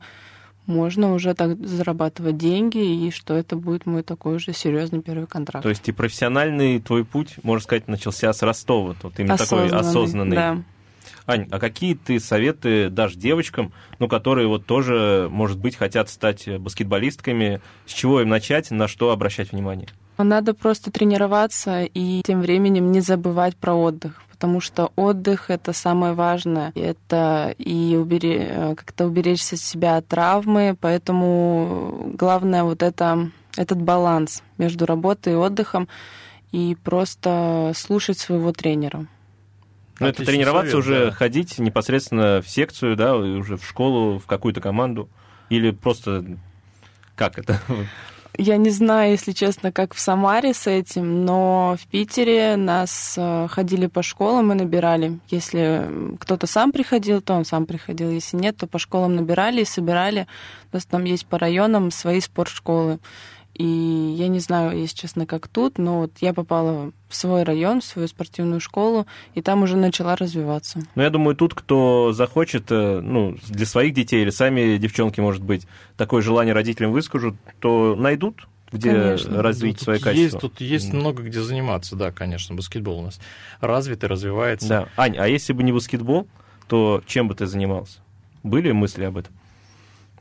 можно 0.65 1.13
уже 1.13 1.33
так 1.33 1.57
зарабатывать 1.65 2.37
деньги, 2.37 3.07
и 3.07 3.11
что 3.11 3.35
это 3.35 3.55
будет 3.55 3.85
мой 3.85 4.03
такой 4.03 4.35
уже 4.35 4.53
серьезный 4.53 5.01
первый 5.01 5.27
контракт. 5.27 5.63
То 5.63 5.69
есть 5.69 5.87
и 5.89 5.91
профессиональный 5.91 6.79
твой 6.79 7.03
путь, 7.03 7.35
можно 7.43 7.63
сказать, 7.63 7.87
начался 7.87 8.31
с 8.31 8.41
Ростова, 8.43 8.95
вот 9.01 9.19
именно 9.19 9.33
осознанный, 9.33 9.69
такой 9.69 9.79
осознанный. 9.79 10.35
Да. 10.35 10.57
Ань, 11.25 11.47
а 11.51 11.59
какие 11.59 11.95
ты 11.95 12.19
советы 12.19 12.89
дашь 12.89 13.15
девочкам, 13.15 13.71
ну, 13.99 14.07
которые 14.07 14.47
вот 14.47 14.65
тоже, 14.65 15.27
может 15.31 15.59
быть, 15.59 15.75
хотят 15.75 16.09
стать 16.09 16.47
баскетболистками? 16.59 17.61
С 17.85 17.93
чего 17.93 18.21
им 18.21 18.29
начать, 18.29 18.71
на 18.71 18.87
что 18.87 19.11
обращать 19.11 19.51
внимание? 19.51 19.89
Надо 20.17 20.53
просто 20.53 20.91
тренироваться 20.91 21.83
и 21.83 22.21
тем 22.25 22.41
временем 22.41 22.91
не 22.91 23.01
забывать 23.01 23.55
про 23.55 23.73
отдых 23.73 24.21
потому 24.39 24.61
что 24.61 24.93
отдых— 24.95 25.45
это 25.49 25.73
самое 25.73 26.13
важное. 26.13 26.71
Это 26.73 27.53
и 27.57 27.97
убери... 27.99 28.47
как-то 28.77 29.05
уберечься 29.05 29.57
себя 29.57 29.97
от 29.97 30.07
травмы, 30.07 30.77
поэтому 30.79 32.13
главное 32.17 32.63
вот 32.63 32.81
это, 32.81 33.31
этот 33.57 33.81
баланс 33.81 34.41
между 34.57 34.85
работой 34.85 35.33
и 35.33 35.35
отдыхом 35.35 35.89
и 36.53 36.77
просто 36.81 37.73
слушать 37.75 38.17
своего 38.17 38.53
тренера. 38.53 39.07
Ну, 39.99 40.07
это 40.07 40.23
тренироваться 40.23 40.71
совет, 40.71 40.85
уже, 40.85 41.05
да. 41.07 41.11
ходить 41.11 41.59
непосредственно 41.59 42.41
в 42.41 42.47
секцию, 42.47 42.95
да, 42.95 43.17
уже 43.17 43.57
в 43.57 43.65
школу, 43.67 44.19
в 44.19 44.25
какую-то 44.25 44.61
команду, 44.61 45.09
или 45.49 45.71
просто 45.71 46.23
как 47.17 47.37
это? 47.37 47.59
Я 48.37 48.57
не 48.57 48.69
знаю, 48.69 49.11
если 49.11 49.31
честно, 49.31 49.71
как 49.71 49.93
в 49.93 49.99
Самаре 49.99 50.53
с 50.53 50.67
этим, 50.67 51.25
но 51.25 51.75
в 51.79 51.87
Питере 51.87 52.55
нас 52.55 53.15
э, 53.17 53.47
ходили 53.49 53.87
по 53.87 54.01
школам 54.01 54.51
и 54.51 54.55
набирали. 54.55 55.19
Если 55.29 56.15
кто-то 56.19 56.47
сам 56.47 56.71
приходил, 56.71 57.21
то 57.21 57.33
он 57.33 57.43
сам 57.43 57.65
приходил. 57.65 58.09
Если 58.11 58.37
нет, 58.37 58.55
то 58.55 58.67
по 58.67 58.79
школам 58.79 59.15
набирали 59.15 59.61
и 59.61 59.65
собирали. 59.65 60.27
У 60.71 60.75
нас 60.75 60.85
там 60.85 61.03
есть 61.03 61.25
по 61.25 61.37
районам 61.37 61.91
свои 61.91 62.21
спортшколы. 62.21 62.99
И 63.59 64.15
я 64.17 64.29
не 64.29 64.39
знаю, 64.39 64.79
если 64.79 64.95
честно, 64.95 65.25
как 65.25 65.49
тут, 65.49 65.77
но 65.77 65.99
вот 65.99 66.13
я 66.21 66.33
попала 66.33 66.93
в 67.09 67.15
свой 67.15 67.43
район, 67.43 67.81
в 67.81 67.83
свою 67.83 68.07
спортивную 68.07 68.61
школу, 68.61 69.05
и 69.35 69.41
там 69.41 69.63
уже 69.63 69.75
начала 69.75 70.15
развиваться. 70.15 70.79
Ну, 70.95 71.03
я 71.03 71.09
думаю, 71.09 71.35
тут, 71.35 71.53
кто 71.53 72.13
захочет, 72.13 72.71
э, 72.71 73.01
ну, 73.01 73.35
для 73.49 73.65
своих 73.65 73.93
детей 73.93 74.21
или 74.21 74.29
сами 74.29 74.77
девчонки, 74.77 75.19
может 75.19 75.43
быть, 75.43 75.67
такое 75.97 76.21
желание 76.21 76.53
родителям 76.53 76.93
выскажут, 76.93 77.35
то 77.59 77.97
найдут 77.97 78.47
где 78.71 78.93
конечно. 78.93 79.41
развить 79.41 79.77
ну, 79.79 79.83
свои 79.83 79.99
качества. 79.99 80.21
Есть, 80.21 80.39
тут 80.39 80.61
есть 80.61 80.93
много 80.93 81.23
где 81.23 81.41
заниматься, 81.41 81.97
да, 81.97 82.11
конечно. 82.11 82.55
Баскетбол 82.55 82.99
у 82.99 83.01
нас 83.01 83.19
развит 83.59 84.05
и 84.05 84.07
развивается. 84.07 84.67
Да. 84.69 84.87
Ань, 84.95 85.17
а 85.17 85.27
если 85.27 85.51
бы 85.51 85.63
не 85.63 85.73
баскетбол, 85.73 86.27
то 86.69 87.03
чем 87.05 87.27
бы 87.27 87.35
ты 87.35 87.45
занимался? 87.45 87.99
Были 88.43 88.71
мысли 88.71 89.03
об 89.03 89.17
этом? 89.17 89.33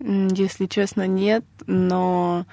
Если 0.01 0.67
честно, 0.67 1.07
нет, 1.07 1.45
но 1.67 2.47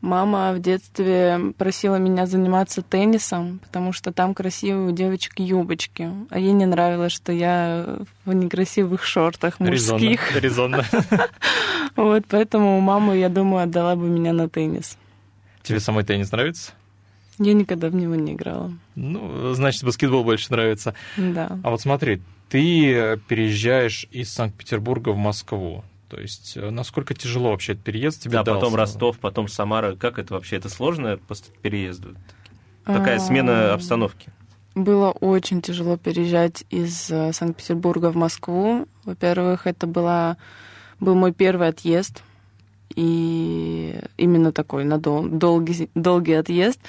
Мама 0.00 0.52
в 0.52 0.60
детстве 0.60 1.52
просила 1.58 1.96
меня 1.96 2.26
заниматься 2.26 2.82
теннисом, 2.82 3.58
потому 3.64 3.92
что 3.92 4.12
там 4.12 4.32
красивые 4.32 4.90
у 4.90 4.92
девочек 4.92 5.40
юбочки. 5.40 6.10
А 6.30 6.38
ей 6.38 6.52
не 6.52 6.66
нравилось, 6.66 7.12
что 7.12 7.32
я 7.32 7.98
в 8.24 8.32
некрасивых 8.32 9.04
шортах 9.04 9.58
мужских. 9.58 10.36
Резонно. 10.36 10.84
Вот, 11.96 12.26
поэтому 12.28 12.80
маму, 12.80 13.12
я 13.12 13.28
думаю, 13.28 13.64
отдала 13.64 13.96
бы 13.96 14.06
меня 14.06 14.32
на 14.32 14.48
теннис. 14.48 14.96
Тебе 15.64 15.80
самой 15.80 16.04
теннис 16.04 16.30
нравится? 16.30 16.70
Я 17.40 17.54
никогда 17.54 17.88
в 17.88 17.94
него 17.94 18.14
не 18.14 18.34
играла. 18.34 18.72
Ну, 18.94 19.52
значит, 19.54 19.82
баскетбол 19.82 20.22
больше 20.22 20.52
нравится. 20.52 20.94
Да. 21.16 21.58
А 21.64 21.70
вот 21.70 21.80
смотри, 21.80 22.20
ты 22.50 23.18
переезжаешь 23.26 24.06
из 24.12 24.32
Санкт-Петербурга 24.32 25.08
в 25.08 25.16
Москву. 25.16 25.82
То 26.08 26.18
есть 26.20 26.56
э, 26.56 26.70
насколько 26.70 27.14
тяжело 27.14 27.50
вообще 27.50 27.72
этот 27.72 27.84
переезд 27.84 28.22
тебе 28.22 28.32
Да, 28.38 28.42
дался? 28.44 28.60
потом 28.60 28.74
Ростов, 28.76 29.18
потом 29.18 29.48
Самара. 29.48 29.94
Как 29.94 30.18
это 30.18 30.34
вообще? 30.34 30.56
Это 30.56 30.68
сложно 30.68 31.18
после 31.28 31.54
переезда? 31.62 32.08
Такая 32.84 33.18
смена 33.18 33.74
обстановки. 33.74 34.30
Было 34.74 35.10
очень 35.10 35.60
тяжело 35.60 35.96
переезжать 35.96 36.64
из 36.70 37.10
э, 37.10 37.32
Санкт-Петербурга 37.32 38.10
в 38.10 38.16
Москву. 38.16 38.86
Во-первых, 39.04 39.66
это 39.66 39.86
была, 39.86 40.36
был 41.00 41.14
мой 41.14 41.32
первый 41.32 41.68
отъезд. 41.68 42.22
И 42.94 44.00
именно 44.16 44.52
такой 44.52 44.84
на 44.84 44.98
дол- 44.98 45.28
долгий, 45.28 45.90
долгий 45.94 46.32
отъезд. 46.34 46.80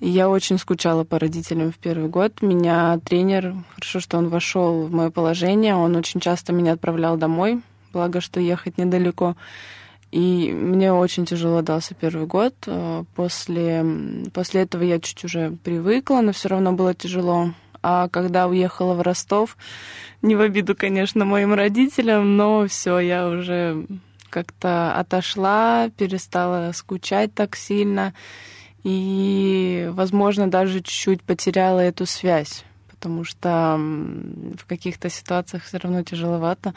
Я 0.00 0.28
очень 0.30 0.58
скучала 0.58 1.04
по 1.04 1.18
родителям 1.18 1.70
в 1.72 1.76
первый 1.78 2.08
год. 2.08 2.40
Меня 2.42 2.98
тренер, 3.04 3.54
хорошо, 3.74 4.00
что 4.00 4.18
он 4.18 4.28
вошел 4.28 4.86
в 4.86 4.92
мое 4.92 5.10
положение, 5.10 5.74
он 5.76 5.94
очень 5.94 6.20
часто 6.20 6.52
меня 6.52 6.72
отправлял 6.72 7.16
домой 7.18 7.60
благо, 7.92 8.20
что 8.20 8.40
ехать 8.40 8.78
недалеко. 8.78 9.36
И 10.10 10.52
мне 10.52 10.92
очень 10.92 11.24
тяжело 11.24 11.62
дался 11.62 11.94
первый 11.94 12.26
год. 12.26 12.54
Э, 12.66 13.04
после, 13.14 13.84
после 14.32 14.62
этого 14.62 14.82
я 14.82 14.98
чуть 14.98 15.24
уже 15.24 15.52
привыкла, 15.62 16.20
но 16.20 16.32
все 16.32 16.48
равно 16.48 16.72
было 16.72 16.94
тяжело. 16.94 17.52
А 17.82 18.08
когда 18.08 18.46
уехала 18.46 18.94
в 18.94 19.02
Ростов, 19.02 19.56
не 20.20 20.36
в 20.36 20.40
обиду, 20.40 20.74
конечно, 20.74 21.24
моим 21.24 21.54
родителям, 21.54 22.36
но 22.36 22.66
все, 22.66 22.98
я 22.98 23.28
уже 23.28 23.86
как-то 24.28 24.94
отошла, 24.94 25.90
перестала 25.96 26.72
скучать 26.72 27.34
так 27.34 27.56
сильно. 27.56 28.12
И, 28.82 29.88
возможно, 29.92 30.50
даже 30.50 30.80
чуть-чуть 30.80 31.22
потеряла 31.22 31.80
эту 31.80 32.06
связь, 32.06 32.64
потому 32.88 33.24
что 33.24 33.76
в 33.78 34.66
каких-то 34.66 35.10
ситуациях 35.10 35.64
все 35.64 35.78
равно 35.78 36.02
тяжеловато. 36.02 36.74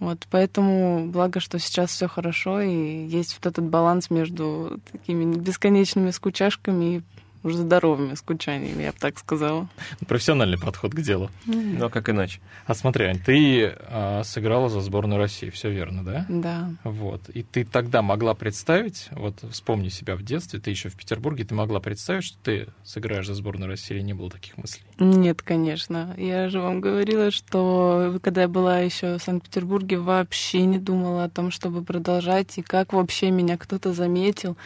Вот, 0.00 0.26
поэтому 0.30 1.06
благо, 1.06 1.40
что 1.40 1.58
сейчас 1.58 1.90
все 1.90 2.08
хорошо, 2.08 2.60
и 2.60 3.06
есть 3.06 3.34
вот 3.34 3.46
этот 3.46 3.64
баланс 3.64 4.10
между 4.10 4.80
такими 4.90 5.34
бесконечными 5.36 6.10
скучашками 6.10 6.96
и 6.96 7.02
уже 7.44 7.58
здоровыми 7.58 8.14
скучаниями, 8.14 8.82
я 8.82 8.92
бы 8.92 8.98
так 8.98 9.18
сказала. 9.18 9.68
Профессиональный 10.08 10.58
подход 10.58 10.92
к 10.92 11.00
делу. 11.00 11.30
Ну, 11.44 11.86
а 11.86 11.90
как 11.90 12.08
иначе? 12.08 12.40
А 12.66 12.74
смотри, 12.74 13.04
Ань, 13.04 13.20
ты 13.20 13.66
а, 13.86 14.22
сыграла 14.24 14.68
за 14.68 14.80
сборную 14.80 15.18
России, 15.18 15.50
все 15.50 15.70
верно, 15.70 16.02
да? 16.02 16.26
Да. 16.28 16.70
Вот. 16.84 17.28
И 17.28 17.42
ты 17.42 17.64
тогда 17.64 18.02
могла 18.02 18.34
представить, 18.34 19.08
вот 19.12 19.44
вспомни 19.50 19.90
себя 19.90 20.16
в 20.16 20.22
детстве, 20.22 20.58
ты 20.58 20.70
еще 20.70 20.88
в 20.88 20.96
Петербурге, 20.96 21.44
ты 21.44 21.54
могла 21.54 21.80
представить, 21.80 22.24
что 22.24 22.38
ты 22.42 22.68
сыграешь 22.82 23.26
за 23.26 23.34
сборную 23.34 23.68
России 23.68 23.94
или 23.94 24.02
не 24.02 24.14
было 24.14 24.30
таких 24.30 24.56
мыслей? 24.56 24.82
Нет, 24.98 25.42
конечно. 25.42 26.14
Я 26.16 26.48
же 26.48 26.60
вам 26.60 26.80
говорила, 26.80 27.30
что 27.30 28.18
когда 28.22 28.42
я 28.42 28.48
была 28.48 28.80
еще 28.80 29.18
в 29.18 29.22
Санкт-Петербурге, 29.22 29.98
вообще 29.98 30.62
не 30.62 30.78
думала 30.78 31.24
о 31.24 31.28
том, 31.28 31.50
чтобы 31.50 31.84
продолжать, 31.84 32.56
и 32.56 32.62
как 32.62 32.92
вообще 32.94 33.30
меня 33.30 33.58
кто-то 33.58 33.92
заметил. 33.92 34.56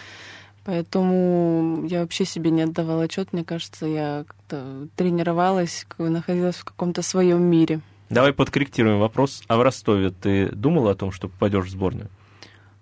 Поэтому 0.68 1.86
я 1.86 2.02
вообще 2.02 2.26
себе 2.26 2.50
не 2.50 2.60
отдавала 2.60 3.04
отчет. 3.04 3.32
Мне 3.32 3.42
кажется, 3.42 3.86
я 3.86 4.24
как-то 4.26 4.88
тренировалась, 4.96 5.86
находилась 5.96 6.56
в 6.56 6.64
каком-то 6.64 7.00
своем 7.00 7.40
мире. 7.42 7.80
Давай 8.10 8.34
подкорректируем 8.34 9.00
вопрос. 9.00 9.42
А 9.48 9.56
в 9.56 9.62
Ростове 9.62 10.10
ты 10.10 10.50
думала 10.50 10.90
о 10.90 10.94
том, 10.94 11.10
что 11.10 11.28
попадешь 11.28 11.64
в 11.64 11.70
сборную? 11.70 12.10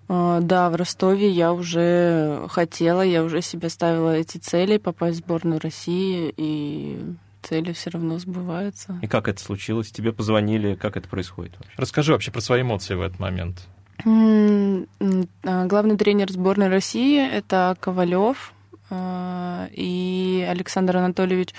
А, 0.08 0.40
да, 0.40 0.68
в 0.68 0.74
Ростове 0.74 1.30
я 1.30 1.52
уже 1.52 2.46
хотела, 2.48 3.02
я 3.02 3.22
уже 3.22 3.40
себе 3.40 3.68
ставила 3.68 4.16
эти 4.16 4.38
цели 4.38 4.78
попасть 4.78 5.18
в 5.20 5.24
сборную 5.24 5.60
России, 5.60 6.34
и 6.36 6.98
цели 7.42 7.72
все 7.72 7.90
равно 7.90 8.18
сбываются. 8.18 8.98
И 9.00 9.06
как 9.06 9.28
это 9.28 9.40
случилось? 9.40 9.92
Тебе 9.92 10.12
позвонили? 10.12 10.74
Как 10.74 10.96
это 10.96 11.08
происходит? 11.08 11.52
Вообще? 11.56 11.74
Расскажи 11.76 12.10
вообще 12.10 12.32
про 12.32 12.40
свои 12.40 12.62
эмоции 12.62 12.94
в 12.94 13.00
этот 13.00 13.20
момент. 13.20 13.68
А, 14.04 15.66
главный 15.66 15.96
тренер 15.96 16.30
сборной 16.30 16.68
России 16.68 17.26
это 17.26 17.76
Ковалев 17.80 18.52
а, 18.90 19.68
и 19.72 20.46
Александр 20.48 20.98
Анатольевич. 20.98 21.54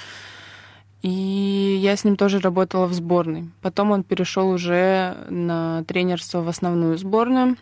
И 1.01 1.79
я 1.81 1.95
с 1.95 2.03
ним 2.03 2.15
тоже 2.15 2.39
работала 2.39 2.87
в 2.87 2.93
сборной. 2.93 3.49
Потом 3.61 3.91
он 3.91 4.03
перешел 4.03 4.49
уже 4.49 5.15
на 5.29 5.83
тренерство 5.85 6.41
в 6.41 6.49
основную 6.49 6.97
сборную. 6.97 7.57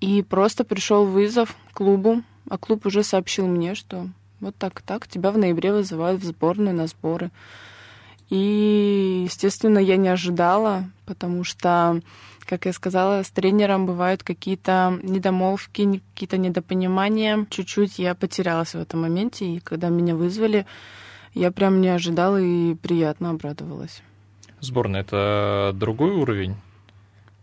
И 0.00 0.22
просто 0.22 0.64
пришел 0.64 1.06
вызов 1.06 1.56
клубу, 1.72 2.22
а 2.48 2.56
клуб 2.56 2.86
уже 2.86 3.02
сообщил 3.02 3.48
мне, 3.48 3.74
что 3.74 4.08
вот 4.40 4.54
так 4.56 4.80
так 4.82 5.08
тебя 5.08 5.32
в 5.32 5.38
ноябре 5.38 5.72
вызывают 5.72 6.20
в 6.20 6.24
сборную 6.24 6.74
на 6.74 6.86
сборы. 6.86 7.30
И, 8.30 9.24
естественно, 9.26 9.78
я 9.78 9.96
не 9.96 10.08
ожидала, 10.08 10.84
потому 11.04 11.44
что 11.44 12.00
как 12.44 12.66
я 12.66 12.72
сказала, 12.72 13.22
с 13.22 13.30
тренером 13.30 13.86
бывают 13.86 14.22
какие-то 14.22 14.98
недомолвки, 15.02 16.02
какие-то 16.12 16.36
недопонимания. 16.36 17.46
Чуть-чуть 17.50 17.98
я 17.98 18.14
потерялась 18.14 18.74
в 18.74 18.78
этом 18.78 19.02
моменте, 19.02 19.46
и 19.46 19.60
когда 19.60 19.88
меня 19.88 20.14
вызвали, 20.14 20.66
я 21.34 21.50
прям 21.50 21.80
не 21.80 21.88
ожидала 21.88 22.40
и 22.40 22.74
приятно 22.74 23.30
обрадовалась. 23.30 24.02
Сборная— 24.60 25.00
это 25.02 25.72
другой 25.74 26.10
уровень? 26.12 26.56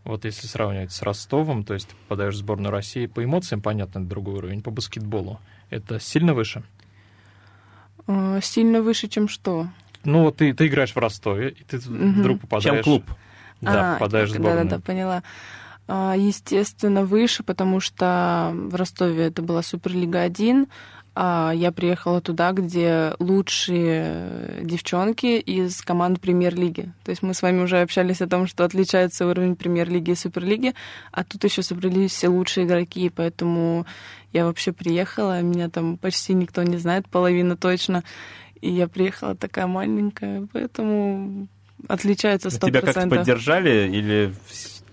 Вот 0.05 0.25
если 0.25 0.47
сравнивать 0.47 0.91
с 0.91 1.01
Ростовом, 1.01 1.63
то 1.63 1.73
есть 1.73 1.89
ты 1.89 1.95
попадаешь 1.95 2.33
в 2.33 2.37
сборную 2.37 2.71
России, 2.71 3.05
по 3.05 3.23
эмоциям, 3.23 3.61
понятно, 3.61 3.99
это 3.99 4.07
другой 4.07 4.35
уровень, 4.35 4.61
по 4.61 4.71
баскетболу. 4.71 5.39
Это 5.69 5.99
сильно 5.99 6.33
выше? 6.33 6.63
А, 8.07 8.39
сильно 8.41 8.81
выше, 8.81 9.07
чем 9.07 9.27
что? 9.27 9.67
Ну, 10.03 10.23
вот 10.23 10.37
ты, 10.37 10.53
ты 10.53 10.67
играешь 10.67 10.93
в 10.93 10.97
Ростове, 10.97 11.49
и 11.49 11.63
ты 11.63 11.77
угу. 11.77 12.19
вдруг 12.19 12.41
попадаешь... 12.41 12.75
Чем 12.75 12.83
клуб? 12.83 13.03
Да, 13.61 13.91
а, 13.91 13.93
попадаешь 13.93 14.29
в 14.29 14.33
сборную. 14.33 14.63
Да, 14.63 14.63
да, 14.63 14.77
да, 14.77 14.81
поняла. 14.81 15.23
А, 15.87 16.13
естественно, 16.15 17.03
выше, 17.03 17.43
потому 17.43 17.79
что 17.79 18.51
в 18.53 18.75
Ростове 18.75 19.25
это 19.25 19.41
была 19.41 19.63
Суперлига 19.63 20.21
1, 20.21 20.67
а 21.15 21.51
я 21.53 21.71
приехала 21.71 22.21
туда, 22.21 22.51
где 22.51 23.13
лучшие 23.19 24.61
девчонки 24.61 25.39
из 25.39 25.81
команд 25.81 26.21
премьер-лиги. 26.21 26.93
То 27.03 27.09
есть 27.09 27.23
мы 27.23 27.33
с 27.33 27.41
вами 27.41 27.61
уже 27.61 27.81
общались 27.81 28.21
о 28.21 28.27
том, 28.27 28.47
что 28.47 28.63
отличается 28.63 29.25
уровень 29.25 29.55
премьер-лиги 29.55 30.11
и 30.11 30.15
суперлиги, 30.15 30.75
а 31.11 31.23
тут 31.23 31.43
еще 31.43 31.63
собрались 31.63 32.11
все 32.11 32.27
лучшие 32.27 32.67
игроки, 32.67 33.09
поэтому 33.09 33.85
я 34.31 34.45
вообще 34.45 34.71
приехала, 34.71 35.41
меня 35.41 35.69
там 35.69 35.97
почти 35.97 36.33
никто 36.33 36.61
не 36.63 36.77
знает, 36.77 37.09
половина 37.09 37.57
точно. 37.57 38.03
И 38.61 38.69
я 38.69 38.87
приехала 38.87 39.35
такая 39.35 39.67
маленькая, 39.67 40.47
поэтому 40.53 41.47
отличается 41.87 42.49
100%. 42.49 42.67
Тебя 42.67 42.81
как-то 42.81 43.07
поддержали 43.07 43.89
или 43.89 44.33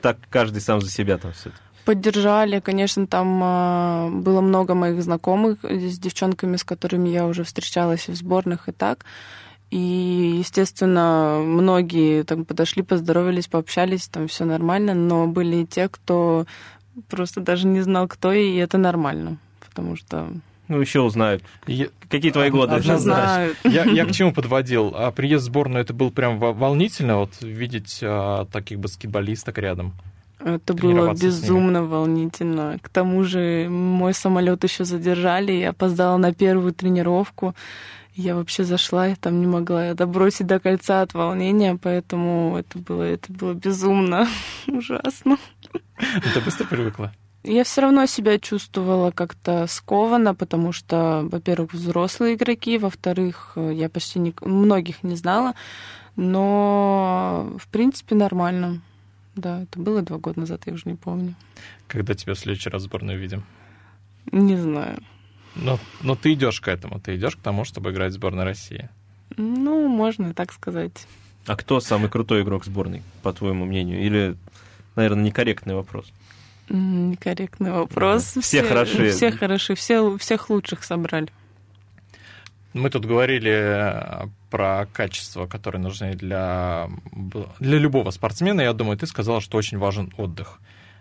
так 0.01 0.19
каждый 0.31 0.61
сам 0.61 0.81
за 0.81 0.91
себя 0.91 1.19
там 1.19 1.33
все 1.33 1.51
Поддержали, 1.85 2.59
конечно, 2.59 3.07
там 3.07 3.41
э, 3.43 4.11
было 4.11 4.41
много 4.41 4.75
моих 4.75 5.01
знакомых 5.03 5.59
с 5.63 5.99
девчонками, 6.01 6.57
с 6.57 6.65
которыми 6.65 7.09
я 7.09 7.27
уже 7.27 7.45
встречалась 7.45 8.09
и 8.09 8.13
в 8.13 8.17
сборных, 8.17 8.69
и 8.69 8.73
так. 8.73 9.05
И, 9.71 10.37
естественно, 10.39 11.41
многие 11.45 12.25
там 12.25 12.45
подошли, 12.45 12.83
поздоровались, 12.83 13.47
пообщались, 13.47 14.09
там 14.09 14.27
все 14.27 14.45
нормально, 14.45 14.95
но 14.95 15.29
были 15.29 15.59
и 15.59 15.67
те, 15.67 15.89
кто 15.89 16.47
просто 17.09 17.41
даже 17.41 17.69
не 17.69 17.83
знал, 17.83 18.09
кто, 18.09 18.33
и 18.33 18.57
это 18.57 18.79
нормально, 18.79 19.39
потому 19.61 19.97
что 19.97 20.29
ну, 20.69 20.81
еще 20.81 21.01
узнают. 21.01 21.43
Я... 21.67 21.89
Какие 22.09 22.31
твои 22.33 22.51
годы? 22.51 22.75
Однозначно. 22.75 23.55
Я, 23.65 23.85
я 23.85 24.05
к 24.05 24.13
чему 24.13 24.33
подводил? 24.33 24.93
А 24.95 25.11
приезд 25.11 25.45
в 25.45 25.47
сборную 25.47 25.83
это 25.83 25.93
был 25.93 26.11
прям 26.11 26.39
волнительно, 26.39 27.19
вот 27.19 27.31
видеть 27.41 28.01
а, 28.03 28.47
таких 28.47 28.79
баскетболисток 28.79 29.59
рядом. 29.59 29.95
Это 30.39 30.75
было 30.75 31.15
безумно 31.15 31.85
волнительно. 31.85 32.79
К 32.83 32.89
тому 32.89 33.25
же 33.25 33.69
мой 33.69 34.15
самолет 34.15 34.63
еще 34.65 34.85
задержали, 34.85 35.53
я 35.53 35.71
опоздала 35.71 36.17
на 36.19 36.33
первую 36.33 36.73
тренировку. 36.73 37.55
Я 38.15 38.35
вообще 38.35 38.65
зашла, 38.65 39.07
я 39.09 39.17
там 39.17 39.41
не 39.41 39.47
могла 39.47 39.93
добросить 39.95 40.47
до 40.47 40.59
кольца 40.59 41.03
от 41.03 41.13
волнения, 41.15 41.79
поэтому 41.81 42.57
это 42.57 42.79
было, 42.79 43.03
это 43.03 43.33
было 43.33 43.55
безумно 43.55 44.27
ужасно. 44.67 45.37
Ты 46.35 46.41
быстро 46.41 46.67
привыкла? 46.67 47.13
Я 47.47 47.63
все 47.63 47.83
равно 47.83 48.07
себя 48.07 48.41
чувствовала 48.41 49.13
как-то 49.13 49.69
скованно, 49.69 50.35
потому 50.35 50.73
что, 50.73 51.27
во-первых, 51.31 51.73
взрослые 51.73 52.35
игроки, 52.35 52.77
во-вторых, 52.77 53.53
я 53.57 53.89
почти 53.89 54.19
не, 54.19 54.35
многих 54.41 55.05
не 55.05 55.15
знала, 55.15 55.55
но 56.17 57.57
в 57.57 57.69
принципе 57.69 58.17
нормально. 58.17 58.83
Да, 59.37 59.63
это 59.63 59.79
было 59.79 60.03
два 60.03 60.19
года 60.19 60.41
назад, 60.41 60.63
я 60.67 60.73
уже 60.73 60.85
не 60.87 60.97
помню. 60.97 61.37
Когда 61.87 62.15
тебя 62.15 62.35
в 62.35 62.39
следующий 62.39 62.69
раз 62.69 62.83
в 62.83 62.85
сборную 62.87 63.17
видим? 63.17 63.45
Не 64.33 64.57
знаю. 64.57 64.99
Но, 65.55 65.79
но 66.03 66.17
ты 66.17 66.33
идешь 66.33 66.61
к 66.61 66.67
этому, 66.67 66.99
ты 66.99 67.15
идешь 67.15 67.37
к 67.37 67.41
тому, 67.41 67.65
чтобы 67.65 67.93
играть 67.93 68.11
в 68.11 68.17
сборной 68.17 68.45
России. 68.45 68.89
Ну, 69.37 69.87
можно 69.87 70.35
так 70.35 70.53
сказать. 70.53 71.07
А 71.47 71.55
кто 71.55 71.79
самый 71.79 72.11
крутой 72.11 72.43
игрок 72.43 72.65
сборной, 72.65 73.03
по 73.23 73.33
твоему 73.33 73.67
мнению? 73.67 74.03
Или, 74.03 74.37
наверное, 74.97 75.23
некорректный 75.23 75.75
вопрос? 75.77 76.13
Некорректный 76.69 77.73
вопрос. 77.73 78.25
Все, 78.25 78.41
все 78.41 78.63
хороши. 78.63 79.11
Все 79.11 79.31
хороши, 79.31 79.75
все, 79.75 80.17
всех 80.19 80.51
лучших 80.51 80.85
собрали. 80.85 81.29
Мы 82.73 82.91
тут 82.91 83.07
говорили 83.07 83.51
э, 83.51 84.27
про 84.51 84.87
качества, 84.93 85.47
которые 85.47 85.81
нужны 85.81 86.15
для, 86.15 86.91
для 87.59 87.79
любого 87.79 88.11
спортсмена. 88.11 88.61
Я 88.61 88.75
думаю, 88.75 88.99
ты 88.99 89.07
сказала, 89.07 89.41
что 89.41 89.57
очень 89.57 89.79
важен 89.79 90.13
отдых. 90.19 90.61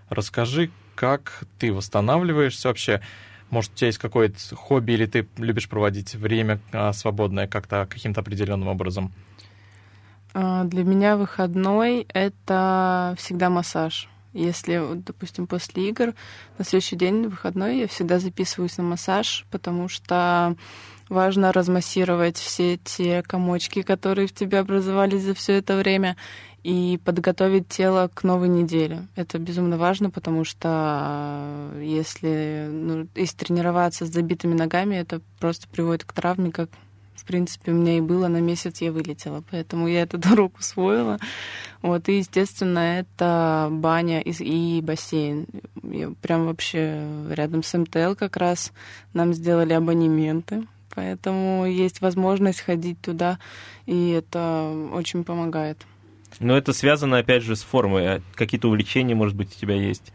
Расскажи, 0.09 0.71
как 0.93 1.43
ты 1.59 1.73
восстанавливаешься 1.73 2.69
вообще? 2.69 3.01
Может, 3.49 3.73
у 3.73 3.75
тебя 3.75 3.87
есть 3.87 3.99
какое-то 3.99 4.37
хобби, 4.55 4.93
или 4.93 5.05
ты 5.05 5.27
любишь 5.37 5.67
проводить 5.67 6.15
время 6.15 6.59
а, 6.71 6.93
свободное 6.93 7.47
как-то 7.47 7.87
каким-то 7.89 8.21
определенным 8.21 8.69
образом? 8.69 9.11
А, 10.33 10.63
для 10.63 10.83
меня 10.83 11.17
выходной— 11.17 12.07
это 12.13 13.15
всегда 13.17 13.49
массаж. 13.49 14.07
Если, 14.35 14.81
допустим, 14.95 15.47
после 15.47 15.87
игр 15.89 16.13
на 16.57 16.65
следующий 16.65 16.97
день 16.97 17.27
выходной 17.27 17.79
я 17.79 17.87
всегда 17.87 18.19
записываюсь 18.19 18.77
на 18.77 18.83
массаж, 18.83 19.45
потому 19.49 19.87
что 19.87 20.55
важно 21.07 21.53
размассировать 21.53 22.37
все 22.37 22.77
те 22.77 23.23
комочки, 23.23 23.81
которые 23.81 24.27
в 24.27 24.33
тебе 24.33 24.59
образовались 24.59 25.23
за 25.23 25.35
все 25.35 25.53
это 25.53 25.77
время, 25.77 26.17
и 26.63 26.99
подготовить 27.05 27.67
тело 27.69 28.09
к 28.11 28.23
новой 28.23 28.47
неделе. 28.47 29.07
Это 29.15 29.37
безумно 29.37 29.77
важно, 29.77 30.09
потому 30.09 30.43
что 30.43 31.71
если, 31.79 32.67
ну, 32.71 33.07
если 33.13 33.37
тренироваться 33.37 34.05
с 34.05 34.09
забитыми 34.09 34.55
ногами, 34.55 34.95
это 34.95 35.21
просто 35.39 35.67
приводит 35.67 36.05
к 36.05 36.13
травме, 36.13 36.51
как 36.51 36.71
принципе, 37.25 37.71
у 37.71 37.75
меня 37.75 37.97
и 37.97 38.01
было, 38.01 38.27
на 38.27 38.39
месяц 38.39 38.81
я 38.81 38.91
вылетела, 38.91 39.43
поэтому 39.49 39.87
я 39.87 40.03
этот 40.03 40.25
урок 40.31 40.59
усвоила. 40.59 41.19
Вот, 41.81 42.07
и, 42.09 42.17
естественно, 42.17 42.99
это 42.99 43.67
баня 43.71 44.21
и, 44.21 44.31
и 44.31 44.81
бассейн. 44.81 45.45
Я 45.83 46.11
прям 46.21 46.45
вообще 46.45 47.05
рядом 47.29 47.63
с 47.63 47.77
МТЛ 47.77 48.15
как 48.15 48.37
раз 48.37 48.71
нам 49.13 49.33
сделали 49.33 49.73
абонементы, 49.73 50.67
поэтому 50.93 51.65
есть 51.65 52.01
возможность 52.01 52.61
ходить 52.61 52.99
туда, 53.01 53.39
и 53.85 54.09
это 54.09 54.89
очень 54.93 55.23
помогает. 55.23 55.85
Но 56.39 56.57
это 56.57 56.73
связано, 56.73 57.17
опять 57.17 57.43
же, 57.43 57.55
с 57.55 57.61
формой. 57.61 58.07
А 58.07 58.21
какие-то 58.33 58.67
увлечения, 58.67 59.15
может 59.15 59.35
быть, 59.35 59.55
у 59.55 59.59
тебя 59.59 59.75
есть? 59.75 60.11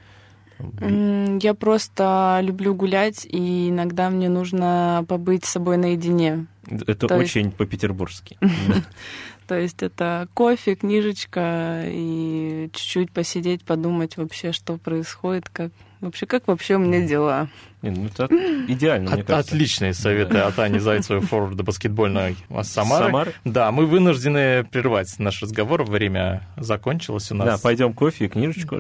Я 0.79 1.55
просто 1.55 2.41
люблю 2.43 2.75
гулять, 2.75 3.25
и 3.25 3.71
иногда 3.71 4.11
мне 4.11 4.29
нужно 4.29 5.05
побыть 5.09 5.45
с 5.45 5.51
собой 5.51 5.79
наедине. 5.79 6.47
Это 6.71 7.09
То 7.09 7.17
очень 7.17 7.47
есть... 7.47 7.57
по-петербургски. 7.57 8.39
То 9.47 9.59
есть 9.59 9.83
это 9.83 10.29
кофе, 10.33 10.77
книжечка 10.77 11.83
и 11.87 12.71
чуть-чуть 12.73 13.11
посидеть, 13.11 13.65
подумать 13.65 14.17
вообще, 14.17 14.53
что 14.53 14.77
происходит, 14.77 15.49
как 15.49 15.73
вообще, 16.01 16.27
как 16.27 16.47
вообще 16.47 16.77
у 16.77 16.79
меня 16.79 17.05
дела. 17.05 17.49
Не, 17.83 17.91
ну 17.91 18.07
это 18.07 18.27
идеально, 18.69 19.11
мне 19.11 19.25
кажется. 19.25 19.55
Отличные 19.55 19.93
советы 19.93 20.39
от 20.39 20.57
Ани 20.61 20.79
Зайцевой, 20.79 21.23
форварда 21.23 21.65
баскетбольной 21.65 22.37
Самары. 22.63 23.07
Самары. 23.07 23.35
Да, 23.45 23.73
мы 23.73 23.87
вынуждены 23.87 24.63
прервать 24.65 25.19
наш 25.19 25.43
разговор, 25.43 25.83
время 25.83 26.47
закончилось 26.57 27.33
у 27.33 27.35
нас. 27.35 27.47
Да, 27.47 27.59
пойдем 27.59 27.93
кофе 27.93 28.27
и 28.27 28.29
книжечку. 28.29 28.77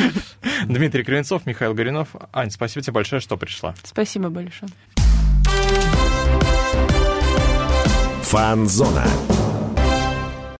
Дмитрий 0.66 1.04
Кривенцов, 1.04 1.46
Михаил 1.46 1.72
Горинов. 1.72 2.08
Ань, 2.32 2.50
спасибо 2.50 2.82
тебе 2.82 2.94
большое, 2.94 3.20
что 3.20 3.36
пришла. 3.36 3.76
Спасибо 3.84 4.28
большое. 4.28 4.70
Фанзона. 8.34 9.33